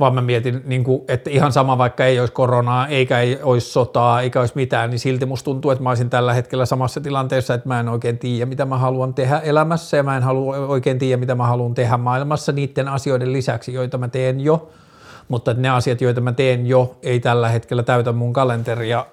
[0.00, 3.70] vaan mä mietin, niin kuin, että ihan sama vaikka ei olisi koronaa, eikä ei olisi
[3.70, 7.54] sotaa, eikä olisi mitään, niin silti musta tuntuu, että mä olisin tällä hetkellä samassa tilanteessa,
[7.54, 10.98] että mä en oikein tiedä, mitä mä haluan tehdä elämässä ja mä en halua oikein
[10.98, 14.70] tiedä, mitä mä haluan tehdä maailmassa niiden asioiden lisäksi, joita mä teen jo,
[15.28, 19.06] mutta ne asiat, joita mä teen jo, ei tällä hetkellä täytä mun kalenteria,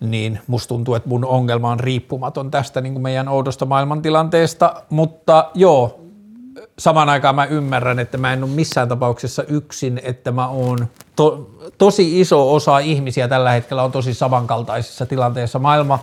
[0.00, 5.50] niin musta tuntuu, että mun ongelma on riippumaton tästä niin kuin meidän oudosta maailmantilanteesta, mutta
[5.54, 6.07] joo,
[6.78, 10.78] samaan aikaan mä ymmärrän, että mä en ole missään tapauksessa yksin, että mä oon
[11.16, 15.58] to, tosi iso osa ihmisiä tällä hetkellä on tosi samankaltaisissa tilanteissa.
[15.58, 15.98] Maailma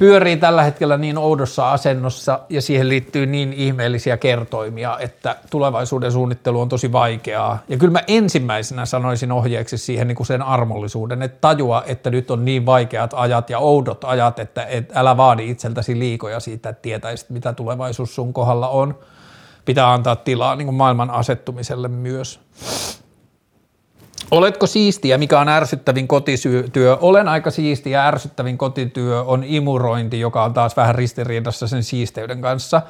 [0.00, 6.60] pyörii tällä hetkellä niin oudossa asennossa ja siihen liittyy niin ihmeellisiä kertoimia, että tulevaisuuden suunnittelu
[6.60, 7.58] on tosi vaikeaa.
[7.68, 12.30] Ja kyllä mä ensimmäisenä sanoisin ohjeeksi siihen niin kuin sen armollisuuden, että tajua, että nyt
[12.30, 16.82] on niin vaikeat ajat ja oudot ajat, että et älä vaadi itseltäsi liikoja siitä, että
[16.82, 18.98] tietäisit mitä tulevaisuus sun kohdalla on.
[19.64, 22.40] Pitää antaa tilaa niin kuin maailman asettumiselle myös.
[24.30, 26.96] Oletko siistiä, mikä on ärsyttävin kotityö?
[27.00, 32.40] Olen aika siisti ja ärsyttävin kotityö on imurointi, joka on taas vähän ristiriidassa sen siisteyden
[32.40, 32.82] kanssa.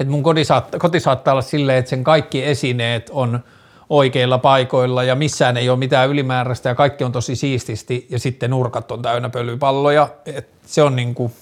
[0.00, 3.40] Et mun koti saattaa, koti saattaa olla silleen, että sen kaikki esineet on
[3.88, 8.50] oikeilla paikoilla ja missään ei ole mitään ylimääräistä ja kaikki on tosi siististi ja sitten
[8.50, 10.08] nurkat on täynnä pölypalloja.
[10.26, 11.32] Et se on niinku,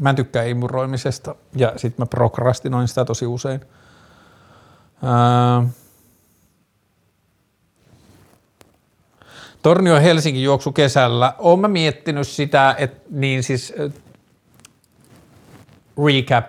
[0.00, 3.60] mä en tykkää imuroimisesta ja sitten mä prokrastinoin sitä tosi usein.
[5.04, 5.68] Öö,
[9.64, 11.34] Tornio Helsinki juoksu kesällä.
[11.38, 13.74] Olen mä miettinyt sitä, että niin siis
[16.06, 16.48] recap.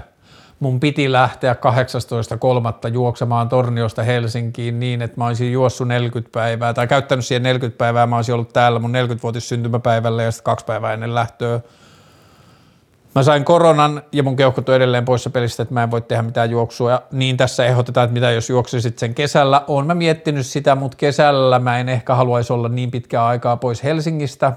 [0.59, 1.53] Mun piti lähteä
[2.87, 2.93] 18.3.
[2.93, 8.07] juoksemaan Torniosta Helsinkiin niin, että mä olisin juossut 40 päivää tai käyttänyt siihen 40 päivää.
[8.07, 11.59] Mä olisin ollut täällä mun 40-vuotis syntymäpäivällä ja sitten kaksi päivää ennen lähtöä
[13.15, 16.21] Mä sain koronan ja mun keuhkot on edelleen poissa pelistä, että mä en voi tehdä
[16.23, 17.01] mitään juoksua.
[17.11, 19.63] Niin tässä ehdotetaan, että mitä jos juoksisit sen kesällä.
[19.67, 23.83] Oon mä miettinyt sitä, mutta kesällä mä en ehkä haluaisi olla niin pitkää aikaa pois
[23.83, 24.53] Helsingistä,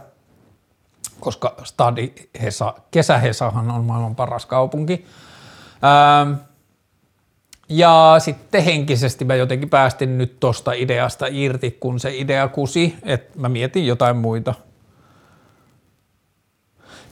[1.21, 2.13] koska Stadi
[2.43, 5.07] Hesa, kesähesahan on maailman paras kaupunki.
[5.85, 6.33] Ähm,
[7.69, 13.41] ja sitten henkisesti mä jotenkin päästin nyt tosta ideasta irti, kun se idea kusi, että
[13.41, 14.55] mä mietin jotain muita–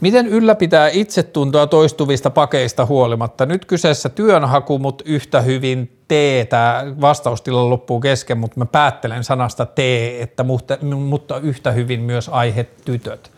[0.01, 3.47] Miten ylläpitää itsetuntoa toistuvista pakeista huolimatta?
[3.47, 6.45] Nyt kyseessä työnhaku, mutta yhtä hyvin tee.
[6.45, 12.29] Tämä vastaustila loppuu kesken, mutta mä päättelen sanasta tee, että mutta, mutta yhtä hyvin myös
[12.29, 13.31] aihe tytöt.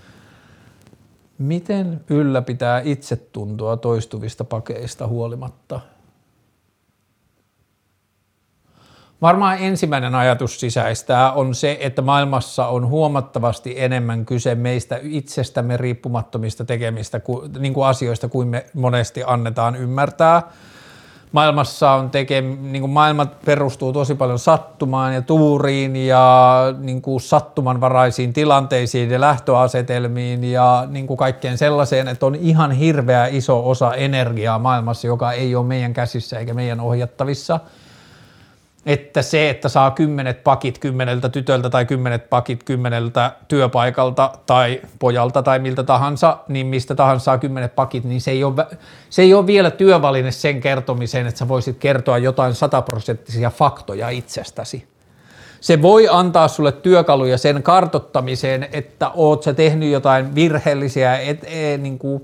[1.39, 5.81] Miten ylläpitää itsetuntoa toistuvista pakeista huolimatta?
[9.23, 16.65] Varmaan ensimmäinen ajatus sisäistää on se, että maailmassa on huomattavasti enemmän kyse meistä itsestämme riippumattomista
[16.65, 17.21] tekemistä
[17.59, 20.43] niin kuin asioista kuin me monesti annetaan ymmärtää.
[21.33, 27.21] Maailmassa on teke, niin kuin maailma perustuu tosi paljon sattumaan ja tuuriin ja niin kuin
[27.21, 33.95] sattumanvaraisiin tilanteisiin ja lähtöasetelmiin ja niin kuin kaikkeen sellaiseen, että on ihan hirveä iso osa
[33.95, 37.61] energiaa maailmassa, joka ei ole meidän käsissä eikä meidän ohjattavissa–
[38.89, 45.43] että se, että saa kymmenet pakit kymmeneltä tytöltä tai kymmenet pakit kymmeneltä työpaikalta tai pojalta
[45.43, 48.67] tai miltä tahansa, niin mistä tahansa saa kymmenet pakit, niin se ei ole,
[49.11, 54.89] se ei ole vielä työvaline sen kertomiseen, että sä voisit kertoa jotain sataprosenttisia faktoja itsestäsi.
[55.61, 61.81] Se voi antaa sulle työkaluja sen kartottamiseen, että oot sä tehnyt jotain virheellisiä, et, et,
[61.81, 62.23] niin kuin,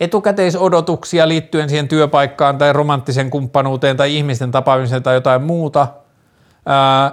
[0.00, 5.88] etukäteisodotuksia liittyen siihen työpaikkaan tai romanttiseen kumppanuuteen tai ihmisten tapaamiseen tai jotain muuta.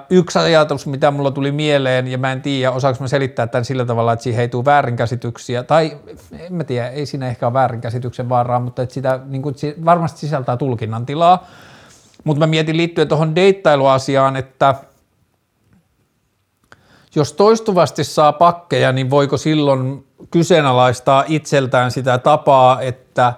[0.10, 3.86] yksi ajatus, mitä mulla tuli mieleen, ja mä en tiedä, osaanko mä selittää tämän sillä
[3.86, 5.98] tavalla, että siihen ei tule väärinkäsityksiä, tai
[6.40, 9.56] en mä tiedä, ei siinä ehkä ole väärinkäsityksen vaaraa, mutta että sitä niin kuin,
[9.86, 11.48] varmasti sisältää tulkinnan tilaa.
[12.24, 14.76] Mutta mä mietin liittyen tuohon deittailuasiaan, että
[17.16, 23.34] jos toistuvasti saa pakkeja, niin voiko silloin kyseenalaistaa itseltään sitä tapaa, että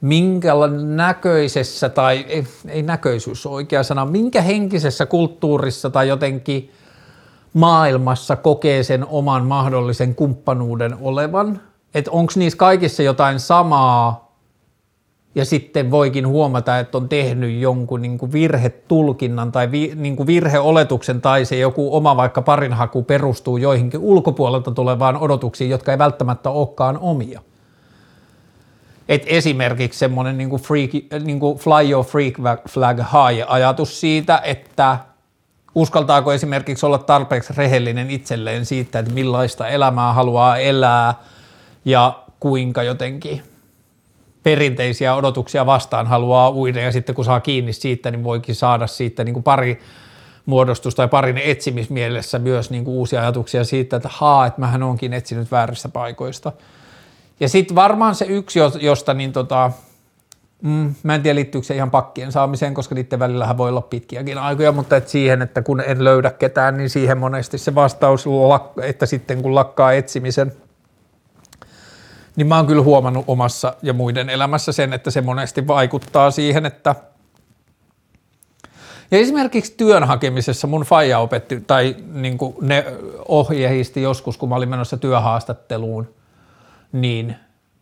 [0.00, 0.52] minkä
[0.84, 6.72] näköisessä tai ei, ei näköisyys oikea sana, minkä henkisessä kulttuurissa tai jotenkin
[7.54, 11.60] maailmassa kokee sen oman mahdollisen kumppanuuden olevan,
[11.94, 14.25] että onko niissä kaikissa jotain samaa
[15.36, 20.26] ja sitten voikin huomata, että on tehnyt jonkun niin kuin virhetulkinnan tai vi, niin kuin
[20.26, 26.50] virheoletuksen tai se joku oma vaikka parinhaku perustuu joihinkin ulkopuolelta tulevaan odotuksiin, jotka ei välttämättä
[26.50, 27.40] olekaan omia.
[29.08, 30.50] Et esimerkiksi semmoinen niin
[31.24, 32.34] niin fly your freak
[32.68, 34.98] flag high ajatus siitä, että
[35.74, 41.14] uskaltaako esimerkiksi olla tarpeeksi rehellinen itselleen siitä, että millaista elämää haluaa elää
[41.84, 43.42] ja kuinka jotenkin
[44.46, 49.24] perinteisiä odotuksia vastaan haluaa uida ja sitten kun saa kiinni siitä, niin voikin saada siitä
[49.24, 49.80] niin kuin pari
[50.46, 55.12] muodostus tai parin etsimismielessä myös niin kuin uusia ajatuksia siitä, että haa, että mähän onkin
[55.12, 56.52] etsinyt vääristä paikoista.
[57.40, 59.72] Ja sitten varmaan se yksi, josta niin tota,
[60.62, 64.38] mm, mä en tiedä liittyykö se ihan pakkien saamiseen, koska niiden välillähän voi olla pitkiäkin
[64.38, 68.26] aikoja, mutta et siihen, että kun en löydä ketään, niin siihen monesti se vastaus,
[68.82, 70.52] että sitten kun lakkaa etsimisen–
[72.36, 76.66] niin mä oon kyllä huomannut omassa ja muiden elämässä sen, että se monesti vaikuttaa siihen,
[76.66, 76.94] että
[79.10, 82.84] ja esimerkiksi työn hakemisessa mun faija opetti, tai niin ne
[83.28, 86.14] ohjeisti joskus, kun mä olin menossa työhaastatteluun,
[86.92, 87.36] niin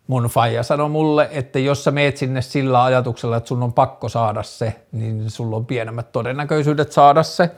[0.07, 4.09] mun faija sanoi mulle, että jos sä meet sinne sillä ajatuksella, että sun on pakko
[4.09, 7.51] saada se, niin sulla on pienemmät todennäköisyydet saada se.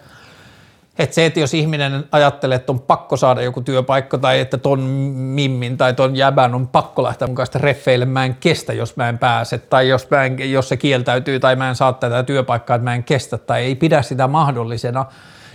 [0.98, 4.81] Että se, että jos ihminen ajattelee, että on pakko saada joku työpaikka tai että ton
[4.81, 9.18] mimmin tai ton jäbän on pakko lähteä mukaan reffeille, mä en kestä, jos mä en
[9.18, 12.85] pääse tai jos, mä en, jos se kieltäytyy tai mä en saa tätä työpaikkaa, että
[12.85, 15.05] mä en kestä tai ei pidä sitä mahdollisena,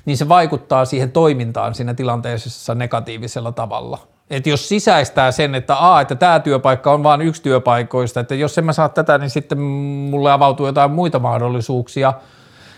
[0.05, 3.97] niin se vaikuttaa siihen toimintaan siinä tilanteessa negatiivisella tavalla.
[4.29, 8.57] Että jos sisäistää sen, että a, että tämä työpaikka on vain yksi työpaikoista, että jos
[8.57, 12.13] en mä saa tätä, niin sitten mulle avautuu jotain muita mahdollisuuksia,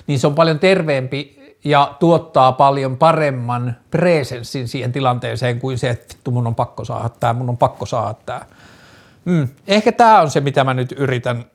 [0.08, 6.32] niin se on paljon terveempi ja tuottaa paljon paremman presenssin siihen tilanteeseen kuin se, että
[6.32, 8.42] mun on pakko saada tämä, mun on pakko saada tämä.
[9.26, 9.48] Mm.
[9.68, 11.46] Ehkä tämä on se, mitä mä nyt yritän,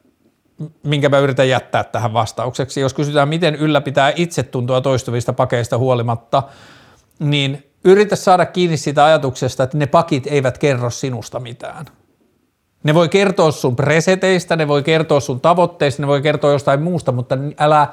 [0.83, 2.81] minkä mä yritän jättää tähän vastaukseksi.
[2.81, 6.43] Jos kysytään, miten ylläpitää itsetuntoa toistuvista pakeista huolimatta,
[7.19, 11.87] niin yritä saada kiinni siitä ajatuksesta, että ne pakit eivät kerro sinusta mitään.
[12.83, 17.13] Ne voi kertoa sun preseteistä, ne voi kertoa sun tavoitteista, ne voi kertoa jostain muusta,
[17.13, 17.87] mutta älä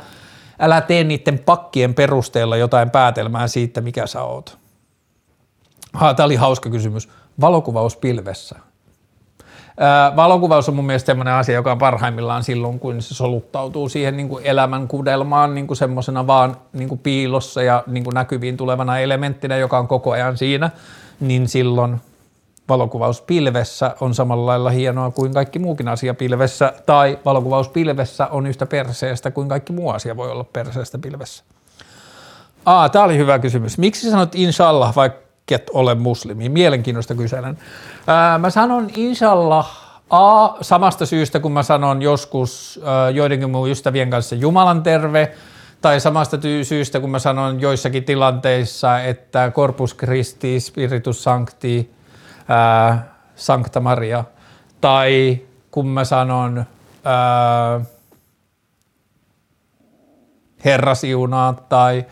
[0.59, 4.57] älä tee niiden pakkien perusteella jotain päätelmää siitä, mikä sä oot.
[5.93, 7.09] Ha, tämä oli hauska kysymys.
[7.41, 8.59] Valokuvaus pilvessä.
[9.79, 14.17] Ää, valokuvaus on mun mielestä sellainen asia, joka on parhaimmillaan silloin, kun se soluttautuu siihen
[14.17, 18.57] niin kuin elämän kudelmaan niin kuin semmoisena vaan niin kuin piilossa ja niin kuin näkyviin
[18.57, 20.69] tulevana elementtinä, joka on koko ajan siinä,
[21.19, 22.01] niin silloin
[22.69, 28.47] valokuvaus pilvessä on samalla lailla hienoa kuin kaikki muukin asia pilvessä, tai valokuvaus pilvessä on
[28.47, 31.43] yhtä perseestä kuin kaikki muu asia voi olla perseestä pilvessä.
[32.65, 33.77] Aa, tämä oli hyvä kysymys.
[33.77, 36.49] Miksi sanot inshallah, vaikka et ole muslimi?
[36.49, 37.57] Mielenkiintoista kyselen.
[38.07, 44.09] Ää, mä sanon inshallah A, samasta syystä, kun mä sanon joskus ää, joidenkin mun ystävien
[44.09, 45.31] kanssa Jumalan terve,
[45.81, 51.94] tai samasta syystä, kun mä sanon joissakin tilanteissa, että Corpus Christi, Spiritus Sancti,
[52.47, 54.23] ää, Sankta Maria,
[54.81, 55.39] tai
[55.71, 56.65] kun mä sanon
[57.05, 57.81] ää,
[60.65, 62.05] Herra siunaa, tai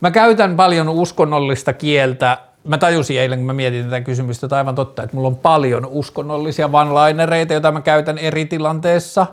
[0.00, 2.38] mä käytän paljon uskonnollista kieltä.
[2.64, 5.86] Mä tajusin eilen, kun mä mietin tätä kysymystä, että aivan totta, että mulla on paljon
[5.86, 9.26] uskonnollisia vanlainereita, joita mä käytän eri tilanteessa.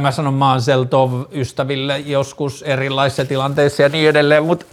[0.00, 4.66] Mä sanon Maanseltov ystäville joskus erilaisissa tilanteissa ja niin edelleen, mutta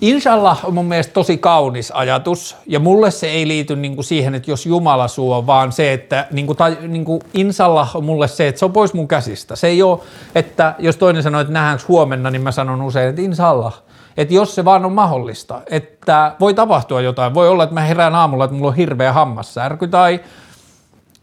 [0.00, 4.50] Inshallah on mun mielestä tosi kaunis ajatus, ja mulle se ei liity niinku siihen, että
[4.50, 8.64] jos Jumala suo, vaan se, että niinku, tai, niinku, inshallah on mulle se, että se
[8.64, 9.56] on pois mun käsistä.
[9.56, 10.00] Se ei ole,
[10.34, 13.82] että jos toinen sanoo, että nähdäänkö huomenna, niin mä sanon usein, että inshallah.
[14.16, 18.14] Että jos se vaan on mahdollista, että voi tapahtua jotain, voi olla, että mä herään
[18.14, 20.20] aamulla, että mulla on hirveä hammassärky, tai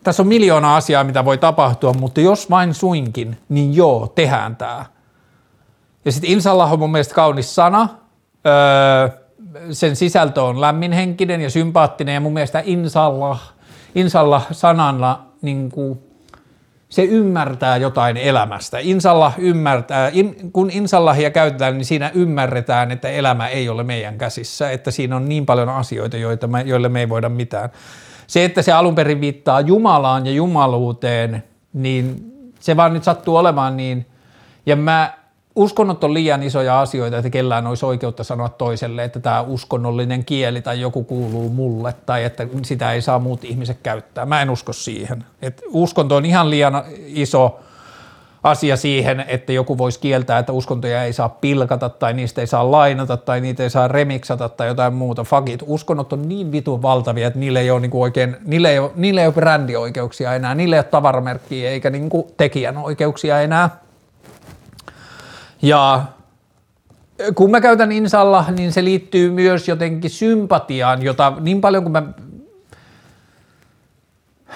[0.04, 4.86] tässä on miljoona asiaa, mitä voi tapahtua, mutta jos vain suinkin, niin joo, tehdään tämä.
[6.06, 7.90] Ja sitten inshallah on mun mielestä kaunis sana,
[8.46, 9.24] Öö,
[9.72, 13.54] sen sisältö on lämminhenkinen ja sympaattinen ja mun mielestä inshallah,
[13.96, 16.00] inshallah sanalla niin kuin,
[16.90, 18.78] se ymmärtää jotain elämästä.
[18.80, 24.72] Inshallah ymmärtää, in, kun insallahia käytetään, niin siinä ymmärretään, että elämä ei ole meidän käsissä,
[24.72, 27.70] että siinä on niin paljon asioita, joita me, joille me ei voida mitään.
[28.28, 31.44] Se, että se alun perin viittaa Jumalaan ja jumaluuteen,
[31.74, 34.06] niin se vaan nyt sattuu olemaan niin
[34.66, 35.14] Ja mä
[35.56, 40.62] uskonnot on liian isoja asioita, että kellään olisi oikeutta sanoa toiselle, että tämä uskonnollinen kieli
[40.62, 44.26] tai joku kuuluu mulle tai että sitä ei saa muut ihmiset käyttää.
[44.26, 45.26] Mä en usko siihen.
[45.42, 47.60] Et uskonto on ihan liian iso
[48.44, 52.72] asia siihen, että joku voisi kieltää, että uskontoja ei saa pilkata tai niistä ei saa
[52.72, 55.24] lainata tai niitä ei saa remiksata tai jotain muuta.
[55.24, 58.92] Fakit, uskonnot on niin vitun valtavia, että niille ei ole niinku oikein, niille ei ole,
[58.96, 63.83] niille ei ole brändioikeuksia enää, niille ei ole tavaramerkkiä eikä niinku tekijänoikeuksia enää.
[65.64, 66.04] Ja
[67.36, 72.04] kun mä käytän insalla, niin se liittyy myös jotenkin sympatiaan, jota niin paljon kuin mä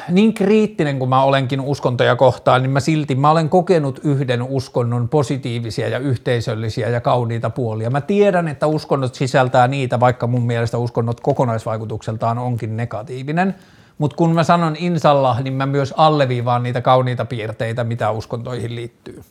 [0.10, 5.10] niin kriittinen kuin mä olenkin uskontoja kohtaan, niin mä silti mä olen kokenut yhden uskonnon
[5.10, 7.90] positiivisia ja yhteisöllisiä ja kauniita puolia.
[7.90, 13.56] Mä tiedän, että uskonnot sisältää niitä, vaikka mun mielestä uskonnot kokonaisvaikutukseltaan onkin negatiivinen.
[13.98, 19.22] Mutta kun mä sanon insalla, niin mä myös alleviivaan niitä kauniita piirteitä, mitä uskontoihin liittyy.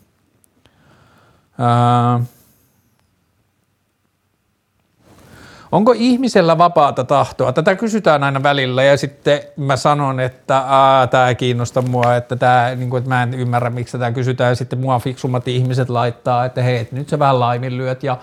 [5.72, 7.52] Onko ihmisellä vapaata tahtoa?
[7.52, 10.64] Tätä kysytään aina välillä ja sitten mä sanon, että
[11.10, 14.50] tämä ei kiinnosta mua, että, tää, niin kuin, että mä en ymmärrä, miksi tätä kysytään
[14.50, 18.16] ja sitten mua fiksummat ihmiset laittaa, että hei, että nyt sä vähän laiminlyöt ja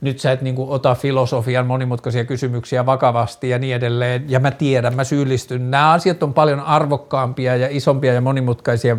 [0.00, 4.24] nyt sä et niin kuin, ota filosofian monimutkaisia kysymyksiä vakavasti ja niin edelleen.
[4.28, 5.70] Ja mä tiedän, mä syyllistyn.
[5.70, 8.96] Nämä asiat on paljon arvokkaampia ja isompia ja monimutkaisia,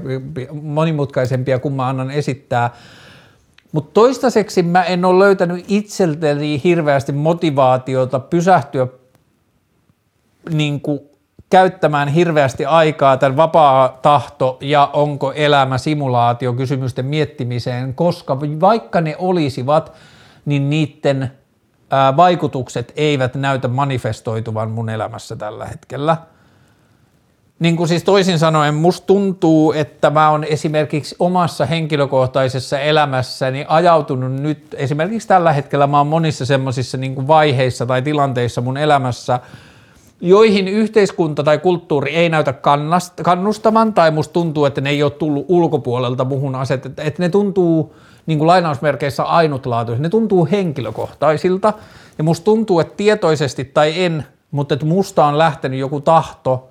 [0.62, 2.70] monimutkaisempia, kun mä annan esittää–
[3.72, 8.88] mutta toistaiseksi mä en ole löytänyt itseltäni hirveästi motivaatiota pysähtyä
[10.50, 11.00] niin kuin,
[11.50, 19.16] käyttämään hirveästi aikaa tämän vapaa tahto ja onko elämä simulaatio kysymysten miettimiseen, koska vaikka ne
[19.20, 19.94] olisivat,
[20.46, 21.32] niin niiden
[22.18, 26.18] vaikutukset eivät näytä manifestoituvan mun elämässä tällä hetkellä–
[27.60, 34.32] niin kuin siis toisin sanoen, musta tuntuu, että mä oon esimerkiksi omassa henkilökohtaisessa elämässäni ajautunut
[34.32, 39.40] nyt, esimerkiksi tällä hetkellä mä oon monissa semmoisissa niin vaiheissa tai tilanteissa mun elämässä,
[40.22, 42.54] joihin yhteiskunta tai kulttuuri ei näytä
[43.24, 47.96] kannustavan tai musta tuntuu, että ne ei ole tullut ulkopuolelta muhun aset, että ne tuntuu
[48.26, 51.74] niin kuin lainausmerkeissä ainutlaatuisilta, ne tuntuu henkilökohtaisilta.
[52.18, 56.66] Ja musta tuntuu, että tietoisesti tai en, mutta että musta on lähtenyt joku tahto–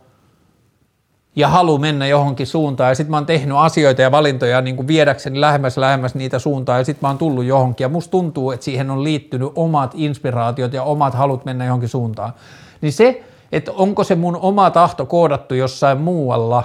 [1.38, 2.90] ja halu mennä johonkin suuntaan.
[2.90, 6.78] Ja sitten mä oon tehnyt asioita ja valintoja niin kuin viedäkseni lähemmäs lähemmäs niitä suuntaan.
[6.78, 7.84] Ja sitten mä oon tullut johonkin.
[7.84, 12.32] Ja musta tuntuu, että siihen on liittynyt omat inspiraatiot ja omat halut mennä johonkin suuntaan.
[12.80, 16.62] Niin se, että onko se mun oma tahto koodattu jossain muualla,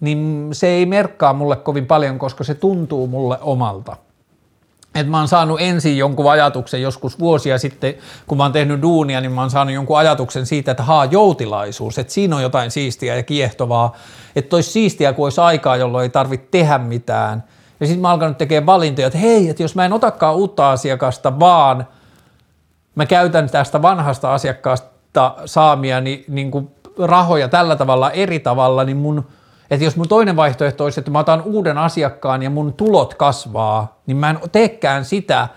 [0.00, 3.96] niin se ei merkkaa mulle kovin paljon, koska se tuntuu mulle omalta
[5.00, 7.94] että mä oon saanut ensin jonkun ajatuksen joskus vuosia sitten,
[8.26, 11.98] kun mä oon tehnyt duunia, niin mä oon saanut jonkun ajatuksen siitä, että haa, joutilaisuus,
[11.98, 13.96] että siinä on jotain siistiä ja kiehtovaa,
[14.36, 17.44] että olisi siistiä, kun olisi aikaa, jolloin ei tarvitse tehdä mitään.
[17.80, 20.70] Ja sitten mä oon alkanut tekemään valintoja, että hei, että jos mä en otakaan uutta
[20.70, 21.86] asiakasta, vaan
[22.94, 28.96] mä käytän tästä vanhasta asiakkaasta saamia niin, niin kuin rahoja tällä tavalla eri tavalla, niin
[28.96, 29.24] mun–
[29.70, 34.00] että jos mun toinen vaihtoehto olisi, että mä otan uuden asiakkaan ja mun tulot kasvaa,
[34.06, 35.48] niin mä en teekään sitä,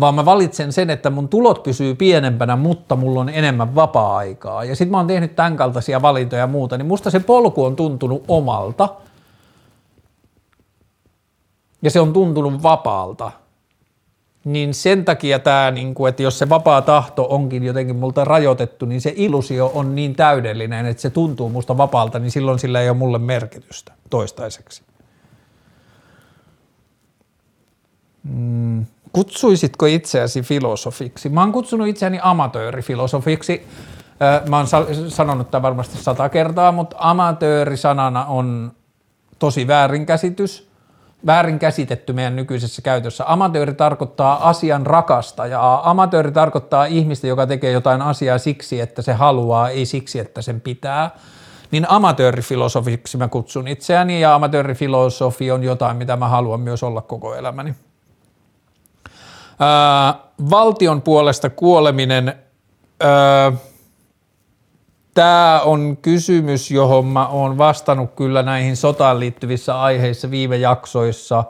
[0.00, 4.64] vaan mä valitsen sen, että mun tulot pysyy pienempänä, mutta mulla on enemmän vapaa-aikaa.
[4.64, 7.76] Ja sitten mä oon tehnyt tämän kaltaisia valintoja ja muuta, niin musta se polku on
[7.76, 8.88] tuntunut omalta.
[11.82, 13.32] Ja se on tuntunut vapaalta
[14.46, 18.86] niin sen takia tämä, niin kuin, että jos se vapaa tahto onkin jotenkin multa rajoitettu,
[18.86, 22.88] niin se illusio on niin täydellinen, että se tuntuu musta vapaalta, niin silloin sillä ei
[22.88, 24.82] ole mulle merkitystä toistaiseksi.
[28.22, 28.86] Mm.
[29.12, 31.28] Kutsuisitko itseäsi filosofiksi?
[31.28, 33.66] Mä oon kutsunut itseäni amatöörifilosofiksi.
[34.48, 34.66] Mä oon
[35.08, 38.72] sanonut tämän varmasti sata kertaa, mutta amatöörisanana on
[39.38, 40.68] tosi väärinkäsitys
[41.26, 43.24] väärin käsitetty meidän nykyisessä käytössä.
[43.26, 45.90] Amatööri tarkoittaa asian rakastajaa.
[45.90, 50.60] Amatööri tarkoittaa ihmistä, joka tekee jotain asiaa siksi, että se haluaa, ei siksi, että sen
[50.60, 51.10] pitää.
[51.70, 57.34] Niin amatöörifilosofiksi mä kutsun itseäni ja amatöörifilosofi on jotain, mitä mä haluan myös olla koko
[57.34, 57.74] elämäni.
[59.58, 60.14] Ää,
[60.50, 62.34] valtion puolesta kuoleminen...
[63.00, 63.52] Ää,
[65.16, 71.44] Tämä on kysymys, johon mä oon vastannut kyllä näihin sotaan liittyvissä aiheissa viime jaksoissa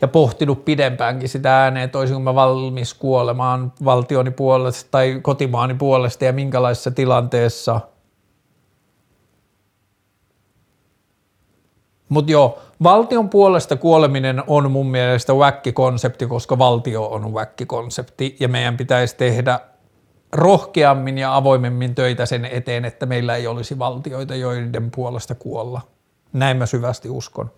[0.00, 6.24] ja pohtinut pidempäänkin sitä ääneen, että olisinko mä valmis kuolemaan valtioni puolesta tai kotimaani puolesta
[6.24, 7.80] ja minkälaisessa tilanteessa.
[12.08, 15.32] Mutta joo, valtion puolesta kuoleminen on mun mielestä
[15.74, 17.32] konsepti, koska valtio on
[17.66, 19.60] konsepti ja meidän pitäisi tehdä
[20.36, 25.80] rohkeammin ja avoimemmin töitä sen eteen, että meillä ei olisi valtioita, joiden puolesta kuolla.
[26.32, 27.50] Näin mä syvästi uskon.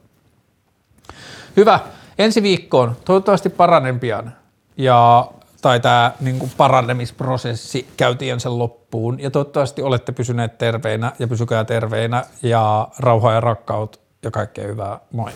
[1.57, 1.81] Hyvä.
[2.19, 4.33] ensi viikkoon toivottavasti paranen pian
[4.77, 5.31] ja
[5.63, 12.25] tai tämä niin paranemisprosessi käytiin sen loppuun ja toivottavasti olette pysyneet terveinä ja pysykää terveinä
[12.43, 15.01] ja rauhaa ja rakkaut ja kaikkea hyvää.
[15.13, 15.31] Moi!